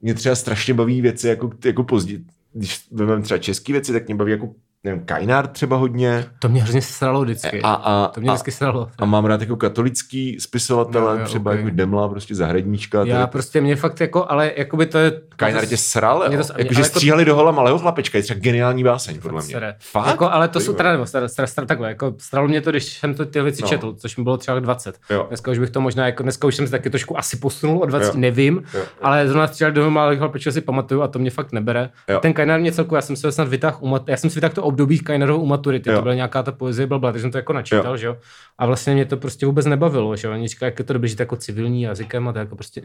mě 0.00 0.14
třeba 0.14 0.34
strašně 0.34 0.74
baví 0.74 1.00
věci 1.00 1.28
jako, 1.28 1.50
jako 1.64 1.84
později, 1.84 2.24
když 2.52 2.80
vezmeme 2.90 3.22
třeba 3.22 3.38
české 3.38 3.72
věci, 3.72 3.92
tak 3.92 4.06
mě 4.06 4.14
baví 4.14 4.32
jako 4.32 4.54
nevím, 4.88 5.04
Kajnár 5.04 5.46
třeba 5.46 5.76
hodně. 5.76 6.24
To 6.38 6.48
mě 6.48 6.62
hrozně 6.62 6.82
sralo 6.82 7.22
vždycky. 7.22 7.62
A, 7.62 7.72
a, 7.72 8.08
to 8.08 8.20
mě 8.20 8.30
vždycky 8.30 8.50
sralo. 8.50 8.88
A 8.98 9.04
mám 9.04 9.24
rád 9.24 9.40
jako 9.40 9.56
katolický 9.56 10.40
spisovatele, 10.40 11.14
no, 11.14 11.20
jo, 11.20 11.26
třeba 11.26 11.50
okay. 11.50 11.64
jako 11.64 11.76
Demla, 11.76 12.08
prostě 12.08 12.34
zahradníčka. 12.34 13.04
Já 13.04 13.18
tady... 13.18 13.30
prostě 13.30 13.60
mě 13.60 13.76
fakt 13.76 14.00
jako, 14.00 14.30
ale 14.30 14.52
jako 14.56 14.76
by 14.76 14.86
to 14.86 14.98
je... 14.98 15.20
Kajnár 15.36 15.66
tě 15.66 15.76
sral, 15.76 16.18
to, 16.18 16.32
jakože 16.32 16.80
jako... 16.80 16.84
stříhali 16.84 17.24
do 17.24 17.36
hola 17.36 17.50
malého 17.50 17.78
chlapečka, 17.78 18.18
je 18.18 18.22
třeba 18.24 18.40
geniální 18.40 18.84
báseň, 18.84 19.20
podle 19.20 19.42
mě. 19.42 19.52
Sere. 19.52 19.74
Fakt? 19.78 20.06
Jako, 20.06 20.30
ale 20.30 20.48
to 20.48 20.60
jsou 20.60 20.72
teda, 20.72 20.92
nebo 20.92 21.06
star, 21.06 21.28
star, 21.28 21.46
star, 21.46 21.66
takhle, 21.66 21.88
jako 21.88 22.14
stralo 22.18 22.48
mě 22.48 22.60
to, 22.60 22.70
když 22.70 22.84
jsem 22.84 23.14
to 23.14 23.26
ty 23.26 23.42
věci 23.42 23.62
no. 23.62 23.68
četl, 23.68 23.94
což 23.98 24.16
mi 24.16 24.24
bylo 24.24 24.36
třeba 24.36 24.60
20. 24.60 24.98
Jo. 25.10 25.24
Dneska 25.28 25.50
už 25.50 25.58
bych 25.58 25.70
to 25.70 25.80
možná, 25.80 26.06
jako 26.06 26.22
dneska 26.22 26.46
už 26.46 26.56
jsem 26.56 26.66
se 26.66 26.70
taky 26.70 26.90
trošku 26.90 27.18
asi 27.18 27.36
posunul 27.36 27.82
o 27.82 27.86
20, 27.86 28.06
jo. 28.06 28.20
nevím, 28.20 28.62
jo. 28.74 28.82
ale 29.02 29.28
zrovna 29.28 29.46
stříhali 29.46 29.74
do 29.74 29.90
malého 29.90 30.18
chlapečka 30.18 30.52
si 30.52 30.60
pamatuju 30.60 31.02
a 31.02 31.08
to 31.08 31.18
mě 31.18 31.30
fakt 31.30 31.52
nebere. 31.52 31.90
Ten 32.20 32.32
Kajnár 32.32 32.60
mě 32.60 32.72
celku, 32.72 32.94
já 32.94 33.00
jsem 33.00 33.16
se 33.16 33.32
snad 33.32 33.48
vytáhl, 33.48 34.00
já 34.06 34.16
jsem 34.16 34.30
si 34.30 34.34
vytáhl 34.34 34.54
to 34.54 34.62
období 34.78 34.98
Kajnárovou 34.98 35.46
maturity, 35.46 35.90
jo. 35.90 35.96
to 35.96 36.02
byla 36.02 36.14
nějaká 36.14 36.42
ta 36.42 36.52
poezie 36.52 36.86
blbla, 36.86 37.12
takže 37.12 37.22
jsem 37.22 37.30
to 37.30 37.38
jako 37.38 37.52
načítal, 37.52 37.92
jo. 37.92 37.96
že 37.96 38.06
jo. 38.06 38.16
A 38.58 38.66
vlastně 38.66 38.94
mě 38.94 39.04
to 39.04 39.16
prostě 39.16 39.46
vůbec 39.46 39.66
nebavilo, 39.66 40.16
že 40.16 40.28
jo. 40.28 40.34
Oni 40.34 40.48
říkají, 40.48 40.68
jak 40.68 40.78
je 40.78 40.84
to 40.84 40.92
dobré, 40.92 41.08
že 41.08 41.16
to 41.16 41.22
jako 41.22 41.36
civilní 41.36 41.82
jazykem 41.82 42.28
a 42.28 42.32
to 42.32 42.38
jako 42.38 42.54
prostě 42.54 42.82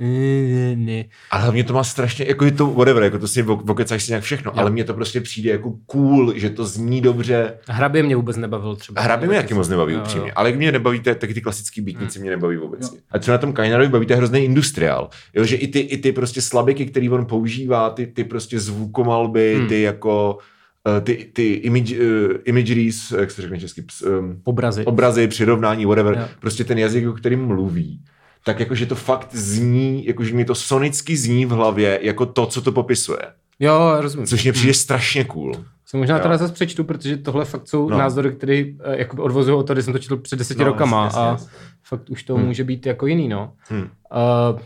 ne. 0.75 1.06
A 1.32 1.38
hlavně 1.38 1.63
to 1.63 1.73
má 1.73 1.84
strašně, 1.84 2.25
jako 2.27 2.45
je 2.45 2.51
to 2.51 2.67
whatever, 2.67 3.03
jako 3.03 3.19
to 3.19 3.27
si 3.27 3.41
vokecáš 3.41 4.03
si 4.03 4.12
nějak 4.12 4.23
všechno, 4.23 4.51
jo. 4.56 4.60
ale 4.60 4.71
mně 4.71 4.84
to 4.84 4.93
prostě 4.93 5.21
přijde 5.21 5.51
jako 5.51 5.73
cool, 5.86 6.34
že 6.36 6.49
to 6.49 6.65
zní 6.65 7.01
dobře. 7.01 7.53
Hrabě 7.67 8.03
mě 8.03 8.15
vůbec 8.15 8.38
nebavil 8.38 8.75
třeba. 8.75 9.01
Hrabě 9.01 9.27
mě 9.27 9.38
taky 9.38 9.53
moc 9.53 9.69
nebaví 9.69 9.95
upřímně, 9.95 10.32
ale 10.34 10.51
mě 10.51 10.71
nebaví 10.71 10.99
taky 10.99 11.34
ty 11.34 11.41
klasický 11.41 11.82
beatnici 11.82 12.19
hmm. 12.19 12.23
mě 12.23 12.32
nebaví 12.32 12.58
vůbec. 12.58 12.82
Jo. 12.82 12.97
A 13.12 13.19
třeba 13.19 13.36
na 13.36 13.41
tom 13.41 13.53
Kainarovi 13.53 13.89
bavíte 13.89 14.15
hrozný 14.15 14.39
industriál. 14.39 15.10
Jo, 15.34 15.43
že 15.43 15.56
i 15.56 15.67
ty, 15.67 15.79
i 15.79 15.97
ty 15.97 16.12
prostě 16.12 16.41
slabiky, 16.41 16.86
který 16.86 17.10
on 17.10 17.25
používá, 17.25 17.89
ty, 17.89 18.08
ty 18.08 18.23
prostě 18.23 18.60
zvukomalby, 18.60 19.56
hmm. 19.56 19.67
ty 19.67 19.82
jako 19.82 20.38
ty, 21.02 21.30
ty 21.34 21.54
image, 21.54 21.91
uh, 21.91 22.34
imageries, 22.43 23.12
jak 23.12 23.32
se 23.32 23.41
řekne 23.41 23.60
česky, 23.60 23.86
um, 24.06 24.41
obrazy. 24.43 24.86
obrazy, 24.86 25.28
přirovnání, 25.28 25.86
whatever, 25.86 26.17
jo. 26.17 26.28
prostě 26.39 26.63
ten 26.63 26.78
jazyk, 26.78 27.08
o 27.08 27.13
kterým 27.13 27.46
mluví, 27.46 28.02
tak 28.46 28.60
jakože 28.60 28.86
to 28.86 28.96
fakt 28.96 29.36
zní, 29.36 30.06
jakože 30.06 30.34
mi 30.34 30.46
to 30.46 30.56
sonicky 30.56 31.17
zní 31.17 31.46
v 31.46 31.50
hlavě 31.50 32.00
jako 32.02 32.26
to, 32.26 32.46
co 32.46 32.62
to 32.62 32.72
popisuje. 32.72 33.19
Jo, 33.60 33.96
rozumím. 34.00 34.28
Což 34.28 34.43
mě 34.43 34.52
přijde 34.52 34.72
hmm. 34.72 34.74
strašně 34.74 35.24
cool. 35.24 35.65
Co 35.86 35.98
možná 35.98 36.15
jo. 36.17 36.22
teda 36.22 36.38
zase 36.38 36.54
přečtu, 36.54 36.84
protože 36.84 37.17
tohle 37.17 37.46
fakt 37.46 37.67
jsou 37.67 37.89
no. 37.89 37.98
názory, 37.98 38.32
které 38.32 38.63
jako 38.91 39.24
odvozují 39.24 39.58
o 39.58 39.63
to, 39.63 39.74
když 39.74 39.86
jsem 39.86 39.93
to 39.93 40.00
četl 40.00 40.17
před 40.17 40.39
deseti 40.39 40.60
no, 40.60 40.65
rokama 40.65 41.04
jasně, 41.04 41.22
jasně, 41.22 41.48
a 41.48 41.52
fakt 41.84 42.10
už 42.10 42.24
to 42.24 42.36
hmm. 42.36 42.46
může 42.46 42.63
být 42.63 42.86
jako 42.86 43.08
jiný, 43.08 43.28
no. 43.28 43.54
Hmm. 43.60 43.82
Uh, 43.82 44.60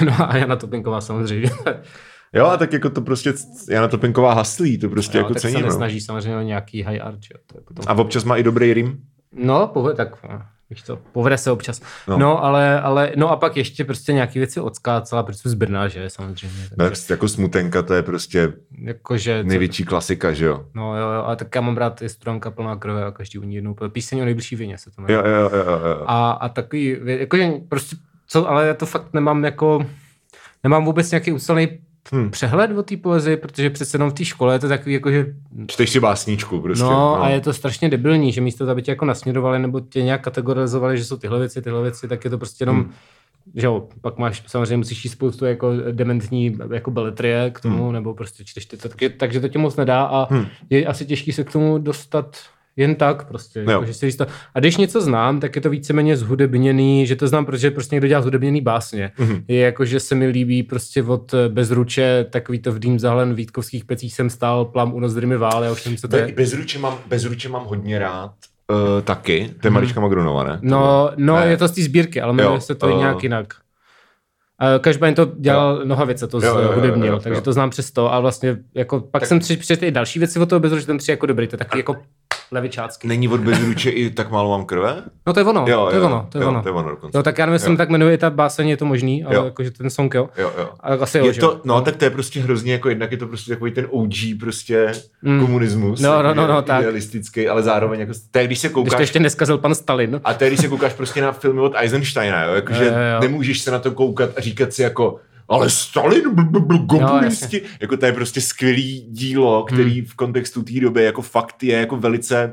no 0.06 0.30
a 0.30 0.36
Jana 0.36 0.56
Topinková 0.56 1.00
samozřejmě. 1.00 1.50
Jo, 2.34 2.46
a 2.46 2.56
tak 2.56 2.72
jako 2.72 2.90
to 2.90 3.00
prostě, 3.00 3.32
Jana 3.70 3.88
Topinková 3.88 4.34
haslí, 4.34 4.78
to 4.78 4.88
prostě 4.88 5.18
jo, 5.18 5.24
jako 5.24 5.34
tak 5.34 5.42
cením. 5.42 5.58
se 5.58 5.64
nesnaží 5.64 6.00
samozřejmě 6.00 6.36
o 6.36 6.42
nějaký 6.42 6.82
high 6.82 7.00
art, 7.02 7.18
jo. 7.34 7.38
To 7.46 7.58
je 7.58 7.62
potom... 7.64 7.84
A 7.88 7.94
občas 7.94 8.24
má 8.24 8.36
i 8.36 8.42
dobrý 8.42 8.74
rým? 8.74 8.98
No, 9.32 9.66
povede, 9.66 9.96
tak 9.96 10.16
víš 10.70 10.82
to, 10.82 10.96
povede 10.96 11.38
se 11.38 11.50
občas. 11.50 11.80
No, 12.08 12.18
no 12.18 12.44
ale, 12.44 12.80
ale, 12.80 13.12
no 13.16 13.30
a 13.30 13.36
pak 13.36 13.56
ještě 13.56 13.84
prostě 13.84 14.12
nějaký 14.12 14.38
věci 14.38 14.60
odskácela, 14.60 15.22
protože 15.22 15.48
z 15.48 15.54
Brna, 15.54 15.88
že 15.88 16.10
samozřejmě. 16.10 16.68
Takže... 16.68 16.76
Tak 16.76 17.10
jako 17.10 17.28
smutenka, 17.28 17.82
to 17.82 17.94
je 17.94 18.02
prostě 18.02 18.52
Jakože, 18.82 19.44
největší 19.44 19.84
co... 19.84 19.88
klasika, 19.88 20.32
že 20.32 20.44
jo? 20.44 20.66
No 20.74 20.98
jo, 20.98 21.10
jo, 21.10 21.22
ale 21.22 21.36
tak 21.36 21.54
já 21.54 21.60
mám 21.60 21.76
rád, 21.76 22.02
je 22.02 22.08
studánka 22.08 22.50
plná 22.50 22.76
krve 22.76 23.04
a 23.04 23.10
každý 23.10 23.38
u 23.38 23.42
ní 23.42 23.54
jednou 23.54 23.76
píseň 23.92 24.20
o 24.20 24.24
nejbližší 24.24 24.56
vině 24.56 24.78
se 24.78 24.90
to 24.90 25.02
jmenuje. 25.02 25.28
Jo, 25.28 25.32
jo, 25.32 25.50
jo, 25.56 25.80
jo. 25.88 26.04
A, 26.06 26.30
a 26.30 26.48
takový, 26.48 26.96
jakože 27.04 27.52
prostě, 27.68 27.96
co, 28.28 28.50
ale 28.50 28.66
já 28.66 28.74
to 28.74 28.86
fakt 28.86 29.12
nemám 29.12 29.44
jako, 29.44 29.86
nemám 30.64 30.84
vůbec 30.84 31.10
nějaký 31.10 31.32
úcelný 31.32 31.68
hmm. 32.12 32.30
přehled 32.30 32.78
o 32.78 32.82
té 32.82 32.96
poezii, 32.96 33.36
protože 33.36 33.70
přece 33.70 33.94
jenom 33.94 34.10
v 34.10 34.14
té 34.14 34.24
škole 34.24 34.54
je 34.54 34.58
to 34.58 34.68
takový 34.68 34.94
jako, 34.94 35.10
že... 35.10 35.26
Čteš 35.66 35.90
si 35.90 36.00
básničku 36.00 36.60
prostě. 36.60 36.84
No, 36.84 36.90
no, 36.90 37.22
a 37.22 37.28
je 37.28 37.40
to 37.40 37.52
strašně 37.52 37.88
debilní, 37.88 38.32
že 38.32 38.40
místo 38.40 38.64
toho, 38.64 38.72
aby 38.72 38.82
tě 38.82 38.90
jako 38.90 39.04
nasměrovali 39.04 39.58
nebo 39.58 39.80
tě 39.80 40.02
nějak 40.02 40.24
kategorizovali, 40.24 40.98
že 40.98 41.04
jsou 41.04 41.16
tyhle 41.16 41.38
věci, 41.38 41.62
tyhle 41.62 41.82
věci, 41.82 42.08
tak 42.08 42.24
je 42.24 42.30
to 42.30 42.38
prostě 42.38 42.62
jenom... 42.62 42.76
Hmm 42.76 42.92
že 43.54 43.66
jo, 43.66 43.88
pak 44.00 44.18
máš, 44.18 44.42
samozřejmě 44.46 44.76
musíš 44.76 45.04
jít 45.04 45.10
spoustu 45.10 45.44
jako 45.44 45.72
dementní 45.92 46.58
jako 46.72 46.90
beletrie 46.90 47.50
k 47.50 47.60
tomu, 47.60 47.84
hmm. 47.84 47.92
nebo 47.92 48.14
prostě 48.14 48.44
čteš 48.44 48.66
ty, 48.66 48.76
taky, 48.76 49.10
takže 49.10 49.40
to 49.40 49.48
tě 49.48 49.58
moc 49.58 49.76
nedá 49.76 50.04
a 50.04 50.34
hmm. 50.34 50.46
je 50.70 50.86
asi 50.86 51.06
těžký 51.06 51.32
se 51.32 51.44
k 51.44 51.52
tomu 51.52 51.78
dostat 51.78 52.36
jen 52.76 52.94
tak 52.94 53.24
prostě. 53.24 53.64
Jako, 53.68 53.84
že 53.84 53.94
si 53.94 54.16
to... 54.16 54.26
A 54.54 54.60
když 54.60 54.76
něco 54.76 55.00
znám, 55.00 55.40
tak 55.40 55.56
je 55.56 55.62
to 55.62 55.70
víceméně 55.70 56.16
zhudebněný, 56.16 57.06
že 57.06 57.16
to 57.16 57.28
znám, 57.28 57.46
protože 57.46 57.70
prostě 57.70 57.94
někdo 57.94 58.08
dělá 58.08 58.20
zhudebněný 58.20 58.60
básně. 58.60 59.10
Mm-hmm. 59.18 59.44
Je 59.48 59.60
jako, 59.60 59.84
že 59.84 60.00
se 60.00 60.14
mi 60.14 60.26
líbí 60.26 60.62
prostě 60.62 61.02
od 61.02 61.34
eh, 61.34 61.48
Bezruče, 61.48 62.26
takový 62.30 62.58
to 62.58 62.72
v 62.72 62.78
Dým 62.78 62.98
zahlen 62.98 63.34
Vítkovských 63.34 63.84
pecích 63.84 64.14
jsem 64.14 64.30
stál, 64.30 64.64
plam 64.64 64.94
u 64.94 65.00
nozdrymi 65.00 65.36
vále, 65.36 65.72
už 65.72 65.84
nevím, 65.84 65.98
co 65.98 66.08
to 66.08 66.16
je. 66.16 66.32
Bezruče 66.36 66.78
mám, 66.78 66.98
Bezruče 67.06 67.48
mám 67.48 67.64
hodně 67.64 67.98
rád. 67.98 68.32
Uh, 68.70 69.02
taky, 69.02 69.50
to 69.60 69.66
je 69.66 69.70
mhm. 69.70 69.74
Marička 69.74 70.00
Magronova, 70.00 70.44
ne? 70.44 70.58
No, 70.62 71.10
no 71.16 71.36
ne. 71.36 71.46
je 71.46 71.56
to 71.56 71.68
z 71.68 71.72
té 71.72 71.82
sbírky, 71.82 72.20
ale 72.20 72.32
jmenuje 72.32 72.60
se 72.60 72.74
to 72.74 72.86
uh, 72.86 72.98
nějak 72.98 73.22
jinak. 73.22 73.54
Každopádně 74.80 75.14
to 75.14 75.32
dělal 75.38 75.76
jo. 75.76 75.84
Nohavice, 75.84 76.26
to 76.26 76.40
zhudebnil, 76.40 77.20
takže 77.20 77.40
to 77.40 77.52
znám 77.52 77.70
přes 77.70 77.90
to 77.90 78.12
a 78.12 78.20
vlastně 78.20 78.56
jako 78.74 79.00
pak 79.00 79.22
tak... 79.22 79.28
jsem 79.28 79.38
přečetl 79.38 79.84
i 79.84 79.90
další 79.90 80.18
věci 80.18 80.40
o 80.40 80.46
toho 80.46 80.60
Bezruče, 80.60 80.86
ten 80.86 80.98
přijde 80.98 81.12
jako 81.12 81.26
dobrý, 81.26 81.46
to 81.46 81.54
je 81.54 81.58
taky 81.58 81.78
jako 81.78 81.96
levičácky. 82.52 83.08
Není 83.08 83.28
od 83.28 83.40
bezruče 83.40 83.90
i 83.90 84.10
tak 84.10 84.30
málo 84.30 84.50
mám 84.50 84.64
krve? 84.66 85.02
No 85.26 85.32
to 85.32 85.40
je 85.40 85.46
ono, 85.46 85.64
jo, 85.68 85.86
to 85.90 85.96
je 85.96 86.00
jo, 86.00 86.06
ono, 86.06 86.26
to 86.32 86.38
je 86.38 86.42
jo, 86.42 86.48
ono. 86.48 86.62
To 86.62 86.68
je 86.68 86.72
ono 86.72 86.90
dokonce. 86.90 87.18
Jo, 87.18 87.22
tak 87.22 87.38
já 87.38 87.46
nevím, 87.46 87.52
jestli 87.52 87.76
tak 87.76 87.90
jmenuje 87.90 88.18
ta 88.18 88.30
báseň, 88.30 88.68
je 88.68 88.76
to 88.76 88.84
možný, 88.84 89.24
ale 89.24 89.34
jo. 89.34 89.44
jakože 89.44 89.70
ten 89.70 89.90
song, 89.90 90.14
jo. 90.14 90.28
Jo, 90.38 90.52
jo. 90.58 90.68
A 90.80 90.88
asi 90.94 91.18
jo, 91.18 91.26
je 91.26 91.34
to, 91.34 91.60
no, 91.64 91.74
no, 91.74 91.80
tak 91.80 91.96
to 91.96 92.04
je 92.04 92.10
prostě 92.10 92.40
hrozně, 92.40 92.72
jako 92.72 92.88
jednak 92.88 93.12
je 93.12 93.18
to 93.18 93.26
prostě 93.26 93.50
takový 93.50 93.70
ten 93.70 93.86
OG 93.90 94.14
prostě 94.40 94.92
mm. 95.22 95.40
komunismus. 95.40 96.00
No, 96.00 96.22
no, 96.22 96.34
no, 96.34 96.46
no, 96.46 96.62
tak. 96.62 96.80
Idealistický, 96.80 97.48
ale 97.48 97.62
zároveň 97.62 98.00
jako, 98.00 98.12
to 98.30 98.38
je, 98.38 98.46
když 98.46 98.58
se 98.58 98.68
koukáš. 98.68 98.88
Když 98.88 98.96
to 98.96 99.02
ještě 99.02 99.20
neskazil 99.20 99.58
pan 99.58 99.74
Stalin. 99.74 100.20
A 100.24 100.34
to 100.34 100.44
je, 100.44 100.50
když 100.50 100.60
se 100.60 100.68
koukáš 100.68 100.92
prostě 100.92 101.22
na 101.22 101.32
filmy 101.32 101.60
od 101.60 101.72
Eisensteina, 101.76 102.44
jo, 102.44 102.54
jakože 102.54 102.94
nemůžeš 103.20 103.60
se 103.60 103.70
na 103.70 103.78
to 103.78 103.90
koukat 103.90 104.30
a 104.36 104.40
říkat 104.40 104.72
si 104.72 104.82
jako, 104.82 105.20
ale 105.48 105.70
Stalin, 105.70 106.22
komunisti, 106.88 107.60
no, 107.64 107.68
jako 107.80 107.96
to 107.96 108.06
je 108.06 108.12
prostě 108.12 108.40
skvělý 108.40 109.06
dílo, 109.10 109.64
který 109.64 109.94
hmm. 109.94 110.06
v 110.06 110.14
kontextu 110.14 110.62
té 110.62 110.80
doby 110.80 111.04
jako 111.04 111.22
fakt 111.22 111.62
je 111.62 111.76
jako 111.76 111.96
velice 111.96 112.50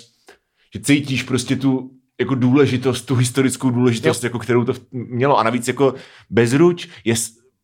že 0.74 0.80
cítíš 0.80 1.24
prostě 1.24 1.56
tu 1.56 1.92
jako 2.20 2.36
důležitost, 2.36 3.02
tu 3.02 3.16
historickou 3.16 3.70
důležitost, 3.70 4.24
jo. 4.24 4.28
jako 4.28 4.40
kterou 4.40 4.64
to 4.64 4.74
mělo. 4.92 5.40
A 5.40 5.44
navíc 5.44 5.68
jako 5.68 5.94
Bezruč 6.30 6.88
je 7.04 7.16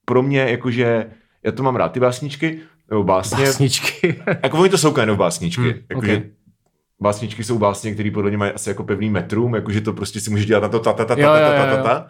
pro 0.05 0.23
mě 0.23 0.39
jakože, 0.39 1.05
já 1.43 1.51
to 1.51 1.63
mám 1.63 1.75
rád, 1.75 1.91
ty 1.91 1.99
básničky, 1.99 2.59
nebo 2.89 3.03
básně. 3.03 3.45
Básničky. 3.45 4.21
jako 4.43 4.57
oni 4.57 4.69
to 4.69 4.77
jsou 4.77 4.93
kind 4.93 5.09
of 5.09 5.17
básničky. 5.17 5.61
Hmm, 5.61 5.81
jakože 5.89 6.17
okay. 6.17 6.29
Básničky 7.01 7.43
jsou 7.43 7.59
básně, 7.59 7.93
které 7.93 8.11
podle 8.11 8.29
mě 8.29 8.37
mají 8.37 8.51
asi 8.51 8.69
jako 8.69 8.83
pevný 8.83 9.09
metrum, 9.09 9.55
jakože 9.55 9.81
to 9.81 9.93
prostě 9.93 10.19
si 10.19 10.29
můžeš 10.29 10.45
dělat 10.45 10.63
na 10.63 10.69
to 10.69 10.79
ta 10.79 10.93
ta 10.93 11.05
ta 11.05 11.15
ta 11.15 11.39
ta 11.39 11.39
ta 11.39 11.75
ta 11.75 11.83
ta 11.83 12.09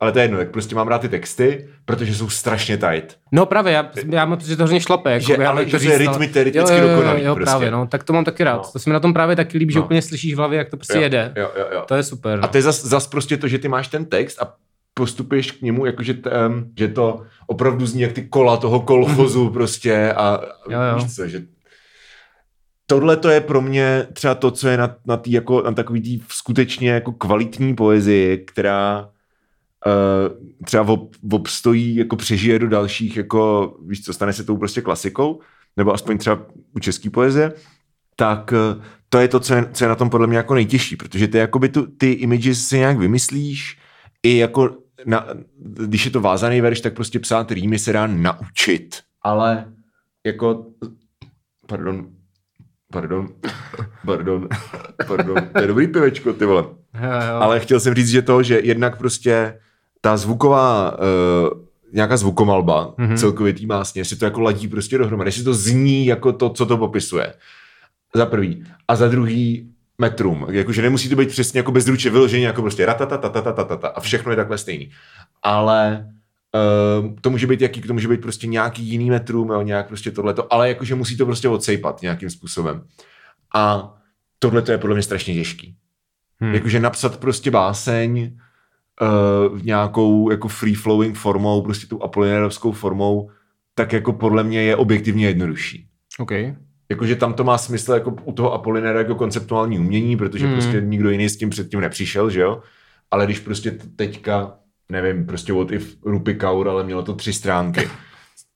ale 0.00 0.12
to 0.12 0.18
je 0.18 0.24
jedno, 0.24 0.38
tak 0.38 0.50
prostě 0.50 0.74
mám 0.74 0.88
rád 0.88 1.00
ty 1.00 1.08
texty, 1.08 1.68
protože 1.84 2.14
jsou 2.14 2.28
strašně 2.28 2.76
tight. 2.76 3.16
No 3.32 3.46
právě, 3.46 3.72
já, 3.72 3.90
já 4.10 4.24
mám 4.24 4.40
že 4.40 4.56
to 4.56 4.62
hrozně 4.62 4.80
šlape. 4.80 5.12
Jako, 5.12 5.26
že, 5.26 5.36
já 5.40 5.50
ale 5.50 5.68
že 5.68 5.88
je 5.88 5.98
rytmy, 5.98 6.30
rytmicky 6.34 6.76
jo, 6.76 6.82
jo, 6.82 6.88
dokonalý. 6.88 7.22
Jo, 7.22 7.34
prostě. 7.34 7.50
právě, 7.50 7.70
no, 7.70 7.86
tak 7.86 8.04
to 8.04 8.12
mám 8.12 8.24
taky 8.24 8.44
rád. 8.44 8.56
No. 8.56 8.72
To 8.72 8.78
se 8.78 8.90
mi 8.90 8.94
na 8.94 9.00
tom 9.00 9.12
právě 9.12 9.36
taky 9.36 9.58
líbí, 9.58 9.74
no. 9.74 9.80
že 9.80 9.84
úplně 9.84 10.02
slyšíš 10.02 10.34
v 10.34 10.36
hlavě, 10.36 10.58
jak 10.58 10.70
to 10.70 10.76
prostě 10.76 10.96
jo, 10.96 11.02
jede. 11.02 11.32
Jo, 11.36 11.50
jo, 11.58 11.66
jo. 11.72 11.82
To 11.88 11.94
je 11.94 12.02
super. 12.02 12.38
No. 12.38 12.44
A 12.44 12.48
to 12.48 12.58
je 12.58 12.62
zas, 12.62 12.84
zas 12.84 13.06
prostě 13.06 13.36
to, 13.36 13.48
že 13.48 13.58
ty 13.58 13.68
máš 13.68 13.88
ten 13.88 14.04
text 14.04 14.42
a 14.42 14.54
postupuješ 14.94 15.50
k 15.50 15.62
němu, 15.62 15.86
jakože 15.86 16.14
um, 16.14 16.72
že 16.78 16.88
to 16.88 17.22
opravdu 17.46 17.86
zní 17.86 18.02
jak 18.02 18.12
ty 18.12 18.22
kola 18.22 18.56
toho 18.56 18.80
kolchozu 18.80 19.50
prostě 19.50 20.12
a 20.12 20.40
jo, 20.70 20.80
jo. 20.80 20.96
víš 20.96 21.14
co, 21.14 21.28
že 21.28 21.42
tohle 22.86 23.16
to 23.16 23.28
je 23.28 23.40
pro 23.40 23.62
mě 23.62 24.06
třeba 24.12 24.34
to, 24.34 24.50
co 24.50 24.68
je 24.68 24.76
na, 24.76 24.96
na, 25.06 25.16
tý, 25.16 25.32
jako, 25.32 25.62
na 25.62 25.72
takový 25.72 26.00
tý 26.00 26.22
skutečně 26.28 26.90
jako 26.90 27.12
kvalitní 27.12 27.74
poezii, 27.74 28.38
která 28.38 29.08
třeba 30.64 30.82
ob, 30.88 31.14
obstojí, 31.32 31.96
jako 31.96 32.16
přežije 32.16 32.58
do 32.58 32.68
dalších, 32.68 33.16
jako 33.16 33.74
víš 33.86 34.04
co, 34.04 34.12
stane 34.12 34.32
se 34.32 34.44
tou 34.44 34.56
prostě 34.56 34.80
klasikou, 34.80 35.40
nebo 35.76 35.92
aspoň 35.92 36.18
třeba 36.18 36.46
u 36.72 36.78
české 36.78 37.10
poezie, 37.10 37.52
tak 38.16 38.52
uh, 38.52 38.82
to 39.08 39.18
je 39.18 39.28
to, 39.28 39.40
co 39.40 39.54
je, 39.54 39.66
co 39.72 39.84
je 39.84 39.88
na 39.88 39.94
tom 39.94 40.10
podle 40.10 40.26
mě 40.26 40.36
jako 40.36 40.54
nejtěžší, 40.54 40.96
protože 40.96 41.28
ty, 41.28 41.38
jakoby 41.38 41.68
tu, 41.68 41.86
ty 41.86 42.12
images 42.12 42.68
si 42.68 42.78
nějak 42.78 42.98
vymyslíš, 42.98 43.78
i 44.22 44.36
jako 44.36 44.76
na, 45.04 45.26
když 45.58 46.04
je 46.04 46.10
to 46.10 46.20
vázaný 46.20 46.60
verš, 46.60 46.80
tak 46.80 46.94
prostě 46.94 47.20
psát 47.20 47.50
rýmy 47.50 47.78
se 47.78 47.92
dá 47.92 48.06
naučit, 48.06 48.96
ale 49.22 49.72
jako, 50.24 50.66
pardon, 51.66 52.06
Pardon, 52.92 53.28
pardon, 54.06 54.48
pardon, 55.06 55.48
to 55.52 55.60
je 55.60 55.66
dobrý 55.66 55.86
pivečko, 55.86 56.32
ty 56.32 56.44
vole. 56.44 56.62
Jo, 56.62 57.10
jo. 57.28 57.36
Ale 57.40 57.60
chtěl 57.60 57.80
jsem 57.80 57.94
říct, 57.94 58.08
že 58.08 58.22
to, 58.22 58.42
že 58.42 58.60
jednak 58.60 58.98
prostě 58.98 59.60
ta 60.06 60.16
zvuková, 60.16 60.98
uh, 60.98 61.58
nějaká 61.92 62.16
zvukomalba, 62.16 62.94
mm-hmm. 62.98 63.16
celkově 63.16 63.52
tý 63.52 63.66
másně, 63.66 64.04
si 64.04 64.16
to 64.16 64.24
jako 64.24 64.40
ladí 64.40 64.68
prostě 64.68 64.98
dohromady, 64.98 65.28
jestli 65.28 65.44
to 65.44 65.54
zní 65.54 66.06
jako 66.06 66.32
to, 66.32 66.50
co 66.50 66.66
to 66.66 66.76
popisuje. 66.76 67.34
Za 68.14 68.26
prvý. 68.26 68.64
A 68.88 68.96
za 68.96 69.08
druhý 69.08 69.70
metrum. 69.98 70.46
Jakože 70.50 70.82
nemusí 70.82 71.08
to 71.08 71.16
být 71.16 71.28
přesně 71.28 71.60
jako 71.60 71.72
bezruče 71.72 72.10
vyloženě, 72.10 72.46
jako 72.46 72.62
prostě 72.62 72.86
ratatatatatatatata 72.86 73.88
a 73.88 74.00
všechno 74.00 74.32
je 74.32 74.36
takhle 74.36 74.58
stejný. 74.58 74.90
Ale 75.42 76.08
Uh, 76.54 77.14
to 77.20 77.30
může 77.30 77.46
být 77.46 77.60
jaký, 77.60 77.80
to 77.80 77.92
může 77.92 78.08
být 78.08 78.20
prostě 78.20 78.46
nějaký 78.46 78.82
jiný 78.82 79.10
metrum, 79.10 79.50
jo, 79.50 79.62
nějak 79.62 79.88
prostě 79.88 80.10
tohleto, 80.10 80.52
ale 80.52 80.68
jakože 80.68 80.94
musí 80.94 81.16
to 81.16 81.26
prostě 81.26 81.48
odsejpat 81.48 82.02
nějakým 82.02 82.30
způsobem. 82.30 82.82
A 83.54 83.94
tohle 84.38 84.62
to 84.62 84.72
je 84.72 84.78
podle 84.78 84.94
mě 84.94 85.02
strašně 85.02 85.34
těžký. 85.34 85.76
Hmm. 86.40 86.54
Jakože 86.54 86.80
napsat 86.80 87.16
prostě 87.16 87.50
báseň 87.50 88.36
uh, 89.02 89.58
v 89.58 89.64
nějakou 89.64 90.30
jako 90.30 90.48
free 90.48 90.74
flowing 90.74 91.16
formou, 91.16 91.62
prostě 91.62 91.86
tou 91.86 92.02
apolinárovskou 92.02 92.72
formou, 92.72 93.30
tak 93.74 93.92
jako 93.92 94.12
podle 94.12 94.44
mě 94.44 94.62
je 94.62 94.76
objektivně 94.76 95.26
jednodušší. 95.26 95.86
Okay. 96.18 96.54
Jakože 96.88 97.16
tam 97.16 97.34
to 97.34 97.44
má 97.44 97.58
smysl 97.58 97.92
jako 97.92 98.16
u 98.24 98.32
toho 98.32 98.52
Apolinéra 98.52 98.98
jako 98.98 99.14
konceptuální 99.14 99.78
umění, 99.78 100.16
protože 100.16 100.46
hmm. 100.46 100.54
prostě 100.54 100.80
nikdo 100.80 101.10
jiný 101.10 101.28
s 101.28 101.36
tím 101.36 101.50
předtím 101.50 101.80
nepřišel, 101.80 102.30
že 102.30 102.40
jo? 102.40 102.62
Ale 103.10 103.24
když 103.24 103.40
prostě 103.40 103.70
teďka 103.96 104.58
nevím, 104.88 105.26
prostě 105.26 105.52
what 105.52 105.72
if 105.72 105.96
Rupi 106.04 106.34
Kaur, 106.34 106.68
ale 106.68 106.84
mělo 106.84 107.02
to 107.02 107.14
tři 107.14 107.32
stránky. 107.32 107.90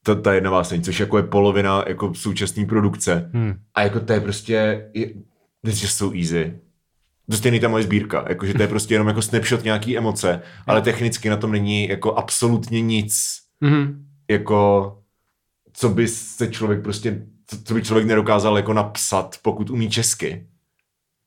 To, 0.02 0.16
ta 0.16 0.32
jedna 0.32 0.50
váseň, 0.50 0.82
což 0.82 1.00
jako 1.00 1.16
je 1.16 1.22
polovina 1.22 1.84
jako 1.86 2.14
současné 2.14 2.66
produkce. 2.66 3.30
Hmm. 3.34 3.54
A 3.74 3.82
jako 3.82 4.00
to 4.00 4.12
je 4.12 4.20
prostě, 4.20 4.88
je, 4.94 5.10
this 5.64 5.82
just 5.82 5.96
so 5.96 6.18
easy. 6.18 6.58
To 7.30 7.36
stejný 7.36 7.60
ta 7.60 7.68
moje 7.68 7.84
sbírka, 7.84 8.24
jakože 8.28 8.54
to 8.54 8.62
je 8.62 8.68
prostě 8.68 8.94
jenom 8.94 9.08
jako 9.08 9.22
snapshot 9.22 9.64
nějaký 9.64 9.98
emoce, 9.98 10.42
ale 10.66 10.82
technicky 10.82 11.28
na 11.28 11.36
tom 11.36 11.52
není 11.52 11.88
jako 11.88 12.14
absolutně 12.14 12.80
nic, 12.80 13.38
hmm. 13.62 14.06
jako 14.30 14.96
co 15.72 15.88
by 15.88 16.08
se 16.08 16.48
člověk 16.48 16.82
prostě, 16.82 17.26
co, 17.64 17.74
by 17.74 17.82
člověk 17.82 18.06
nedokázal 18.06 18.56
jako 18.56 18.72
napsat, 18.72 19.36
pokud 19.42 19.70
umí 19.70 19.90
česky. 19.90 20.46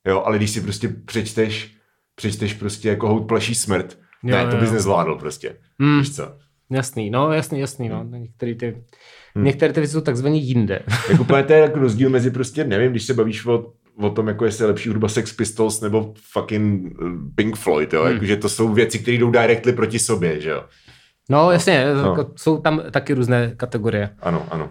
Jo, 0.08 0.24
ale 0.26 0.38
když 0.38 0.52
si 0.52 0.62
prostě 0.62 0.88
přečteš, 0.88 1.76
přečteš 2.16 2.54
prostě 2.54 2.90
jako 2.90 3.08
hout 3.08 3.28
plaší 3.28 3.56
smrt, 3.56 3.98
Jo, 4.24 4.36
ne, 4.36 4.48
to 4.48 4.58
bys 4.58 4.72
nezvládl 4.72 5.16
prostě. 5.16 5.56
Hmm. 5.80 6.00
Víš 6.00 6.16
co? 6.16 6.36
Jasný, 6.70 7.10
no 7.10 7.32
jasný, 7.32 7.60
jasný, 7.60 7.90
no. 7.90 8.04
Některé 8.04 8.56
ty, 8.56 8.84
hmm. 9.36 9.46
některé 9.46 9.74
ty 9.74 9.80
věci 9.80 9.94
jsou 9.94 10.02
takzvaně 10.02 10.40
jinde. 10.40 10.80
jako 11.10 11.24
to 11.24 11.54
je 11.54 11.60
jako 11.60 11.80
rozdíl 11.80 12.10
mezi 12.10 12.32
prostě, 12.32 12.64
nevím, 12.64 12.92
když 12.92 13.04
se 13.04 13.14
bavíš 13.14 13.46
o, 13.46 13.74
o 13.98 14.10
tom, 14.10 14.28
jako 14.28 14.46
jestli 14.46 14.64
je 14.64 14.68
lepší 14.68 14.90
hudba 14.90 15.08
Sex 15.08 15.34
Pistols 15.34 15.82
nebo 15.82 16.14
fucking 16.32 16.94
eh, 17.02 17.06
Pink 17.36 17.58
Floyd, 17.58 17.94
jo, 17.94 18.04
hmm. 18.04 18.14
jakože 18.14 18.38
to 18.38 18.50
jsou 18.50 18.74
věci, 18.74 19.00
které 19.00 19.18
jdou 19.18 19.32
directly 19.32 19.74
proti 19.74 20.00
sobě, 20.00 20.42
že 20.42 20.50
jo. 20.50 20.64
No, 21.30 21.52
jasně, 21.52 21.86
no. 21.94 22.10
Jako 22.10 22.32
jsou 22.36 22.58
tam 22.58 22.82
taky 22.92 23.14
různé 23.14 23.54
kategorie. 23.58 24.10
Ano, 24.22 24.48
ano. 24.52 24.70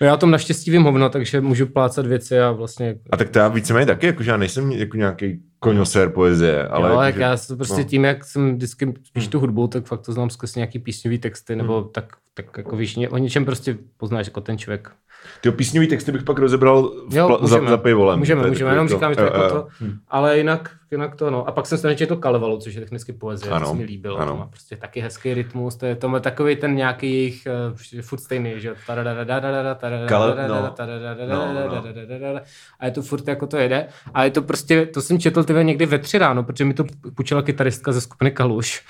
No 0.00 0.06
já 0.06 0.16
tom 0.16 0.30
naštěstí 0.30 0.70
vím 0.70 0.82
hovno, 0.82 1.08
takže 1.08 1.40
můžu 1.40 1.66
plácat 1.66 2.06
věci 2.06 2.40
a 2.40 2.50
vlastně... 2.50 2.98
A 3.10 3.16
tak 3.16 3.28
to 3.28 3.38
já 3.38 3.48
víceméně 3.48 3.86
taky, 3.86 4.06
jakože 4.06 4.30
já 4.30 4.36
nejsem 4.36 4.72
jako 4.72 4.96
nějaký 4.96 5.42
koňosér 5.58 6.10
poezie, 6.10 6.68
ale... 6.68 6.90
Jo, 6.90 7.00
jak 7.00 7.16
já 7.16 7.36
prostě 7.56 7.82
no. 7.82 7.84
tím, 7.84 8.04
jak 8.04 8.24
jsem 8.24 8.54
vždycky 8.54 8.94
spíš 9.04 9.28
tu 9.28 9.40
hudbu, 9.40 9.66
tak 9.66 9.86
fakt 9.86 10.00
to 10.00 10.12
znám 10.12 10.30
skrz 10.30 10.54
nějaký 10.54 10.78
písňový 10.78 11.18
texty, 11.18 11.56
nebo 11.56 11.80
hmm. 11.80 11.90
tak, 11.92 12.16
tak 12.34 12.46
jako 12.56 12.76
víš, 12.76 12.98
o 13.10 13.18
něčem 13.18 13.44
prostě 13.44 13.78
poznáš 13.96 14.26
jako 14.26 14.40
ten 14.40 14.58
člověk 14.58 14.90
ty 15.40 15.50
písňový 15.50 15.86
texty 15.86 16.12
bych 16.12 16.22
pak 16.22 16.38
rozebral 16.38 16.92
v 17.08 17.16
jo, 17.16 17.28
pla- 17.28 17.40
můžeme, 17.40 17.64
za, 17.64 17.70
za 17.70 17.76
pivolem. 17.76 18.18
Můžeme, 18.18 18.48
můžeme, 18.48 18.70
jenom 18.70 18.88
to, 18.88 18.94
říkám, 18.94 19.12
že 19.12 19.16
to, 19.16 19.22
jako 19.22 19.48
to, 19.48 19.66
ale 20.08 20.38
jinak, 20.38 20.70
jinak 20.90 21.14
to, 21.14 21.30
no. 21.30 21.48
A 21.48 21.52
pak 21.52 21.66
jsem 21.66 21.78
se 21.78 21.96
četl 21.96 22.16
Kalevalu, 22.16 22.58
což 22.58 22.74
je 22.74 22.80
technicky 22.80 23.12
poezie, 23.12 23.52
ano, 23.52 23.66
to 23.66 23.72
se 23.72 23.78
mi 23.78 23.84
líbilo. 23.84 24.18
Ano. 24.18 24.32
To 24.32 24.38
má 24.38 24.46
prostě 24.46 24.76
taky 24.76 25.00
hezký 25.00 25.34
rytmus, 25.34 25.76
to 25.76 25.86
je, 25.86 25.96
to 25.96 26.08
má 26.08 26.20
takový 26.20 26.56
ten 26.56 26.74
nějaký 26.74 27.12
jejich, 27.12 27.48
uh, 27.92 28.02
furt 28.02 28.18
stejný, 28.18 28.54
že 28.56 28.74
a 32.80 32.84
je 32.84 32.90
to 32.90 33.02
furt 33.02 33.28
jako 33.28 33.46
to 33.46 33.56
jede. 33.56 33.86
A 34.14 34.24
je 34.24 34.30
to 34.30 34.42
prostě, 34.42 34.86
to 34.86 35.02
jsem 35.02 35.18
četl 35.18 35.44
tyhle 35.44 35.64
někdy 35.64 35.86
ve 35.86 35.98
tři 35.98 36.18
ráno, 36.18 36.42
protože 36.42 36.64
mi 36.64 36.74
to 36.74 36.84
půjčila 37.14 37.42
kytaristka 37.42 37.92
ze 37.92 38.00
skupiny 38.00 38.30
Kaluš. 38.30 38.82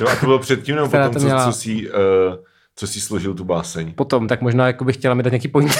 jo, 0.00 0.08
a 0.08 0.16
to 0.16 0.26
bylo 0.26 0.38
předtím 0.38 0.76
nebo 0.76 0.88
potom, 0.88 1.14
co, 1.14 1.28
co 1.44 1.52
si... 1.52 1.90
Uh 1.90 2.47
co 2.78 2.86
si 2.86 3.00
složil 3.00 3.34
tu 3.34 3.44
báseň. 3.44 3.92
Potom, 3.92 4.28
tak 4.28 4.40
možná 4.40 4.66
jako 4.66 4.84
bych 4.84 4.96
chtěla 4.96 5.14
mi 5.14 5.22
dát 5.22 5.30
nějaký 5.30 5.48
point. 5.48 5.72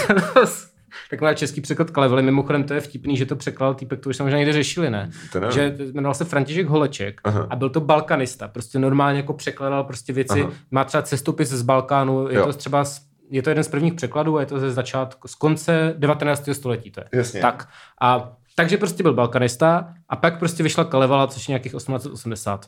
tak 1.11 1.21
má 1.21 1.35
český 1.35 1.61
překlad 1.61 1.91
Kalevely. 1.91 2.23
Mimochodem 2.23 2.65
to 2.65 2.75
je 2.75 2.81
vtipný, 2.81 3.17
že 3.17 3.27
to 3.27 3.37
překlal 3.37 3.75
týpek, 3.75 4.01
to 4.01 4.09
už 4.09 4.17
jsme 4.17 4.25
možná 4.25 4.39
někde 4.39 4.53
řešili, 4.53 4.91
ne? 4.91 5.11
To 5.33 5.51
že 5.51 5.77
jmenoval 5.93 6.15
se 6.15 6.25
František 6.25 6.67
Holeček 6.67 7.21
Aha. 7.25 7.47
a 7.51 7.57
byl 7.57 7.71
to 7.71 7.81
balkanista. 7.81 8.49
Prostě 8.49 8.79
normálně 8.79 9.17
jako 9.17 9.33
překladal 9.33 9.85
prostě 9.85 10.13
věci. 10.13 10.43
Aha. 10.43 10.53
Má 10.71 10.85
třeba 10.85 11.03
cestopis 11.03 11.49
z 11.49 11.63
Balkánu, 11.63 12.29
je 12.29 12.37
jo. 12.37 12.47
to 12.47 12.53
třeba 12.53 12.85
je 13.31 13.43
to 13.43 13.51
jeden 13.51 13.65
z 13.65 13.69
prvních 13.69 13.95
překladů 13.95 14.37
a 14.37 14.41
je 14.41 14.47
to 14.47 14.59
ze 14.59 14.73
začátku, 14.73 15.29
z 15.29 15.35
konce 15.35 15.95
19. 15.99 16.49
století 16.53 16.91
to 16.91 17.01
je. 17.01 17.07
Jasně. 17.13 17.41
Tak 17.41 17.69
a 18.01 18.37
takže 18.59 18.77
prostě 18.77 19.03
byl 19.03 19.15
balkanista 19.15 19.95
a 20.09 20.17
pak 20.17 20.39
prostě 20.39 20.63
vyšla 20.63 20.85
Kalevala, 20.85 21.27
což 21.27 21.49
je 21.49 21.53
nějakých 21.53 21.73
1880. 21.73 22.67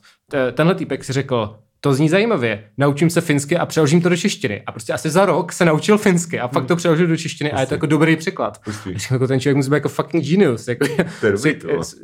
Tenhle 0.52 0.74
týpek 0.74 1.04
si 1.04 1.12
řekl, 1.12 1.58
to 1.80 1.94
zní 1.94 2.08
zajímavě. 2.08 2.64
Naučím 2.78 3.10
se 3.10 3.20
finsky 3.20 3.56
a 3.56 3.66
přeložím 3.66 4.02
to 4.02 4.08
do 4.08 4.16
češtiny. 4.16 4.62
A 4.66 4.72
prostě 4.72 4.92
asi 4.92 5.10
za 5.10 5.26
rok 5.26 5.52
se 5.52 5.64
naučil 5.64 5.98
finsky 5.98 6.40
a 6.40 6.48
fakt 6.48 6.66
to 6.66 6.74
hmm. 6.74 6.78
přeložil 6.78 7.06
do 7.06 7.16
češtiny 7.16 7.50
Pustý. 7.50 7.58
a 7.58 7.60
je 7.60 7.66
to 7.66 7.74
jako 7.74 7.86
dobrý 7.86 8.16
překlad. 8.16 8.60
Jako 9.10 9.26
ten 9.26 9.40
člověk 9.40 9.56
musí 9.56 9.70
být 9.70 9.74
jako 9.74 9.88
fucking 9.88 10.24
genius. 10.24 10.68
Jako, 10.68 10.86
to 11.20 11.26
je 11.26 11.32
dobrý, 11.32 11.54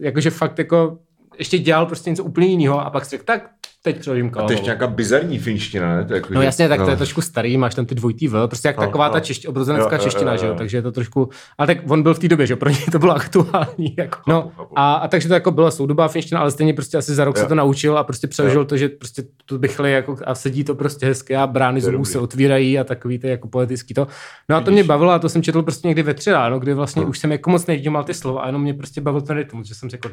jako, 0.01 0.21
že 0.21 0.31
fakt 0.31 0.59
jako 0.59 0.99
ještě 1.39 1.59
dělal 1.59 1.87
prostě 1.87 2.11
něco 2.11 2.25
úplně 2.25 2.47
jiného 2.47 2.81
a 2.81 2.91
pak 2.91 3.05
si 3.05 3.11
řekl, 3.11 3.25
tak 3.25 3.51
teď 3.87 3.99
přeložím 3.99 4.31
A 4.37 4.43
to 4.43 4.53
je 4.53 4.61
nějaká 4.61 4.87
bizarní 4.87 5.39
finština, 5.39 5.97
ne? 5.97 6.05
To 6.05 6.15
jako, 6.15 6.35
no 6.35 6.43
jasně, 6.43 6.69
tak 6.69 6.79
no. 6.79 6.85
to 6.85 6.91
je 6.91 6.97
trošku 6.97 7.21
starý, 7.21 7.57
máš 7.57 7.75
tam 7.75 7.87
ty 7.87 7.95
dvojitý 7.95 8.29
V, 8.29 8.49
prostě 8.49 8.69
jak 8.69 8.77
no, 8.77 8.87
taková 8.87 9.07
no. 9.07 9.13
ta 9.13 9.21
češť, 9.21 9.49
obrozenecká 9.49 9.99
čeština, 9.99 10.33
jo, 10.33 10.39
jo, 10.39 10.41
jo. 10.41 10.41
že 10.41 10.47
jo, 10.47 10.55
takže 10.55 10.77
je 10.77 10.83
to 10.83 10.93
trošku, 10.93 11.29
ale 11.59 11.67
tak 11.67 11.79
on 11.89 12.03
byl 12.03 12.15
v 12.15 12.19
té 12.19 12.29
době, 12.29 12.47
že 12.47 12.57
pro 12.57 12.71
něj 12.71 12.85
to 12.93 12.99
bylo 12.99 13.17
aktuální, 13.17 13.95
jako. 13.97 14.19
no, 14.27 14.53
a, 14.77 14.95
a, 14.95 15.09
takže 15.09 15.29
to 15.29 15.35
jako 15.35 15.51
byla 15.51 15.71
soudobá 15.71 16.09
finština, 16.09 16.41
ale 16.41 16.51
stejně 16.51 16.75
prostě 16.75 16.99
asi 16.99 17.15
za 17.15 17.25
rok 17.25 17.37
jo. 17.37 17.43
se 17.43 17.49
to 17.49 17.55
naučil 17.55 17.99
a 17.99 18.05
prostě 18.05 18.27
přeložil 18.27 18.61
jo. 18.61 18.65
to, 18.65 18.77
že 18.77 18.89
prostě 18.89 19.23
to 19.45 19.59
bychle 19.59 19.91
jako 19.91 20.17
a 20.27 20.35
sedí 20.35 20.65
to 20.65 20.75
prostě 20.75 21.07
hezky 21.07 21.37
a 21.37 21.47
brány 21.47 21.81
zubů 21.81 22.05
se 22.05 22.19
otvírají 22.19 22.79
a 22.79 22.85
takový 22.85 23.19
ty 23.19 23.29
jako 23.29 23.49
poetický 23.49 23.95
to. 23.95 24.07
No 24.49 24.57
a 24.57 24.61
to 24.61 24.71
mě 24.71 24.85
bavilo 24.85 25.11
a 25.11 25.19
to 25.19 25.29
jsem 25.29 25.43
četl 25.43 25.63
prostě 25.63 25.89
někdy 25.89 26.03
ve 26.03 26.15
tři 26.15 26.33
ráno, 26.33 26.59
kdy 26.59 26.75
vlastně 26.75 27.05
už 27.05 27.19
jsem 27.19 27.33
jako 27.33 27.51
moc 27.51 27.67
nevnímal 27.67 28.05
ty 28.05 28.15
slova 28.15 28.43
a 28.43 28.47
jenom 28.47 28.63
mě 28.63 28.75
prostě 28.75 29.01
bavil 29.01 29.21
ten 29.21 29.37
rytmus, 29.37 29.67
že 29.67 29.75
jsem 29.75 29.91
řekl 29.91 30.11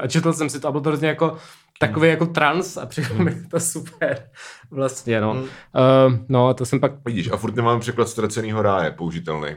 a 0.00 0.06
četl 0.06 0.32
jsem 0.32 0.50
si 0.50 0.60
to 0.60 0.68
a 0.68 0.70
bylo 0.70 0.80
to 0.80 0.90
hrozně 0.90 1.08
jako 1.08 1.36
takový 1.80 2.08
jako 2.08 2.26
trans 2.26 2.76
a 2.76 2.86
přišlo 2.86 3.16
mi 3.16 3.34
to 3.50 3.60
super. 3.60 4.28
Vlastně, 4.70 5.20
no. 5.20 5.34
Mm. 5.34 5.40
Uh, 5.40 5.48
no, 6.28 6.54
to 6.54 6.66
jsem 6.66 6.80
pak... 6.80 6.92
Vidíš, 7.04 7.30
a 7.30 7.36
furt 7.36 7.56
nemáme 7.56 7.80
překlad 7.80 8.08
ztraceného 8.08 8.62
ráje 8.62 8.90
použitelný. 8.90 9.48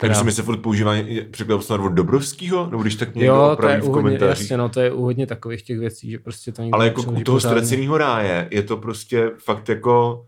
Takže 0.00 0.24
mi 0.24 0.32
se 0.32 0.42
furt 0.42 0.58
používá 0.58 0.92
překlad 1.30 1.62
snad 1.62 1.80
od 1.80 1.88
Dobrovského, 1.88 2.70
nebo 2.70 2.82
když 2.82 2.94
tak 2.94 3.14
někdo 3.14 3.34
jo, 3.34 3.50
opraví 3.52 3.80
v 3.80 3.90
komentářích. 3.90 4.44
Jasně, 4.44 4.56
no, 4.56 4.68
to 4.68 4.80
je 4.80 4.92
u 4.92 5.26
takových 5.26 5.62
těch 5.62 5.78
věcí, 5.78 6.10
že 6.10 6.18
prostě 6.18 6.52
to 6.52 6.62
Ale 6.72 6.86
jako 6.86 7.02
u 7.02 7.22
toho 7.22 7.40
ztraceného 7.40 7.98
ráje 7.98 8.48
je 8.50 8.62
to 8.62 8.76
prostě 8.76 9.30
fakt 9.38 9.68
jako 9.68 10.26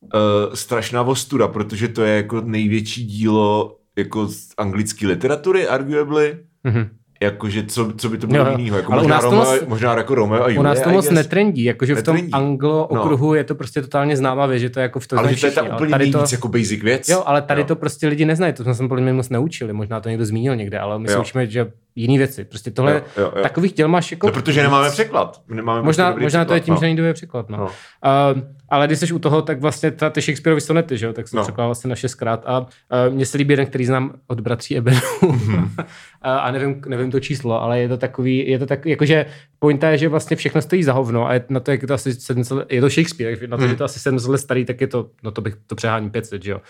uh, 0.00 0.54
strašná 0.54 1.02
vostuda, 1.02 1.48
protože 1.48 1.88
to 1.88 2.02
je 2.02 2.16
jako 2.16 2.40
největší 2.40 3.06
dílo 3.06 3.76
jako 3.96 4.28
z 4.28 4.48
anglické 4.56 5.06
literatury, 5.06 5.68
arguably. 5.68 6.38
Mm-hmm 6.64 6.88
jakože 7.22 7.62
co, 7.62 7.92
co 7.96 8.08
by 8.08 8.18
to 8.18 8.26
bylo 8.26 8.50
jiného, 8.50 8.76
jako 8.76 8.92
možná, 8.92 9.20
Romeo, 9.20 9.40
moc, 9.40 9.62
možná 9.66 9.96
jako 9.96 10.14
Romeo 10.14 10.42
a 10.44 10.48
Julie. 10.48 10.60
U 10.60 10.62
nás 10.62 10.80
to 10.80 10.90
moc 10.90 11.10
netrendí, 11.10 11.64
jakože 11.64 11.94
v 11.94 12.02
tom 12.02 12.18
anglo 12.32 12.88
no. 12.92 13.00
okruhu 13.00 13.26
no. 13.26 13.34
je 13.34 13.44
to 13.44 13.54
prostě 13.54 13.82
totálně 13.82 14.16
známá 14.16 14.46
věc, 14.46 14.60
že 14.60 14.70
to 14.70 14.80
je 14.80 14.82
jako 14.82 15.00
v 15.00 15.06
tom 15.06 15.18
Ale 15.18 15.34
že 15.34 15.40
to 15.40 15.46
je 15.46 15.52
ta 15.52 15.62
úplně 15.62 15.90
tady 15.90 16.04
nejvíc 16.04 16.30
to, 16.30 16.34
jako 16.34 16.48
basic 16.48 16.82
věc. 16.82 17.08
Jo, 17.08 17.22
ale 17.26 17.42
tady 17.42 17.60
jo. 17.60 17.66
to 17.66 17.76
prostě 17.76 18.08
lidi 18.08 18.24
neznají, 18.24 18.52
to 18.52 18.62
jsme 18.62 18.74
se 18.74 18.88
podle 18.88 19.02
mě 19.02 19.12
moc 19.12 19.28
neučili, 19.28 19.72
možná 19.72 20.00
to 20.00 20.08
někdo 20.08 20.24
zmínil 20.24 20.56
někde, 20.56 20.78
ale 20.78 20.98
my 20.98 21.08
si 21.08 21.16
učíme, 21.16 21.46
že 21.46 21.72
jiné 21.96 22.18
věci. 22.18 22.44
Prostě 22.44 22.70
tohle, 22.70 22.92
jo, 22.92 23.02
jo, 23.16 23.32
jo. 23.36 23.42
takových 23.42 23.72
děl 23.72 23.88
máš 23.88 24.10
jako... 24.10 24.26
No, 24.26 24.32
protože 24.32 24.62
nemáme 24.62 24.90
překlad. 24.90 25.42
Nemáme 25.48 25.82
možná 25.82 26.10
možná 26.10 26.26
překlad, 26.28 26.48
to 26.48 26.54
je 26.54 26.60
tím, 26.60 26.74
no. 26.74 26.80
že 26.80 26.86
není 26.86 26.96
dobrý 26.96 27.12
překlad. 27.12 27.48
No. 27.48 27.58
No. 27.58 27.64
Uh, 27.64 28.42
ale 28.68 28.86
když 28.86 28.98
jsi 28.98 29.12
u 29.12 29.18
toho, 29.18 29.42
tak 29.42 29.60
vlastně 29.60 29.90
ta, 29.90 30.10
ty 30.10 30.20
Shakespeareovy 30.20 30.60
sonety, 30.60 30.98
že 30.98 31.06
jo, 31.06 31.12
tak 31.12 31.28
jsem 31.28 31.36
no. 31.36 31.42
překládal 31.42 31.68
vlastně 31.68 31.88
na 31.88 31.96
šestkrát 31.96 32.42
a 32.46 32.60
uh, 32.60 32.66
mně 33.10 33.26
se 33.26 33.38
líbí 33.38 33.52
jeden, 33.52 33.66
který 33.66 33.84
znám 33.84 34.12
od 34.26 34.40
bratří 34.40 34.76
Ebenu. 34.76 35.00
Mm-hmm. 35.22 35.68
a 36.22 36.50
nevím, 36.50 36.82
nevím 36.86 37.10
to 37.10 37.20
číslo, 37.20 37.62
ale 37.62 37.80
je 37.80 37.88
to 37.88 37.96
takový, 37.96 38.50
je 38.50 38.58
to 38.58 38.66
tak, 38.66 38.86
jakože 38.86 39.26
pointa 39.58 39.88
je, 39.88 39.98
že 39.98 40.08
vlastně 40.08 40.36
všechno 40.36 40.62
stojí 40.62 40.82
za 40.82 40.92
hovno 40.92 41.26
a 41.26 41.34
je 41.34 41.44
na 41.48 41.60
to, 41.60 41.70
jak 41.70 41.82
je 41.82 41.88
to 41.88 41.94
asi 41.94 42.14
700, 42.14 42.72
je 42.72 42.80
to 42.80 42.90
Shakespeare, 42.90 43.48
na 43.48 43.56
to, 43.56 43.62
mm. 43.62 43.68
že 43.68 43.76
to 43.76 43.84
asi 43.84 44.00
700 44.00 44.30
let 44.30 44.38
starý, 44.38 44.64
tak 44.64 44.80
je 44.80 44.86
to, 44.86 45.10
no 45.22 45.30
to 45.30 45.40
bych 45.40 45.56
to 45.66 45.74
přehání 45.74 46.10
500, 46.10 46.42
že 46.42 46.50
jo. 46.50 46.60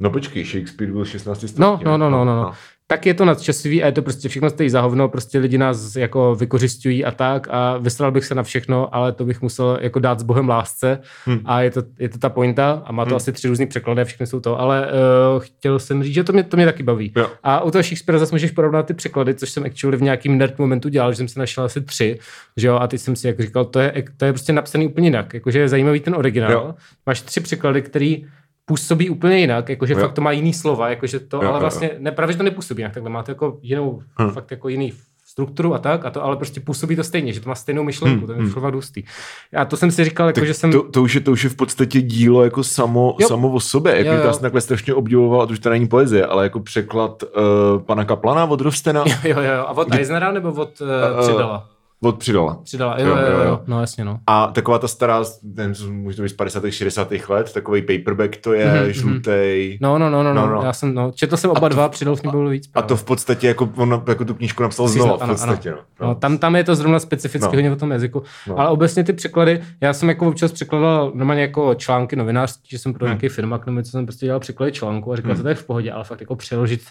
No 0.00 0.10
počkej, 0.10 0.44
Shakespeare 0.44 0.92
byl 0.92 1.04
16. 1.04 1.38
století. 1.38 1.60
No, 1.60 1.80
no, 1.84 1.98
no, 1.98 2.10
no, 2.10 2.24
no, 2.24 2.42
no. 2.42 2.52
Tak 2.86 3.06
je 3.06 3.14
to 3.14 3.24
nadčasový 3.24 3.82
a 3.82 3.86
je 3.86 3.92
to 3.92 4.02
prostě 4.02 4.28
všechno 4.28 4.50
stojí 4.50 4.70
za 4.70 4.80
hovno, 4.80 5.08
prostě 5.08 5.38
lidi 5.38 5.58
nás 5.58 5.96
jako 5.96 6.34
vykořišťují 6.34 7.04
a 7.04 7.10
tak 7.10 7.46
a 7.50 7.78
vysral 7.78 8.12
bych 8.12 8.24
se 8.24 8.34
na 8.34 8.42
všechno, 8.42 8.94
ale 8.94 9.12
to 9.12 9.24
bych 9.24 9.42
musel 9.42 9.78
jako 9.80 9.98
dát 9.98 10.20
s 10.20 10.22
Bohem 10.22 10.48
lásce 10.48 10.98
hmm. 11.24 11.40
a 11.44 11.60
je 11.62 11.70
to, 11.70 11.82
je 11.98 12.08
to 12.08 12.18
ta 12.18 12.28
pointa 12.28 12.82
a 12.84 12.92
má 12.92 13.04
to 13.04 13.08
hmm. 13.08 13.16
asi 13.16 13.32
tři 13.32 13.48
různý 13.48 13.66
překlady 13.66 14.02
a 14.02 14.04
všechny 14.04 14.26
jsou 14.26 14.40
to, 14.40 14.60
ale 14.60 14.86
uh, 14.86 15.42
chtěl 15.42 15.78
jsem 15.78 16.02
říct, 16.02 16.14
že 16.14 16.24
to 16.24 16.32
mě, 16.32 16.42
to 16.42 16.56
mě 16.56 16.66
taky 16.66 16.82
baví. 16.82 17.12
Jo. 17.16 17.30
A 17.42 17.60
u 17.60 17.70
toho 17.70 17.82
Shakespeare 17.82 18.18
zase 18.18 18.34
můžeš 18.34 18.50
porovnat 18.50 18.86
ty 18.86 18.94
překlady, 18.94 19.34
což 19.34 19.50
jsem 19.50 19.64
actually 19.64 19.96
v 19.96 20.02
nějakým 20.02 20.38
nerd 20.38 20.58
momentu 20.58 20.88
dělal, 20.88 21.12
že 21.12 21.16
jsem 21.16 21.28
se 21.28 21.38
našel 21.40 21.64
asi 21.64 21.80
tři, 21.80 22.18
že 22.56 22.66
jo, 22.68 22.76
a 22.76 22.86
teď 22.86 23.00
jsem 23.00 23.16
si 23.16 23.26
jak 23.26 23.40
říkal, 23.40 23.64
to 23.64 23.80
je, 23.80 24.04
to 24.16 24.24
je 24.24 24.32
prostě 24.32 24.52
napsaný 24.52 24.86
úplně 24.86 25.06
jinak, 25.06 25.34
jakože 25.34 25.58
je 25.58 25.68
zajímavý 25.68 26.00
ten 26.00 26.14
originál. 26.14 26.52
Jo. 26.52 26.74
Máš 27.06 27.20
tři 27.20 27.40
překlady, 27.40 27.82
který 27.82 28.26
působí 28.64 29.10
úplně 29.10 29.38
jinak, 29.38 29.68
jakože 29.68 29.92
jo. 29.92 30.00
fakt 30.00 30.12
to 30.12 30.20
má 30.20 30.32
jiný 30.32 30.54
slova, 30.54 30.90
jakože 30.90 31.20
to, 31.20 31.36
jo, 31.36 31.48
ale 31.48 31.60
vlastně 31.60 31.90
nepravě, 31.98 32.32
že 32.32 32.38
to 32.38 32.44
nepůsobí 32.44 32.80
jinak, 32.80 32.94
takhle 32.94 33.10
má 33.10 33.22
to 33.22 33.30
jako 33.30 33.58
jinou, 33.62 34.02
hmm. 34.18 34.30
fakt 34.30 34.50
jako 34.50 34.68
jiný 34.68 34.92
strukturu 35.26 35.74
a 35.74 35.78
tak, 35.78 36.04
a 36.04 36.10
to 36.10 36.24
ale 36.24 36.36
prostě 36.36 36.60
působí 36.60 36.96
to 36.96 37.04
stejně, 37.04 37.32
že 37.32 37.40
to 37.40 37.48
má 37.48 37.54
stejnou 37.54 37.82
myšlenku, 37.82 38.18
hmm, 38.18 38.26
to 38.26 38.32
je 38.32 38.38
hmm. 38.38 38.50
fakt 38.50 38.74
hustý. 38.74 39.02
A 39.56 39.64
to 39.64 39.76
jsem 39.76 39.90
si 39.90 40.04
říkal, 40.04 40.26
jako, 40.26 40.44
že 40.44 40.54
jsem... 40.54 40.72
To, 40.72 40.82
to, 40.82 41.02
už 41.02 41.14
je, 41.14 41.20
to 41.20 41.32
už 41.32 41.44
je 41.44 41.50
v 41.50 41.56
podstatě 41.56 42.00
dílo 42.00 42.44
jako 42.44 42.64
samo, 42.64 43.16
samo 43.26 43.52
o 43.52 43.60
sobě, 43.60 43.96
jako 43.96 44.10
jo, 44.10 44.16
jo. 44.16 44.26
já 44.26 44.32
jsem 44.32 44.42
takhle 44.42 44.60
strašně 44.60 44.94
obdivoval, 44.94 45.42
a 45.42 45.46
to 45.46 45.52
už 45.52 45.58
to 45.58 45.70
není 45.70 45.88
poezie, 45.88 46.26
ale 46.26 46.44
jako 46.44 46.60
překlad 46.60 47.22
uh, 47.22 47.82
pana 47.82 48.04
Kaplana 48.04 48.44
od 48.44 48.60
Rovstena. 48.60 49.04
Jo, 49.24 49.40
jo, 49.40 49.42
jo, 49.42 49.60
a 49.60 49.70
od 49.70 49.94
Eisnera 49.94 50.32
nebo 50.32 50.52
od 50.52 50.80
uh, 50.80 51.22
Přidala? 51.22 51.71
Od 52.04 52.18
přidala. 52.18 52.60
Přidala, 52.64 53.00
jo, 53.00 53.06
jo, 53.06 53.16
jo, 53.16 53.38
jo, 53.38 53.44
jo. 53.44 53.60
no 53.66 53.80
jasně, 53.80 54.04
no. 54.04 54.18
A 54.26 54.46
taková 54.46 54.78
ta 54.78 54.88
stará, 54.88 55.24
ten 55.56 55.74
může 55.90 56.16
to 56.16 56.22
být 56.22 56.28
z 56.28 56.32
50. 56.32 56.70
60. 56.70 57.08
let, 57.28 57.52
takový 57.52 57.82
paperback 57.82 58.36
to 58.36 58.52
je, 58.52 58.66
mm-hmm. 58.66 58.88
žlutý. 58.88 59.78
No, 59.80 59.98
no, 59.98 60.10
no, 60.10 60.22
no, 60.22 60.34
no, 60.34 60.46
no, 60.46 60.62
já 60.62 60.72
jsem, 60.72 60.94
no, 60.94 61.12
četl 61.14 61.36
jsem 61.36 61.50
oba 61.50 61.68
to, 61.68 61.68
dva, 61.68 61.88
přidal 61.88 62.16
v 62.16 62.22
bylo 62.22 62.50
víc. 62.50 62.66
Právě. 62.66 62.84
A 62.84 62.88
to 62.88 62.96
v 62.96 63.04
podstatě, 63.04 63.46
jako 63.46 63.70
on 63.76 64.02
jako 64.08 64.24
tu 64.24 64.34
knížku 64.34 64.62
napsal 64.62 64.88
znova, 64.88 65.26
v 65.26 65.28
podstatě, 65.28 65.72
ano. 65.72 65.80
no. 66.00 66.06
no. 66.06 66.14
tam, 66.14 66.38
tam 66.38 66.56
je 66.56 66.64
to 66.64 66.74
zrovna 66.74 66.98
specificky 66.98 67.46
no. 67.46 67.56
hodně 67.56 67.72
o 67.72 67.76
tom 67.76 67.90
jazyku, 67.90 68.22
no. 68.48 68.58
ale 68.58 68.68
obecně 68.68 69.04
ty 69.04 69.12
překlady, 69.12 69.60
já 69.80 69.92
jsem 69.92 70.08
jako 70.08 70.28
občas 70.28 70.52
překladal 70.52 71.12
normálně 71.14 71.42
jako 71.42 71.74
články 71.74 72.16
novinářský, 72.16 72.68
že 72.70 72.78
jsem 72.78 72.92
pro 72.92 73.06
hmm. 73.06 73.10
nějaký 73.10 73.28
firma, 73.28 73.60
nebo 73.66 73.82
co 73.82 73.90
jsem 73.90 74.06
prostě 74.06 74.26
dělal 74.26 74.40
překlady 74.40 74.72
článku 74.72 75.12
a 75.12 75.16
říkal, 75.16 75.34
hmm. 75.34 75.42
to 75.42 75.48
je 75.48 75.54
v 75.54 75.66
pohodě, 75.66 75.92
ale 75.92 76.04
fakt 76.04 76.20
jako 76.20 76.36
přeložit 76.36 76.82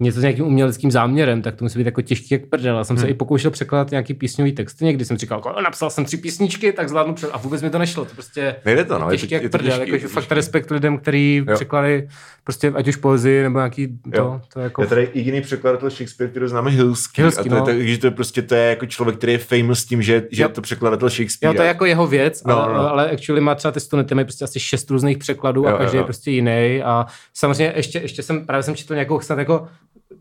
něco 0.00 0.18
s 0.20 0.22
nějakým 0.22 0.44
uměleckým 0.44 0.90
záměrem, 0.90 1.42
tak 1.42 1.56
to 1.56 1.64
musí 1.64 1.78
být 1.78 1.86
jako 1.86 2.02
těžký 2.02 2.28
jak 2.30 2.46
prdel. 2.46 2.76
Já 2.76 2.84
jsem 2.84 2.96
hmm. 2.96 3.04
se 3.04 3.10
i 3.10 3.14
pokoušel 3.14 3.50
překládat 3.50 3.90
nějaký 3.90 4.14
písňový 4.14 4.52
text. 4.52 4.80
Někdy 4.80 5.04
jsem 5.04 5.16
říkal, 5.16 5.38
jako, 5.38 5.60
napsal 5.60 5.90
jsem 5.90 6.04
tři 6.04 6.16
písničky, 6.16 6.72
tak 6.72 6.88
zvládnu 6.88 7.14
před... 7.14 7.30
A 7.32 7.38
vůbec 7.38 7.62
mi 7.62 7.70
to 7.70 7.78
nešlo. 7.78 8.04
To 8.04 8.14
prostě 8.14 8.56
Nejde 8.64 8.84
to, 8.84 8.98
no, 8.98 9.10
těžký 9.10 9.34
je 9.34 9.40
to, 9.40 9.44
jak 9.44 9.52
prdel. 9.52 9.78
Těžký, 9.78 9.92
jako, 9.92 10.08
fakt 10.08 10.32
respekt 10.32 10.70
lidem, 10.70 10.98
který 10.98 11.44
překladají 11.54 12.02
prostě 12.44 12.72
ať 12.74 12.88
už 12.88 12.96
poezii 12.96 13.42
nebo 13.42 13.58
nějaký 13.58 13.98
to, 14.14 14.40
to 14.52 14.60
jako... 14.60 14.82
Je 14.82 14.88
tady 14.88 15.08
jediný 15.14 15.40
překladatel 15.40 15.90
Shakespeare, 15.90 16.30
který 16.30 16.48
známe 16.48 16.70
Hilský. 16.70 17.22
Hilský 17.22 17.50
a 17.50 17.54
to, 17.54 17.72
no. 17.72 17.78
je, 17.78 17.86
že 17.86 17.98
to 17.98 18.06
je 18.06 18.10
prostě 18.10 18.42
to 18.42 18.54
je 18.54 18.62
jako 18.62 18.86
člověk, 18.86 19.16
který 19.16 19.32
je 19.32 19.38
famous 19.38 19.84
tím, 19.84 20.02
že, 20.02 20.22
že 20.30 20.42
je 20.42 20.48
to 20.48 20.60
překladatel 20.60 21.08
Shakespeare. 21.10 21.54
Jo, 21.54 21.56
to 21.56 21.62
je 21.62 21.68
jako 21.68 21.84
jeho 21.84 22.06
věc, 22.06 22.44
no, 22.44 22.62
ale, 22.62 22.74
no. 22.74 22.90
ale 22.90 23.10
actually 23.10 23.40
má 23.40 23.54
třeba 23.54 23.72
ty 23.72 23.80
studenty 23.80 24.14
mají 24.14 24.24
prostě 24.24 24.44
asi 24.44 24.60
šest 24.60 24.90
různých 24.90 25.18
překladů 25.18 25.62
jo, 25.62 25.68
a 25.68 25.78
každý 25.78 25.96
jo, 25.96 25.98
jo. 25.98 26.02
je 26.02 26.04
prostě 26.04 26.30
jiný. 26.30 26.82
A 26.82 27.06
samozřejmě 27.34 27.72
ještě, 27.76 27.98
ještě 27.98 28.22
jsem, 28.22 28.46
právě 28.46 28.62
jsem 28.62 28.74
četl 28.74 28.94
nějakou 28.94 29.20
snad 29.20 29.38
jako 29.38 29.68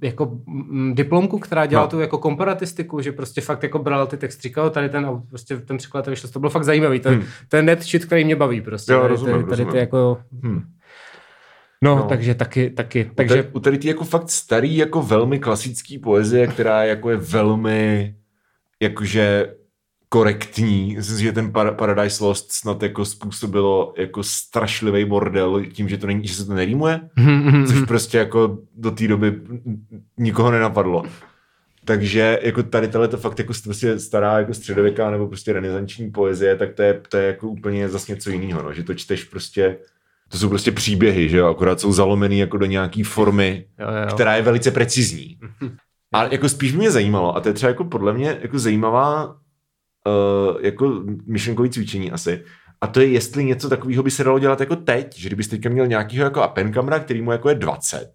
jako 0.02 0.38
m, 0.48 0.96
diplomku, 0.96 1.40
která 1.40 1.66
dělala 1.66 1.86
no. 1.86 1.92
tu 1.92 2.00
jako 2.00 2.18
komparatistiku, 2.18 3.02
že 3.02 3.12
prostě 3.12 3.42
fakt 3.42 3.64
jako 3.64 3.80
bral 3.80 4.08
ty 4.08 4.18
text, 4.18 4.42
říkal 4.42 4.70
tady 4.70 4.90
ten, 4.90 5.06
a 5.06 5.24
prostě 5.30 5.58
ten 5.58 5.78
překlad 5.78 6.08
vyšel, 6.08 6.30
to 6.30 6.40
bylo 6.40 6.50
fakt 6.50 6.64
zajímavý, 6.64 7.00
ten, 7.00 7.14
hmm. 7.14 7.24
ten 7.50 7.66
net 7.66 7.84
shit, 7.84 8.06
který 8.06 8.26
mě 8.26 8.36
baví 8.36 8.62
prostě. 8.62 8.94
Jo, 8.94 9.02
tady, 9.02 9.12
rozumím, 9.12 9.34
tady, 9.34 9.46
tady 9.48 9.66
ty 9.66 9.78
jako... 9.78 10.18
Hmm. 10.44 10.62
No, 11.82 11.96
no, 11.96 12.04
takže 12.04 12.36
taky, 12.36 12.70
taky. 12.70 13.12
Takže... 13.16 13.50
U 13.54 13.60
tady 13.60 13.78
ty 13.78 13.88
jako 13.88 14.04
fakt 14.04 14.30
starý, 14.30 14.78
jako 14.78 15.02
velmi 15.02 15.40
klasický 15.40 16.00
poezie, 16.00 16.48
která 16.48 16.84
jako 16.84 17.10
je 17.10 17.18
velmi 17.18 18.16
jakože 18.80 19.56
korektní. 20.14 20.94
Myslím 20.96 21.18
si, 21.18 21.24
že 21.24 21.32
ten 21.32 21.52
Paradise 21.52 22.24
Lost 22.24 22.52
snad 22.52 22.84
jako 22.84 23.06
způsobilo 23.06 23.94
jako 23.98 24.24
strašlivý 24.24 25.06
bordel 25.06 25.66
tím, 25.66 25.90
že, 25.90 25.98
to 25.98 26.08
není, 26.08 26.28
že 26.28 26.36
se 26.36 26.46
to 26.46 26.54
nerýmuje, 26.54 27.02
což 27.68 27.82
prostě 27.88 28.18
jako 28.18 28.58
do 28.76 28.92
té 28.92 29.08
doby 29.08 29.42
nikoho 30.18 30.52
nenapadlo. 30.52 31.04
Takže 31.86 32.40
jako 32.42 32.64
tady 32.64 32.88
tohle 32.88 33.08
to 33.08 33.18
fakt 33.18 33.40
jako 33.40 33.54
prostě 33.64 34.00
stará 34.00 34.38
jako 34.38 34.54
středověká 34.54 35.12
nebo 35.12 35.28
prostě 35.28 35.54
renesanční 35.54 36.12
poezie, 36.12 36.56
tak 36.56 36.74
to 36.74 36.82
je, 36.82 37.02
to 37.10 37.18
je 37.18 37.28
jako 37.28 37.48
úplně 37.48 37.90
zase 37.90 38.12
něco 38.12 38.30
jiného, 38.30 38.64
no, 38.64 38.74
že 38.74 38.84
to 38.84 38.94
čteš 38.94 39.24
prostě 39.24 39.78
to 40.30 40.38
jsou 40.38 40.50
prostě 40.50 40.72
příběhy, 40.72 41.30
že 41.30 41.38
jo, 41.38 41.48
akorát 41.48 41.80
jsou 41.80 41.94
zalomený 41.94 42.40
jako 42.40 42.58
do 42.58 42.66
nějaký 42.66 43.04
formy, 43.04 43.66
jo, 43.80 43.88
jo. 43.88 44.14
která 44.16 44.36
je 44.36 44.42
velice 44.42 44.72
precizní. 44.72 45.38
A 46.14 46.24
jako 46.24 46.50
spíš 46.50 46.74
mě 46.74 46.92
zajímalo, 46.92 47.36
a 47.36 47.42
to 47.42 47.50
je 47.50 47.54
třeba 47.54 47.70
jako 47.70 47.84
podle 47.84 48.14
mě 48.14 48.38
jako 48.42 48.60
zajímavá 48.60 49.43
uh, 50.08 50.62
jako 50.62 51.04
myšlenkový 51.28 51.70
cvičení 51.70 52.12
asi. 52.12 52.44
A 52.82 52.88
to 52.88 53.00
je, 53.00 53.08
jestli 53.08 53.46
něco 53.46 53.70
takového 53.70 54.04
by 54.04 54.12
se 54.12 54.24
dalo 54.24 54.40
dělat 54.40 54.60
jako 54.60 54.76
teď, 54.76 55.18
že 55.18 55.30
kdybyste 55.30 55.56
teďka 55.56 55.70
měl 55.70 55.88
nějakýho 55.88 56.24
jako 56.24 56.42
Appenkamera, 56.42 57.00
který 57.00 57.22
mu 57.22 57.32
jako 57.32 57.50
je 57.50 57.56
20 57.56 58.12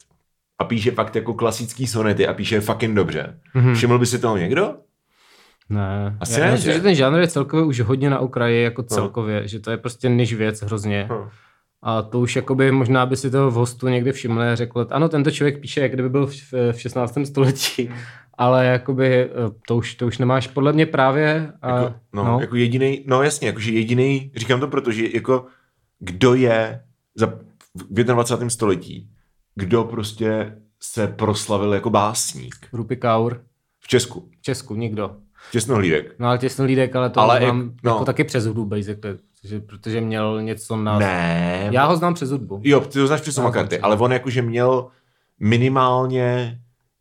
a 0.59 0.65
píše 0.65 0.91
fakt 0.91 1.17
jako 1.17 1.35
klasický 1.35 1.87
sonety 1.87 2.27
a 2.27 2.35
píše 2.35 2.61
fucking 2.61 2.97
dobře. 2.97 3.39
Mm-hmm. 3.55 3.75
Všiml 3.75 3.99
by 3.99 4.07
si 4.07 4.19
toho 4.19 4.37
někdo? 4.37 4.75
Ne. 5.69 6.17
Asi 6.21 6.41
Já 6.41 6.47
ne, 6.47 6.53
myslím, 6.53 6.73
že? 6.73 6.79
že 6.79 6.83
ten 6.83 6.95
žánr 6.95 7.19
je 7.19 7.29
celkově 7.29 7.65
už 7.67 7.81
hodně 7.81 8.11
na 8.11 8.19
okraji 8.19 8.63
jako 8.63 8.83
no. 8.83 8.89
celkově, 8.89 9.41
no. 9.41 9.47
že 9.47 9.61
to 9.61 9.71
je 9.71 9.77
prostě 9.77 10.09
než 10.09 10.35
věc 10.35 10.63
hrozně. 10.63 11.07
No. 11.11 11.31
A 11.83 12.03
to 12.03 12.21
už 12.21 12.37
jakoby 12.37 12.73
možná 12.73 13.07
by 13.07 13.17
si 13.17 13.31
toho 13.31 13.51
v 13.51 13.55
hostu 13.55 13.89
někde 13.89 14.13
všiml 14.13 14.41
a 14.43 14.55
řekl, 14.55 14.87
ano, 14.91 15.09
tento 15.09 15.31
člověk 15.31 15.61
píše, 15.61 15.81
jak 15.81 15.93
kdyby 15.93 16.09
byl 16.09 16.27
v, 16.27 16.53
v 16.73 16.81
16. 16.81 17.19
století. 17.25 17.91
Ale 18.39 18.67
jakoby 18.67 19.25
eh, 19.25 19.29
to 19.67 19.77
už, 19.77 19.95
to 19.95 20.07
už 20.07 20.19
nemáš 20.19 20.47
podle 20.47 20.73
mě 20.73 20.87
právě. 20.87 21.53
A, 21.63 21.79
jako, 21.79 21.95
no, 22.13 22.25
no. 22.25 22.41
jako 22.41 22.57
jediný, 22.57 23.05
no 23.07 23.23
jasně, 23.23 23.47
jakože 23.47 23.73
jediný, 23.73 24.33
říkám 24.37 24.61
to 24.61 24.69
proto, 24.69 24.93
že 24.93 25.05
jako 25.15 25.47
kdo 25.99 26.35
je 26.35 26.83
za, 27.15 27.27
v 27.75 28.05
21. 28.05 28.51
století, 28.51 29.11
kdo 29.55 29.85
prostě 29.85 30.57
se 30.81 31.07
proslavil 31.07 31.75
jako 31.75 31.91
básník. 31.91 32.57
Rupi 32.73 32.97
Kaur. 32.97 33.45
V 33.81 33.89
Česku. 33.89 34.29
V 34.39 34.43
Česku, 34.43 34.75
nikdo. 34.75 35.17
Těsnohlídek. 35.53 36.15
No 36.19 36.29
ale 36.29 36.39
těsnohlídek, 36.39 36.97
ale 36.97 37.11
to 37.11 37.21
ale 37.21 37.41
mám 37.41 37.73
no. 37.85 37.91
jako 37.91 38.05
taky 38.05 38.25
přes 38.25 38.47
hudbu, 38.47 38.65
basically. 38.65 39.19
Protože, 39.41 39.61
protože 39.61 40.01
měl 40.01 40.43
něco 40.43 40.77
na... 40.77 40.99
Ne. 40.99 41.69
Já 41.73 41.87
ho 41.87 41.97
znám 41.97 42.15
přes 42.15 42.31
hudbu. 42.31 42.61
Jo, 42.65 42.81
ty 42.81 43.01
ho 43.01 43.07
znáš 43.07 43.21
přes 43.21 43.41
karty, 43.53 43.79
ale 43.79 43.97
on 43.97 44.13
jakože 44.13 44.43
měl 44.43 44.89
minimálně 45.41 46.61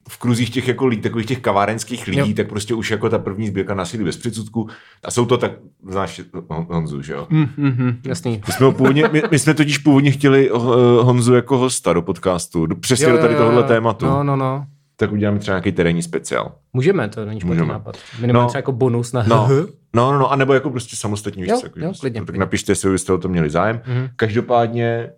v 0.10 0.18
kruzích 0.18 0.49
těch 0.49 0.68
jako 0.68 0.86
lidí, 0.86 1.01
takových 1.01 1.28
těch 1.28 1.39
kavárenských 1.39 2.08
lidí, 2.08 2.30
jo. 2.30 2.36
tak 2.36 2.49
prostě 2.49 2.74
už 2.74 2.91
jako 2.91 3.10
ta 3.10 3.18
první 3.18 3.47
sbírka 3.47 3.76
násilí 3.76 4.03
bez 4.03 4.18
předsudku. 4.18 4.68
A 5.03 5.12
jsou 5.12 5.26
to 5.26 5.38
tak, 5.38 5.51
znáš 5.89 6.22
Honzu, 6.47 7.01
že 7.01 7.14
jo? 7.14 7.28
Mm, 7.30 7.47
mm, 7.58 7.99
jasný. 8.05 8.41
My 8.47 8.53
jsme, 8.53 8.72
původně, 8.72 9.03
my, 9.12 9.22
my, 9.32 9.39
jsme 9.39 9.53
totiž 9.53 9.78
původně 9.78 10.12
chtěli 10.12 10.51
uh, 10.51 10.62
Honzu 11.01 11.34
jako 11.34 11.58
hosta 11.58 11.93
do 11.93 12.01
podcastu, 12.01 12.68
přesně 12.80 13.05
jo, 13.05 13.12
do 13.12 13.18
tady 13.18 13.36
tohohle 13.36 13.64
tématu. 13.64 14.05
No, 14.05 14.24
no, 14.24 14.36
no. 14.36 14.66
Tak 14.99 15.12
uděláme 15.12 15.39
třeba 15.39 15.55
nějaký 15.55 15.72
terénní 15.72 16.01
speciál. 16.01 16.51
Můžeme, 16.74 17.10
to 17.10 17.26
není 17.26 17.39
špatný 17.39 17.68
nápad. 17.68 17.97
Minimálně 18.22 18.43
no, 18.43 18.47
třeba 18.49 18.60
jako 18.60 18.72
bonus 18.72 19.14
na 19.14 19.24
no, 19.28 19.47
no, 19.93 20.12
no, 20.12 20.20
no, 20.20 20.32
a 20.32 20.36
nebo 20.36 20.53
jako 20.53 20.70
prostě 20.70 20.95
samostatní 20.95 21.43
věc. 21.43 21.51
Jo, 21.51 21.62
jako, 21.64 21.80
jo, 21.80 21.91
klidně, 21.99 22.26
tak 22.26 22.36
napište, 22.36 22.72
jestli 22.72 22.91
byste 22.91 23.14
o 23.14 23.18
to 23.18 23.30
měli 23.30 23.49
zájem. 23.49 23.78
Mm-hmm. 23.78 24.10
Každopádně 24.16 25.10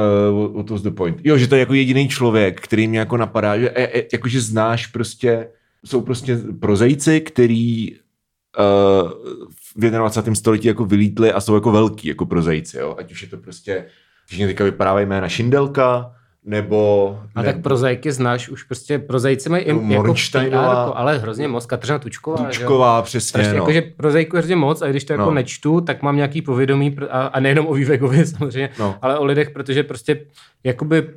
uh, 0.00 0.56
what 0.56 0.70
was 0.70 0.82
the 0.82 0.90
point? 0.90 1.20
Jo, 1.24 1.38
že 1.38 1.48
to 1.48 1.54
je 1.54 1.60
jako 1.60 1.74
jediný 1.74 2.08
člověk, 2.08 2.60
který 2.60 2.88
mě 2.88 2.98
jako 2.98 3.16
napadá, 3.16 3.58
že, 3.58 3.70
e, 3.70 3.98
e, 3.98 4.06
jakože 4.12 4.40
znáš 4.40 4.86
prostě, 4.86 5.48
jsou 5.84 6.00
prostě 6.00 6.38
prozejci, 6.60 7.20
který 7.20 7.96
uh, 8.58 9.10
v 9.76 9.90
21. 9.90 10.34
století 10.34 10.68
jako 10.68 10.84
vylítli 10.84 11.32
a 11.32 11.40
jsou 11.40 11.54
jako 11.54 11.72
velký 11.72 12.08
jako 12.08 12.26
prozejci, 12.26 12.78
jo? 12.78 12.96
ať 12.98 13.12
už 13.12 13.22
je 13.22 13.28
to 13.28 13.36
prostě, 13.36 13.86
že 14.30 14.46
teďka 14.46 14.64
vypadávají 14.64 15.06
jména 15.06 15.28
Šindelka, 15.28 16.14
nebo... 16.44 17.18
A 17.34 17.42
ne... 17.42 17.52
tak 17.52 17.62
prozaiky 17.62 18.12
znáš, 18.12 18.48
už 18.48 18.62
prostě 18.62 18.98
prozaici 18.98 19.48
mají 19.48 19.64
im, 19.64 19.90
jako 19.90 20.14
PR, 20.32 20.38
jako, 20.38 20.96
ale 20.96 21.18
hrozně 21.18 21.48
moc, 21.48 21.66
Kateřina 21.66 21.98
Tučková. 21.98 22.44
Tučková, 22.44 22.96
jo? 22.96 23.02
přesně, 23.02 23.28
Strašně, 23.28 23.52
no. 23.52 23.56
Jakože 23.56 23.82
prozaiku 23.82 24.36
hrozně 24.36 24.56
moc 24.56 24.82
a 24.82 24.86
když 24.86 25.04
to 25.04 25.12
jako 25.12 25.24
no. 25.24 25.30
nečtu, 25.30 25.80
tak 25.80 26.02
mám 26.02 26.16
nějaký 26.16 26.42
povědomí 26.42 26.96
a, 27.10 27.26
a 27.26 27.40
nejenom 27.40 27.66
o 27.66 27.74
Vývegovi 27.74 28.26
samozřejmě, 28.38 28.70
no. 28.78 28.96
ale 29.02 29.18
o 29.18 29.24
lidech, 29.24 29.50
protože 29.50 29.82
prostě 29.82 30.20
jakoby 30.64 31.08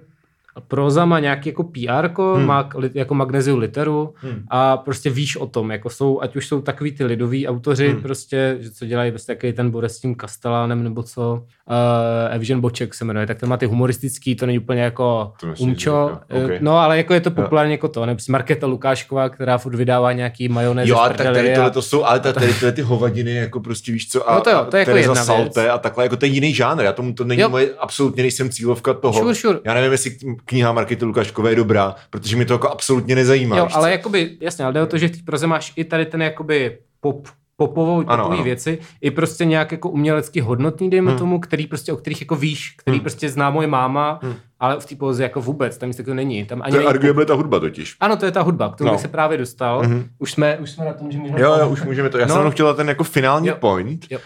proza 0.67 1.05
má 1.05 1.19
nějaký 1.19 1.49
jako 1.49 1.63
PR, 1.63 2.09
hmm. 2.35 2.45
má 2.45 2.69
jako 2.93 3.13
magneziu 3.13 3.57
literu 3.57 4.13
hmm. 4.15 4.43
a 4.47 4.77
prostě 4.77 5.09
víš 5.09 5.35
o 5.35 5.47
tom, 5.47 5.71
jako 5.71 5.89
jsou, 5.89 6.21
ať 6.21 6.35
už 6.35 6.47
jsou 6.47 6.61
takový 6.61 6.91
ty 6.91 7.05
lidoví 7.05 7.47
autoři, 7.47 7.89
hmm. 7.89 8.01
prostě, 8.01 8.57
že 8.59 8.71
co 8.71 8.85
dělají 8.85 9.11
prostě 9.11 9.31
jaký 9.31 9.53
ten 9.53 9.71
bude 9.71 9.89
s 9.89 9.99
tím 9.99 10.15
Kastelánem 10.15 10.83
nebo 10.83 11.03
co, 11.03 11.45
uh, 11.69 12.35
Evžen 12.35 12.61
Boček 12.61 12.93
se 12.93 13.05
jmenuje, 13.05 13.27
tak 13.27 13.39
ten 13.39 13.49
má 13.49 13.57
ty 13.57 13.65
humoristický, 13.65 14.35
to 14.35 14.45
není 14.45 14.59
úplně 14.59 14.81
jako 14.81 15.33
umčo, 15.59 16.17
okay. 16.43 16.57
no 16.61 16.77
ale 16.77 16.97
jako 16.97 17.13
je 17.13 17.21
to 17.21 17.31
populárně 17.31 17.71
jako 17.71 17.87
to, 17.87 18.05
nebo 18.05 18.19
Markéta 18.29 18.67
Lukášková, 18.67 19.29
která 19.29 19.57
furt 19.57 19.75
vydává 19.75 20.13
nějaký 20.13 20.49
majonéz. 20.49 20.89
Jo, 20.89 20.97
a 20.97 21.09
tak 21.09 21.17
tady 21.17 21.55
tohle 21.55 21.71
to 21.71 21.81
jsou, 21.81 22.03
ale 22.03 22.19
tady 22.19 22.47
tyhle 22.47 22.71
ty 22.71 22.81
hovadiny, 22.81 23.35
jako 23.35 23.59
prostě 23.59 23.91
víš 23.91 24.09
co, 24.09 24.29
a, 24.29 24.35
no 24.35 24.41
to 24.41 24.49
jo, 24.49 24.65
to 24.69 24.77
je 24.77 24.81
jako 24.81 24.97
jedna 24.97 25.15
Salte 25.15 25.61
věc. 25.61 25.73
a 25.73 25.77
takhle, 25.77 26.05
jako 26.05 26.17
to 26.17 26.25
je 26.25 26.31
jiný 26.31 26.53
žánr, 26.53 26.83
já 26.83 26.93
tomu 26.93 27.13
to 27.13 27.23
není 27.23 27.41
jo. 27.41 27.49
moje, 27.49 27.69
absolutně 27.79 28.23
nejsem 28.23 28.49
cílovka 28.49 28.93
toho. 28.93 29.19
Sure, 29.19 29.35
sure. 29.35 29.59
Já 29.65 29.73
nevím, 29.73 29.91
jestli 29.91 30.17
kniha 30.45 30.71
Markety 30.71 31.05
Lukáškové 31.05 31.49
je 31.49 31.55
dobrá, 31.55 31.95
protože 32.09 32.35
mi 32.35 32.45
to 32.45 32.53
jako 32.53 32.69
absolutně 32.69 33.15
nezajímá. 33.15 33.57
Jo, 33.57 33.67
ale 33.73 33.91
jakoby, 33.91 34.37
jasně, 34.41 34.65
ale 34.65 34.73
jde 34.73 34.81
o 34.81 34.85
to, 34.85 34.97
že 34.97 35.07
v 35.07 35.11
té 35.11 35.17
proze 35.25 35.47
máš 35.47 35.73
i 35.75 35.83
tady 35.83 36.05
ten 36.05 36.21
jakoby 36.21 36.77
pop, 37.01 37.27
popovou, 37.67 38.03
ano, 38.07 38.31
ano. 38.31 38.43
věci, 38.43 38.79
i 39.01 39.11
prostě 39.11 39.45
nějak 39.45 39.71
jako 39.71 39.89
umělecky 39.89 40.41
hodnotný, 40.41 40.89
dejme 40.89 41.09
hmm. 41.09 41.19
tomu, 41.19 41.39
který 41.39 41.67
prostě, 41.67 41.93
o 41.93 41.97
kterých 41.97 42.21
jako 42.21 42.35
víš, 42.35 42.75
který 42.77 42.97
hmm. 42.97 43.03
prostě 43.03 43.29
zná 43.29 43.49
moje 43.49 43.67
máma, 43.67 44.19
hmm. 44.23 44.33
ale 44.59 44.79
v 44.79 44.85
té 44.85 44.95
poze 44.95 45.23
jako 45.23 45.41
vůbec, 45.41 45.77
tam 45.77 45.91
to 46.05 46.13
není. 46.13 46.45
Tam 46.45 46.61
ani 46.61 46.71
to 46.71 46.79
je 46.79 46.87
arguably 46.87 47.25
ta 47.25 47.33
hudba 47.33 47.59
totiž. 47.59 47.95
Ano, 47.99 48.17
to 48.17 48.25
je 48.25 48.31
ta 48.31 48.41
hudba, 48.41 48.71
kterou 48.71 48.87
no. 48.87 48.93
bych 48.93 49.01
se 49.01 49.07
právě 49.07 49.37
dostal. 49.37 49.81
Hmm. 49.81 50.05
Už, 50.19 50.31
jsme, 50.31 50.57
už 50.57 50.71
jsme 50.71 50.85
na 50.85 50.93
tom, 50.93 51.11
že 51.11 51.17
můžeme... 51.17 51.41
Jo, 51.41 51.55
jo, 51.59 51.69
už 51.69 51.83
můžeme 51.83 52.09
to. 52.09 52.17
Já 52.17 52.25
no. 52.25 52.35
jsem 52.35 52.51
chtěla 52.51 52.73
ten 52.73 52.89
jako 52.89 53.03
finální 53.03 53.47
jo. 53.47 53.55
point. 53.59 54.05
Jo. 54.09 54.19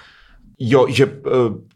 Jo, 0.60 0.86
že 0.90 1.06
uh, 1.06 1.12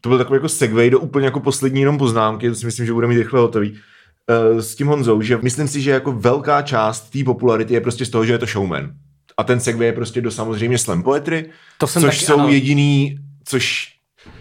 to 0.01 0.09
byl 0.09 0.17
takový 0.17 0.37
jako 0.37 0.49
segway 0.49 0.89
do 0.89 0.99
úplně 0.99 1.25
jako 1.25 1.39
poslední 1.39 1.79
jenom 1.79 1.97
poznámky, 1.97 2.49
to 2.49 2.55
si 2.55 2.65
myslím, 2.65 2.85
že 2.85 2.93
budeme 2.93 3.13
mít 3.13 3.19
rychle 3.19 3.39
hotový. 3.39 3.71
Uh, 3.71 4.59
s 4.59 4.75
tím 4.75 4.87
Honzou, 4.87 5.21
že 5.21 5.39
myslím 5.41 5.67
si, 5.67 5.81
že 5.81 5.91
jako 5.91 6.11
velká 6.11 6.61
část 6.61 7.09
té 7.09 7.23
popularity 7.23 7.73
je 7.73 7.81
prostě 7.81 8.05
z 8.05 8.09
toho, 8.09 8.25
že 8.25 8.33
je 8.33 8.37
to 8.37 8.45
showman. 8.45 8.91
A 9.41 9.43
ten 9.43 9.59
segway 9.59 9.87
je 9.87 9.93
prostě 9.93 10.21
do 10.21 10.31
samozřejmě 10.31 10.77
slam 10.77 11.03
poetry, 11.03 11.49
to 11.77 11.87
jsem 11.87 12.01
což 12.01 12.15
taky, 12.15 12.25
jsou 12.25 12.39
ano. 12.39 12.49
jediný, 12.49 13.17
což 13.45 13.87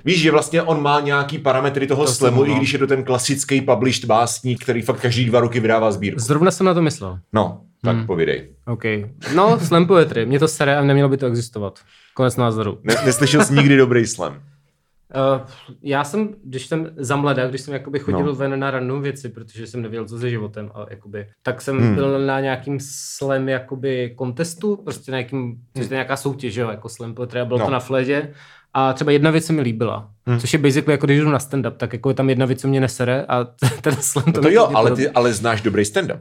Víš, 0.04 0.20
že 0.20 0.30
vlastně 0.30 0.62
on 0.62 0.82
má 0.82 1.00
nějaký 1.00 1.38
parametry 1.38 1.86
toho 1.86 2.04
to 2.04 2.12
slamu, 2.12 2.44
i 2.44 2.54
když 2.54 2.72
je 2.72 2.78
to 2.78 2.86
ten 2.86 3.04
klasický 3.04 3.60
published 3.60 4.04
básník, 4.04 4.62
který 4.62 4.82
fakt 4.82 5.00
každý 5.00 5.24
dva 5.24 5.40
roky 5.40 5.60
vydává 5.60 5.92
sbírku. 5.92 6.20
Zrovna 6.20 6.50
jsem 6.50 6.66
na 6.66 6.74
to 6.74 6.82
myslel. 6.82 7.18
No, 7.32 7.60
tak 7.82 7.96
hmm. 7.96 8.06
povídej. 8.06 8.48
OK. 8.66 8.84
No, 9.34 9.60
slam 9.60 9.86
poetry. 9.86 10.26
Mě 10.26 10.38
to 10.38 10.48
sere 10.48 10.76
a 10.76 10.82
nemělo 10.82 11.08
by 11.08 11.16
to 11.16 11.26
existovat. 11.26 11.78
Konec 12.14 12.36
názoru. 12.36 12.78
Ne, 12.84 12.94
neslyšel 13.04 13.44
jsi 13.44 13.54
nikdy 13.54 13.76
dobrý 13.76 14.06
slam? 14.06 14.42
Uh, 15.14 15.46
já 15.82 16.04
jsem, 16.04 16.34
když 16.44 16.66
jsem 16.66 16.90
za 16.96 17.16
mladá, 17.16 17.46
když 17.46 17.60
jsem 17.60 17.74
jakoby 17.74 17.98
chodil 17.98 18.26
no. 18.26 18.34
ven 18.34 18.60
na 18.60 18.70
random 18.70 19.02
věci, 19.02 19.28
protože 19.28 19.66
jsem 19.66 19.82
nevěděl, 19.82 20.08
co 20.08 20.18
se 20.18 20.30
životem, 20.30 20.70
a 20.74 20.86
jakoby, 20.90 21.26
tak 21.42 21.62
jsem 21.62 21.78
hmm. 21.78 21.94
byl 21.94 22.26
na 22.26 22.40
nějakým 22.40 22.78
slam 22.82 23.48
jakoby 23.48 24.14
kontestu, 24.16 24.76
prostě 24.76 25.12
na 25.12 25.18
nějakým, 25.18 25.56
což 25.76 25.84
je 25.84 25.90
nějaká 25.90 26.16
soutěž, 26.16 26.56
jo, 26.56 26.70
jako 26.70 26.88
slam 26.88 27.14
a 27.40 27.44
bylo 27.44 27.58
no. 27.58 27.64
to 27.64 27.70
na 27.70 27.80
fledě. 27.80 28.34
A 28.74 28.92
třeba 28.92 29.12
jedna 29.12 29.30
věc 29.30 29.44
se 29.44 29.52
mi 29.52 29.60
líbila, 29.60 30.10
hmm. 30.26 30.40
což 30.40 30.52
je 30.52 30.58
basically 30.58 30.92
jako 30.92 31.06
když 31.06 31.20
jdu 31.20 31.30
na 31.30 31.38
stand-up, 31.38 31.76
tak 31.76 31.92
jako 31.92 32.08
je 32.08 32.14
tam 32.14 32.28
jedna 32.28 32.46
věc, 32.46 32.60
co 32.60 32.68
mě 32.68 32.80
nesere 32.80 33.24
a 33.28 33.44
ten 33.80 33.96
slam 33.96 34.24
to, 34.24 34.40
no 34.40 34.42
to 34.42 34.50
jo, 34.50 34.70
ale 34.74 34.96
ty 34.96 35.10
ale 35.10 35.32
znáš 35.32 35.60
dobrý 35.60 35.82
stand-up. 35.82 36.20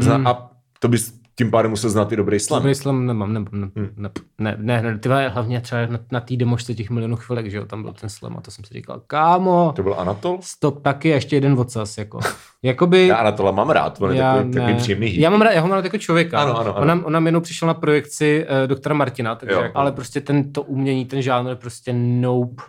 Hmm. 0.00 0.26
A 0.26 0.50
to 0.78 0.88
bys 0.88 1.18
tím 1.38 1.50
pádem 1.50 1.70
musel 1.70 1.90
znát 1.90 2.12
i 2.12 2.16
dobrý 2.16 2.40
slam. 2.40 2.62
Dobrý 2.62 2.74
slam 2.74 3.06
nemám, 3.06 3.32
ne, 3.32 3.40
ne, 3.52 3.68
hmm. 3.76 3.88
ne, 3.96 4.10
ne, 4.38 4.56
ne, 4.58 4.82
ne 4.82 4.98
ty 4.98 5.08
hlavně 5.08 5.60
třeba 5.60 5.86
na, 5.86 5.98
na 6.12 6.20
té 6.20 6.36
demošce 6.36 6.74
těch 6.74 6.90
milionů 6.90 7.16
chvilek, 7.16 7.50
že 7.50 7.56
jo, 7.56 7.64
tam 7.64 7.82
byl 7.82 7.92
ten 7.92 8.10
slam 8.10 8.36
a 8.38 8.40
to 8.40 8.50
jsem 8.50 8.64
si 8.64 8.74
říkal, 8.74 9.02
kámo. 9.06 9.72
To 9.76 9.82
byl 9.82 9.94
Anatol? 9.98 10.38
Stop, 10.42 10.82
taky 10.82 11.08
ještě 11.08 11.36
jeden 11.36 11.52
odsaz, 11.52 11.98
jako. 11.98 12.20
Jakoby, 12.62 13.06
já 13.06 13.16
Anatola 13.16 13.50
mám 13.50 13.70
rád, 13.70 14.00
on 14.00 14.12
je 14.12 14.18
já, 14.18 14.34
takový, 14.36 14.54
takový 14.54 14.74
příjemný. 14.74 15.20
Já 15.20 15.30
mám 15.30 15.42
rád, 15.42 15.52
já 15.52 15.60
ho 15.60 15.68
mám 15.68 15.76
rád 15.76 15.84
jako 15.84 15.98
člověka. 15.98 16.42
Ano, 16.42 16.58
ano, 16.58 16.70
ano. 16.70 16.82
On, 16.82 16.88
nám, 16.88 17.04
on 17.04 17.12
nám 17.12 17.26
jenom 17.26 17.42
přišel 17.42 17.68
na 17.68 17.74
projekci 17.74 18.46
uh, 18.62 18.68
doktora 18.68 18.94
Martina, 18.94 19.34
takže, 19.34 19.54
jo, 19.54 19.64
ale 19.74 19.92
prostě 19.92 20.20
tento 20.20 20.62
umění, 20.62 21.04
ten 21.04 21.22
žánr 21.22 21.56
prostě 21.56 21.92
nope. 21.92 22.62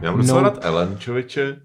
Já 0.00 0.12
mám 0.12 0.26
nope. 0.26 0.42
rád 0.42 0.64
Ellen, 0.64 0.96
člověče. 0.98 1.56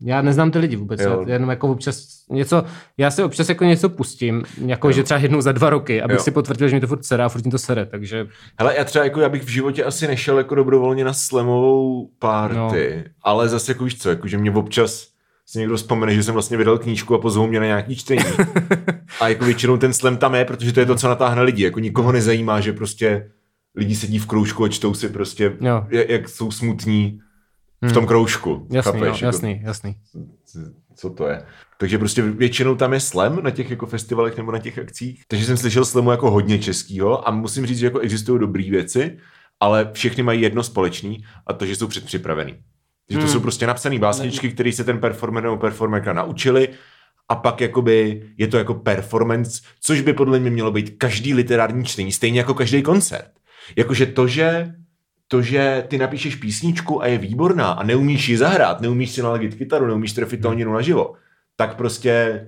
Já 0.00 0.22
neznám 0.22 0.50
ty 0.50 0.58
lidi 0.58 0.76
vůbec, 0.76 1.00
jo. 1.00 1.24
já 1.26 1.32
jenom 1.32 1.50
jako 1.50 1.68
občas 1.68 2.24
něco, 2.30 2.64
já 2.98 3.10
si 3.10 3.22
občas 3.22 3.48
jako 3.48 3.64
něco 3.64 3.88
pustím, 3.88 4.42
jako 4.66 4.88
jo. 4.88 4.92
že 4.92 5.02
třeba 5.02 5.20
jednou 5.20 5.40
za 5.40 5.52
dva 5.52 5.70
roky, 5.70 6.02
abych 6.02 6.16
jo. 6.16 6.22
si 6.22 6.30
potvrdil, 6.30 6.68
že 6.68 6.76
mi 6.76 6.80
to 6.80 6.86
furt 6.86 7.04
sere 7.04 7.24
a 7.24 7.28
furt 7.28 7.44
mi 7.44 7.50
to 7.50 7.58
sere, 7.58 7.86
takže... 7.86 8.26
Hele, 8.58 8.74
já 8.76 8.84
třeba 8.84 9.04
jako, 9.04 9.20
já 9.20 9.28
bych 9.28 9.42
v 9.42 9.48
životě 9.48 9.84
asi 9.84 10.06
nešel 10.06 10.38
jako 10.38 10.54
dobrovolně 10.54 11.04
na 11.04 11.12
slamovou 11.12 12.10
party, 12.18 13.04
no. 13.06 13.12
ale 13.22 13.48
zase 13.48 13.72
jako 13.72 13.84
víš 13.84 13.98
co, 13.98 14.10
jako 14.10 14.28
že 14.28 14.38
mě 14.38 14.50
občas 14.50 15.08
si 15.46 15.58
někdo 15.58 15.76
vzpomene, 15.76 16.14
že 16.14 16.22
jsem 16.22 16.34
vlastně 16.34 16.56
vydal 16.56 16.78
knížku 16.78 17.14
a 17.14 17.18
pozvou 17.18 17.46
mě 17.46 17.60
na 17.60 17.66
nějaký 17.66 17.96
čtení. 17.96 18.24
a 19.20 19.28
jako 19.28 19.44
většinou 19.44 19.76
ten 19.76 19.92
slam 19.92 20.16
tam 20.16 20.34
je, 20.34 20.44
protože 20.44 20.72
to 20.72 20.80
je 20.80 20.86
to, 20.86 20.96
co 20.96 21.08
natáhne 21.08 21.42
lidi. 21.42 21.64
Jako 21.64 21.80
nikoho 21.80 22.12
nezajímá, 22.12 22.60
že 22.60 22.72
prostě 22.72 23.30
lidi 23.74 23.96
sedí 23.96 24.18
v 24.18 24.26
kroužku 24.26 24.64
a 24.64 24.68
čtou 24.68 24.94
si 24.94 25.08
prostě, 25.08 25.56
jo. 25.60 25.86
jak 25.90 26.28
jsou 26.28 26.50
smutní 26.50 27.20
v 27.82 27.92
tom 27.92 28.00
hmm. 28.02 28.08
kroužku. 28.08 28.66
Jasný, 28.70 28.92
chápeš, 28.92 29.20
jo, 29.20 29.26
jasný, 29.26 29.52
jako, 29.52 29.66
jasný. 29.66 29.96
Co 30.96 31.10
to 31.10 31.28
je? 31.28 31.42
Takže 31.78 31.98
prostě 31.98 32.22
většinou 32.22 32.74
tam 32.74 32.92
je 32.92 33.00
slam 33.00 33.42
na 33.42 33.50
těch 33.50 33.70
jako 33.70 33.86
festivalech 33.86 34.36
nebo 34.36 34.52
na 34.52 34.58
těch 34.58 34.78
akcích. 34.78 35.22
Takže 35.28 35.44
jsem 35.44 35.56
slyšel 35.56 35.84
slamu 35.84 36.10
jako 36.10 36.30
hodně 36.30 36.58
českýho 36.58 37.28
a 37.28 37.30
musím 37.30 37.66
říct, 37.66 37.78
že 37.78 37.86
jako 37.86 37.98
existují 37.98 38.40
dobré 38.40 38.70
věci, 38.70 39.18
ale 39.60 39.90
všechny 39.92 40.22
mají 40.22 40.42
jedno 40.42 40.62
společný 40.62 41.24
a 41.46 41.52
to, 41.52 41.66
že 41.66 41.76
jsou 41.76 41.88
předpřipravený. 41.88 42.54
Že 43.10 43.16
to 43.16 43.24
hmm. 43.24 43.32
jsou 43.32 43.40
prostě 43.40 43.66
napsané 43.66 43.98
básničky, 43.98 44.50
které 44.50 44.72
se 44.72 44.84
ten 44.84 44.98
performer 44.98 45.42
nebo 45.42 45.56
performerka 45.56 46.12
naučili 46.12 46.68
a 47.28 47.36
pak 47.36 47.60
jakoby 47.60 48.22
je 48.36 48.48
to 48.48 48.58
jako 48.58 48.74
performance, 48.74 49.62
což 49.80 50.00
by 50.00 50.12
podle 50.12 50.38
mě 50.38 50.50
mělo 50.50 50.70
být 50.70 50.94
každý 50.98 51.34
literární 51.34 51.84
čtení, 51.84 52.12
stejně 52.12 52.40
jako 52.40 52.54
každý 52.54 52.82
koncert. 52.82 53.30
Jakože 53.76 54.06
to, 54.06 54.26
že 54.26 54.72
to, 55.28 55.42
že 55.42 55.84
ty 55.88 55.98
napíšeš 55.98 56.36
písničku 56.36 57.02
a 57.02 57.06
je 57.06 57.18
výborná 57.18 57.70
a 57.70 57.82
neumíš 57.82 58.28
ji 58.28 58.36
zahrát, 58.36 58.80
neumíš 58.80 59.10
si 59.10 59.22
naladit 59.22 59.54
kytaru, 59.54 59.86
neumíš 59.86 60.12
trefit 60.12 60.42
tóninu 60.42 60.72
naživo, 60.72 61.14
tak 61.56 61.76
prostě 61.76 62.46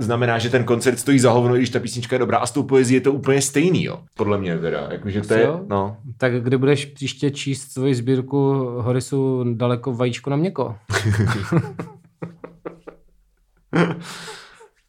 znamená, 0.00 0.38
že 0.38 0.50
ten 0.50 0.64
koncert 0.64 0.98
stojí 0.98 1.18
za 1.18 1.30
hovno, 1.30 1.54
když 1.54 1.70
ta 1.70 1.80
písnička 1.80 2.14
je 2.14 2.18
dobrá 2.18 2.38
a 2.38 2.46
s 2.46 2.50
tou 2.50 2.62
poezí 2.62 2.94
je 2.94 3.00
to 3.00 3.12
úplně 3.12 3.42
stejný, 3.42 3.84
jo. 3.84 4.02
Podle 4.14 4.38
mě 4.38 4.58
teda, 4.58 4.88
jakože 4.90 5.20
to 5.20 5.34
je, 5.34 5.48
no. 5.66 5.96
Tak 6.16 6.42
kdy 6.42 6.56
budeš 6.56 6.84
příště 6.84 7.30
číst 7.30 7.72
svoji 7.72 7.94
sbírku 7.94 8.52
Horisu 8.78 9.44
daleko 9.54 9.92
vajíčko 9.92 10.30
na 10.30 10.36
měko? 10.36 10.76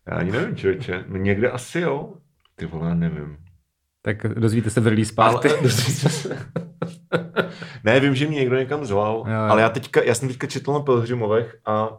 Já 0.08 0.18
ani 0.18 0.32
nevím, 0.32 0.56
člověče. 0.56 1.06
No 1.08 1.18
někde 1.18 1.52
asi 1.52 1.80
jo. 1.80 2.14
Ty 2.56 2.66
vole, 2.66 2.96
nevím. 2.96 3.38
Tak 4.02 4.18
dozvíte 4.40 4.70
se 4.70 4.82
v 4.82 4.88
release. 4.88 5.14
Ale, 5.18 5.42
ne, 7.84 8.00
vím, 8.00 8.16
že 8.16 8.28
mě 8.28 8.40
někdo 8.40 8.56
někam 8.56 8.86
zval, 8.86 9.24
jo, 9.28 9.34
jo. 9.34 9.40
ale 9.40 9.62
já 9.62 9.70
teďka, 9.70 10.04
já 10.04 10.16
jsem 10.16 10.28
teďka 10.28 10.48
četl 10.48 10.74
na 10.74 10.80
Pelhřimovech 10.80 11.58
a 11.66 11.98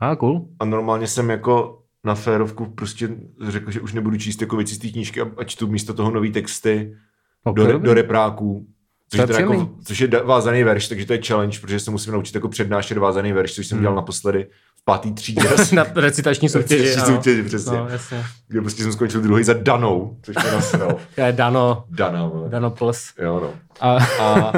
a 0.00 0.16
cool. 0.16 0.48
A 0.60 0.64
normálně 0.64 1.06
jsem 1.06 1.30
jako 1.30 1.82
na 2.04 2.14
férovku 2.14 2.66
prostě 2.66 3.08
řekl, 3.48 3.70
že 3.70 3.80
už 3.80 3.92
nebudu 3.92 4.16
číst 4.16 4.40
jako 4.40 4.56
věci 4.56 4.74
z 4.74 4.78
té 4.78 4.88
knížky 4.88 5.20
a, 5.20 5.26
a 5.36 5.44
čtu 5.44 5.66
místo 5.66 5.94
toho 5.94 6.10
nový 6.10 6.32
texty 6.32 6.96
okay, 7.44 7.66
do, 7.66 7.78
do 7.78 7.94
repráků. 7.94 8.66
Což 9.10 9.20
je, 9.20 9.40
jako, 9.40 9.70
což 9.84 10.00
je 10.00 10.08
vázaný 10.24 10.64
verš, 10.64 10.88
takže 10.88 11.06
to 11.06 11.12
je 11.12 11.22
challenge, 11.26 11.58
protože 11.60 11.80
se 11.80 11.90
musím 11.90 12.12
naučit 12.12 12.34
jako 12.34 12.48
přednášet 12.48 12.98
vázaný 12.98 13.32
verš, 13.32 13.54
což 13.54 13.66
jsem 13.66 13.76
hmm. 13.76 13.82
dělal 13.82 13.96
naposledy 13.96 14.46
v 14.76 14.84
pátý 14.84 15.12
třídě. 15.12 15.48
na 15.72 15.86
recitační 15.94 16.48
soutěži. 16.48 16.82
Recitační 16.84 17.14
soutěži, 17.14 17.42
přesně. 17.42 17.76
No, 17.76 17.88
jasně. 17.88 18.24
Kde 18.48 18.60
prostě 18.60 18.82
jsem 18.82 18.92
skončil 18.92 19.20
druhý 19.20 19.44
za 19.44 19.52
Danou, 19.52 20.16
což 20.22 20.36
mě 20.42 20.52
nasral. 20.52 20.96
Dano. 21.30 21.84
Dana. 21.90 22.30
Dano 22.48 22.70
plus. 22.70 23.12
Jo, 23.18 23.40
no. 23.40 23.54
A, 23.80 24.04
a 24.20 24.52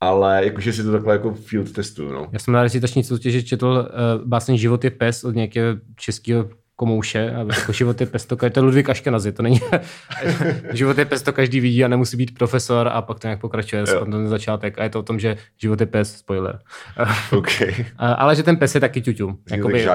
ale 0.00 0.44
jakože 0.44 0.72
si 0.72 0.84
to 0.84 0.92
takhle 0.92 1.14
jako 1.14 1.34
field 1.34 1.72
testu, 1.72 2.12
no. 2.12 2.28
Já 2.32 2.38
jsem 2.38 2.54
na 2.54 2.62
recitační 2.62 3.04
soutěži 3.04 3.42
četl 3.42 3.66
uh, 3.66 4.28
báseň 4.28 4.56
Život 4.56 4.84
je 4.84 4.90
pes 4.90 5.24
od 5.24 5.34
nějakého 5.34 5.76
českého 5.96 6.48
komouše 6.80 7.30
a 7.30 7.38
jako 7.38 7.72
život 7.72 8.00
je 8.00 8.06
pes, 8.06 8.26
to, 8.26 8.36
to 8.36 8.46
je 8.46 8.60
Ludvík 8.60 8.88
Aškenazi, 8.88 9.32
to 9.32 9.42
není, 9.42 9.60
život 10.72 10.98
je 10.98 11.04
pes, 11.04 11.22
to 11.22 11.32
každý 11.32 11.60
vidí 11.60 11.84
a 11.84 11.88
nemusí 11.88 12.16
být 12.16 12.38
profesor 12.38 12.88
a 12.88 13.02
pak 13.02 13.18
to 13.18 13.26
nějak 13.26 13.40
pokračuje, 13.40 13.84
ten 13.84 14.28
začátek 14.28 14.78
a 14.78 14.82
je 14.82 14.90
to 14.90 14.98
o 14.98 15.02
tom, 15.02 15.20
že 15.20 15.36
život 15.60 15.80
je 15.80 15.86
pes, 15.86 16.16
spoiler. 16.16 16.58
okay. 17.36 17.84
ale 17.98 18.36
že 18.36 18.42
ten 18.42 18.56
pes 18.56 18.74
je 18.74 18.80
taky 18.80 19.00
ťuťu. 19.00 19.38
Jakoby, 19.50 19.86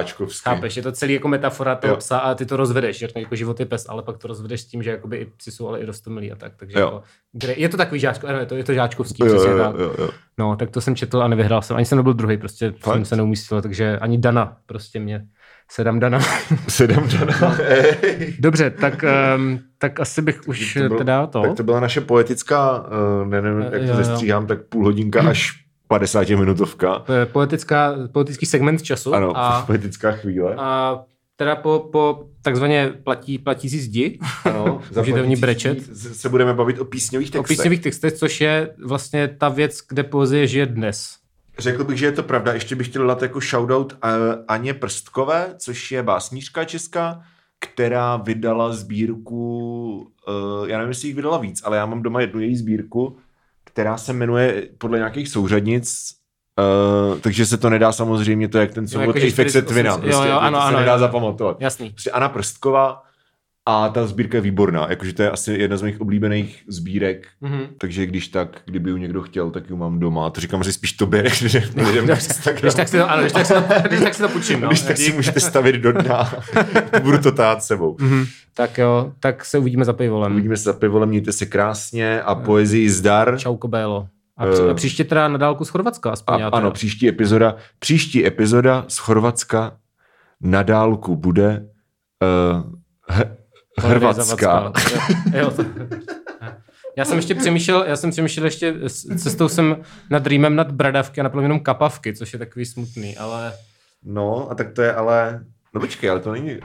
chápeš, 0.44 0.78
je 0.78 0.84
to 0.84 0.92
celý 0.92 1.14
jako 1.14 1.28
metafora 1.28 1.76
toho 1.76 1.94
jo. 1.94 1.98
psa 1.98 2.18
a 2.18 2.36
ty 2.36 2.46
to 2.46 2.58
rozvedeš, 2.58 2.98
že 2.98 3.08
jako 3.16 3.36
život 3.36 3.60
je 3.60 3.66
pes, 3.66 3.86
ale 3.90 4.04
pak 4.04 4.18
to 4.18 4.28
rozvedeš 4.28 4.62
s 4.62 4.66
tím, 4.66 4.84
že 4.84 4.90
jakoby 4.90 5.18
i 5.18 5.26
psi 5.26 5.52
jsou 5.52 5.68
ale 5.68 5.80
i 5.80 5.86
rostomilí 5.86 6.32
a 6.32 6.36
tak, 6.36 6.54
takže 6.56 6.80
jo. 6.80 6.86
jako, 6.86 7.60
je 7.62 7.70
to 7.70 7.78
takový 7.78 8.00
žáčko, 8.00 8.28
je 8.28 8.46
to, 8.46 8.56
je 8.56 8.64
to 8.64 8.74
žáčkovský, 8.74 9.26
jo, 9.26 9.34
jo, 9.34 9.58
jo, 9.58 9.74
jo, 9.78 9.94
jo. 9.98 10.10
No, 10.38 10.56
tak 10.56 10.70
to 10.70 10.82
jsem 10.82 10.96
četl 10.96 11.24
a 11.24 11.28
nevyhrál 11.28 11.62
jsem, 11.62 11.76
ani 11.76 11.86
jsem 11.86 11.98
nebyl 11.98 12.14
druhý, 12.14 12.38
prostě 12.38 12.72
Fakt? 12.72 12.96
jsem 12.96 13.06
se 13.06 13.16
neumístil, 13.16 13.62
takže 13.62 14.00
ani 14.00 14.18
Dana 14.18 14.58
prostě 14.66 15.00
mě 15.00 15.26
Sedám 15.72 16.00
Dana. 16.00 16.20
Sedám 16.68 17.10
Dana. 17.10 17.58
Dobře, 18.40 18.70
tak, 18.70 19.06
um, 19.38 19.60
tak 19.78 20.00
asi 20.00 20.22
bych 20.22 20.48
už 20.48 20.74
to 20.74 20.80
byl, 20.80 20.98
teda 20.98 21.28
to. 21.28 21.42
Tak 21.42 21.54
to 21.54 21.64
byla 21.64 21.80
naše 21.80 22.02
poetická, 22.02 22.80
uh, 22.80 23.28
ne, 23.28 23.42
nevím, 23.42 23.62
jak 23.62 23.90
to 23.90 23.96
zestříhám, 23.96 24.48
tak 24.48 24.64
půl 24.64 24.86
hodinka 24.86 25.22
až 25.22 25.66
50 25.88 26.28
Poetická, 27.32 27.96
poetický 28.12 28.46
segment 28.46 28.82
času. 28.82 29.14
Ano, 29.14 29.38
a, 29.38 29.62
poetická 29.68 30.12
chvíle. 30.12 30.56
A 30.58 31.00
teda 31.36 31.56
po, 31.56 31.90
po 31.92 32.26
takzvaně 32.42 32.94
platí, 33.04 33.38
platící 33.38 33.80
zdi, 33.80 34.20
ano, 34.46 34.82
můžete 34.98 35.22
v 35.22 35.28
ní 35.28 35.36
brečet. 35.36 35.98
Se 35.98 36.30
budeme 36.30 36.54
bavit 36.54 36.80
o 36.80 36.86
písňových 36.86 37.32
textech. 37.32 37.46
O 37.46 37.48
písňových 37.48 37.82
textech, 37.82 38.14
což 38.14 38.42
je 38.42 38.74
vlastně 38.86 39.28
ta 39.28 39.50
věc, 39.50 39.80
kde 39.90 40.04
poezie 40.04 40.48
žije 40.48 40.66
dnes. 40.66 41.25
Řekl 41.58 41.84
bych, 41.84 41.98
že 41.98 42.06
je 42.06 42.12
to 42.12 42.24
pravda. 42.24 42.54
Ještě 42.54 42.76
bych 42.76 42.88
chtěl 42.88 43.08
dát 43.08 43.22
jako 43.22 43.40
shoutout 43.40 43.98
Aně 44.48 44.74
Prstkové, 44.74 45.54
což 45.58 45.92
je 45.92 46.04
básnířka 46.04 46.64
česká, 46.64 47.22
která 47.60 48.18
vydala 48.18 48.74
sbírku, 48.74 49.96
uh, 50.28 50.70
já 50.70 50.78
nevím, 50.78 50.90
jestli 50.90 51.08
jich 51.08 51.16
vydala 51.16 51.38
víc, 51.38 51.62
ale 51.66 51.78
já 51.78 51.86
mám 51.86 52.04
doma 52.04 52.22
jednu 52.22 52.40
její 52.42 52.56
sbírku, 52.56 53.18
která 53.64 53.98
se 53.98 54.14
jmenuje 54.14 54.70
podle 54.78 54.98
nějakých 54.98 55.30
souřadnic, 55.30 56.12
uh, 57.12 57.20
takže 57.20 57.46
se 57.46 57.58
to 57.58 57.70
nedá 57.70 57.92
samozřejmě, 57.92 58.48
to 58.48 58.58
jak 58.58 58.74
ten 58.74 58.88
soubot 58.88 59.16
jako 59.16 59.28
Apex 59.28 59.54
Twina, 59.66 59.98
prostě, 59.98 60.12
jo, 60.12 60.24
jo, 60.24 60.40
ano, 60.40 60.58
to 60.58 60.64
ano, 60.64 60.78
se 60.78 60.82
nedá 60.82 60.94
jo, 60.94 61.00
zapamatovat. 61.00 61.62
Jasný. 61.62 61.90
Prostě 61.90 62.12
Anna 62.12 62.30
Prstkova, 62.30 63.02
a 63.68 63.90
ta 63.90 64.08
sbírka 64.08 64.38
je 64.38 64.42
výborná, 64.42 64.88
jakože 64.90 65.14
to 65.14 65.22
je 65.22 65.32
asi 65.32 65.54
jedna 65.54 65.78
z 65.78 65.82
mých 65.82 66.02
oblíbených 66.02 66.64
sbírek, 66.68 67.28
mm-hmm. 67.44 67.68
takže 67.78 68.06
když 68.06 68.28
tak, 68.28 68.62
kdyby 68.66 68.90
ji 68.90 69.00
někdo 69.00 69.22
chtěl, 69.22 69.52
tak 69.52 69.70
ji 69.70 69.76
mám 69.76 70.00
doma. 70.00 70.30
To 70.30 70.42
říkám 70.42 70.64
že 70.64 70.74
spíš 70.74 70.94
tobě, 70.94 71.24
než 71.24 71.44
lidem 71.44 72.06
Když 72.06 72.74
tak 72.76 72.88
si 72.88 72.98
to, 72.98 73.10
ano, 73.10 73.22
když 73.22 73.34
tak 73.34 73.46
si 73.46 73.54
to, 73.54 73.64
když 73.88 74.00
tak 74.00 74.14
si 74.14 74.22
to 74.22 74.30
půjčím. 74.30 74.62
No. 74.62 74.68
Když 74.68 74.82
tak 74.82 74.98
si 74.98 75.14
můžete 75.14 75.40
stavit 75.40 75.76
do 75.76 75.92
dna, 75.92 76.34
budu 77.02 77.18
to 77.18 77.32
tát 77.32 77.64
sebou. 77.64 77.96
Mm-hmm. 77.96 78.28
Tak 78.54 78.78
jo, 78.78 79.14
tak 79.20 79.46
se 79.46 79.58
uvidíme 79.58 79.86
za 79.86 79.94
pivolem. 79.94 80.32
Uvidíme 80.32 80.58
se 80.58 80.64
za 80.64 80.74
pivolem, 80.74 81.10
mějte 81.10 81.32
se 81.32 81.46
krásně 81.46 82.22
a 82.22 82.36
poezii 82.36 82.90
zdar. 82.90 83.38
Čau, 83.38 83.58
Kobélo. 83.58 84.08
A, 84.38 84.46
při, 84.46 84.62
a 84.62 84.74
příště 84.74 85.04
teda 85.04 85.28
na 85.28 85.38
dálku 85.38 85.66
z 85.66 85.70
Chorvatska 85.70 86.12
aspoň. 86.12 86.42
A, 86.42 86.48
ano, 86.48 86.72
příští 86.72 87.10
epizoda, 87.10 87.56
příští 87.80 88.26
epizoda 88.26 88.86
z 88.88 88.98
Chorvatska 88.98 89.78
na 90.42 90.64
dálku 90.64 91.16
bude 91.16 91.66
uh, 92.22 92.76
he, 93.10 93.38
Hrvatska. 93.82 94.74
Já 96.98 97.06
jsem 97.06 97.18
ještě 97.18 97.36
přemýšlel, 97.36 97.84
já 97.88 97.96
jsem 97.96 98.12
přemýšlel 98.12 98.46
ještě, 98.46 98.76
cestou 99.18 99.50
jsem 99.50 99.78
nad 100.10 100.28
rýmem 100.28 100.56
nad 100.56 100.72
bradavky 100.72 101.22
a 101.22 101.24
naplno 101.24 101.42
jenom 101.44 101.60
kapavky, 101.60 102.14
což 102.14 102.34
je 102.34 102.40
takový 102.40 102.66
smutný, 102.66 103.18
ale... 103.18 103.54
No, 104.04 104.52
a 104.52 104.56
tak 104.56 104.72
to 104.72 104.82
je 104.82 104.94
ale... 104.94 105.46
No 105.74 105.82
počkej, 105.82 106.10
ale 106.10 106.20
to 106.20 106.32
není... 106.32 106.60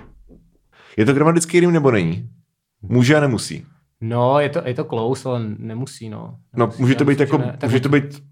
Je 0.96 1.04
to 1.04 1.12
gramatický 1.12 1.60
rým 1.60 1.72
nebo 1.72 1.90
není? 1.90 2.30
Může 2.82 3.16
a 3.16 3.20
nemusí. 3.20 3.66
No, 4.00 4.40
je 4.40 4.48
to, 4.48 4.62
je 4.64 4.74
to 4.74 4.84
close, 4.84 5.28
ale 5.28 5.40
nemusí, 5.58 6.08
no. 6.08 6.18
no 6.18 6.66
nemusí, 6.66 6.80
no, 6.80 6.84
může 6.84 6.94
to 6.94 7.04
být 7.04 7.20
jako, 7.20 7.38
ne. 7.38 7.58
může 7.62 7.80
to 7.80 7.88
být 7.88 8.22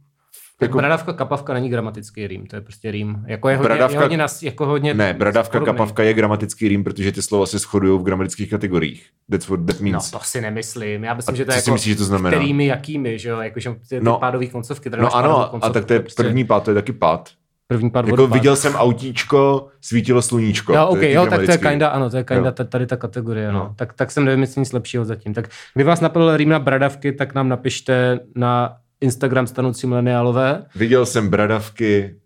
jako... 0.63 0.79
Bradavka, 0.79 1.13
kapavka 1.13 1.55
není 1.55 1.69
gramatický 1.69 2.27
rým, 2.27 2.47
to 2.47 2.57
je 2.57 2.63
prostě 2.63 2.91
rým. 2.91 3.25
Jako 3.27 3.49
je 3.49 3.57
hodně, 3.57 3.69
bradavka, 3.69 3.95
je 3.95 4.01
hodně, 4.01 4.17
nas, 4.17 4.43
jako 4.43 4.67
hodně 4.67 4.95
ne, 4.95 5.15
bradavka, 5.15 5.59
podobný. 5.59 5.67
kapavka 5.67 6.03
je 6.03 6.15
gramatický 6.15 6.69
rým, 6.69 6.85
protože 6.85 7.13
ty 7.13 7.23
slova 7.23 7.47
se 7.47 7.59
shodují 7.59 8.01
v 8.01 8.03
gramatických 8.03 8.51
kategoriích. 8.51 9.07
That's 9.31 9.49
what 9.49 9.61
that 9.67 9.81
means. 9.81 10.13
No 10.13 10.19
to 10.19 10.25
si 10.25 10.41
nemyslím. 10.41 11.05
Já 11.05 11.15
myslím, 11.15 11.35
a 11.35 11.37
že 11.37 11.45
to 11.45 11.53
je 11.53 11.57
jako, 11.57 11.73
myslíš, 11.73 11.93
že 11.93 11.99
to 11.99 12.05
znamená? 12.05 12.37
kterými, 12.37 12.67
jakými, 12.67 13.19
že 13.19 13.29
jo, 13.29 13.41
jako, 13.41 13.61
že 13.61 13.71
ty, 13.71 13.79
ty 13.89 14.01
no, 14.01 14.19
pádový 14.19 14.49
koncovky. 14.49 14.91
No 14.91 15.17
ano, 15.17 15.49
koncovky, 15.51 15.71
a 15.71 15.73
tak 15.73 15.85
to 15.85 15.93
je 15.93 16.01
prostě... 16.01 16.23
první 16.23 16.45
pád, 16.45 16.65
to 16.65 16.71
je 16.71 16.75
taky 16.75 16.93
pád. 16.93 17.31
První 17.67 17.91
pád 17.91 18.07
jako 18.07 18.27
viděl 18.27 18.57
jsem 18.57 18.75
autíčko, 18.75 19.69
svítilo 19.81 20.23
sluníčko. 20.23 20.75
Jo, 20.75 20.87
okay, 20.87 21.13
jo, 21.13 21.27
tak 21.27 21.45
to 21.45 21.51
je 21.51 21.59
kinda, 21.59 21.89
ano, 21.89 22.11
to 22.11 22.17
je 22.17 22.25
kinda 22.25 22.53
tady 22.53 22.87
ta 22.87 22.97
kategorie, 22.97 23.53
no. 23.53 23.59
no. 23.59 23.75
Tak, 23.77 23.93
tak 23.93 24.11
jsem 24.11 24.25
nevím, 24.25 24.41
jestli 24.41 24.61
nic 24.61 24.73
lepšího 24.73 25.05
zatím. 25.05 25.35
Tak 25.35 25.49
kdyby 25.75 25.89
vás 25.89 26.01
napadl 26.01 26.37
rým 26.37 26.49
na 26.49 26.59
bradavky, 26.59 27.13
tak 27.13 27.35
nám 27.35 27.49
napište 27.49 28.21
na 28.35 28.77
Instagram 29.01 29.47
stanoucí 29.47 29.87
mileniálové. 29.87 30.65
Viděl 30.75 31.07
jsem 31.07 31.29
bradavky, 31.29 32.17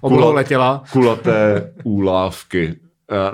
uh, 0.00 0.08
kulat, 0.10 0.34
letěla. 0.34 0.82
kulaté 0.92 1.72
úlávky. 1.84 2.76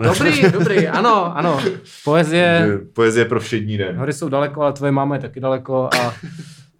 Dobrý, 0.02 0.42
dobrý, 0.52 0.88
ano, 0.88 1.36
ano. 1.36 1.60
Poezie. 2.04 2.68
Poezie 2.92 3.24
pro 3.24 3.40
všední 3.40 3.78
den. 3.78 3.96
Hory 3.96 4.12
jsou 4.12 4.28
daleko, 4.28 4.62
ale 4.62 4.72
tvoje 4.72 4.92
máma 4.92 5.14
je 5.14 5.20
taky 5.20 5.40
daleko 5.40 5.88
a 6.00 6.14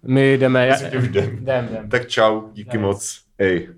my 0.07 0.33
jdeme. 0.33 0.67
Já, 0.67 0.87
jdem. 0.87 1.05
jdem, 1.05 1.37
jdem. 1.41 1.89
Tak 1.89 2.07
čau, 2.07 2.41
díky 2.53 2.69
jdem. 2.69 2.81
moc. 2.81 3.19
Ej. 3.37 3.69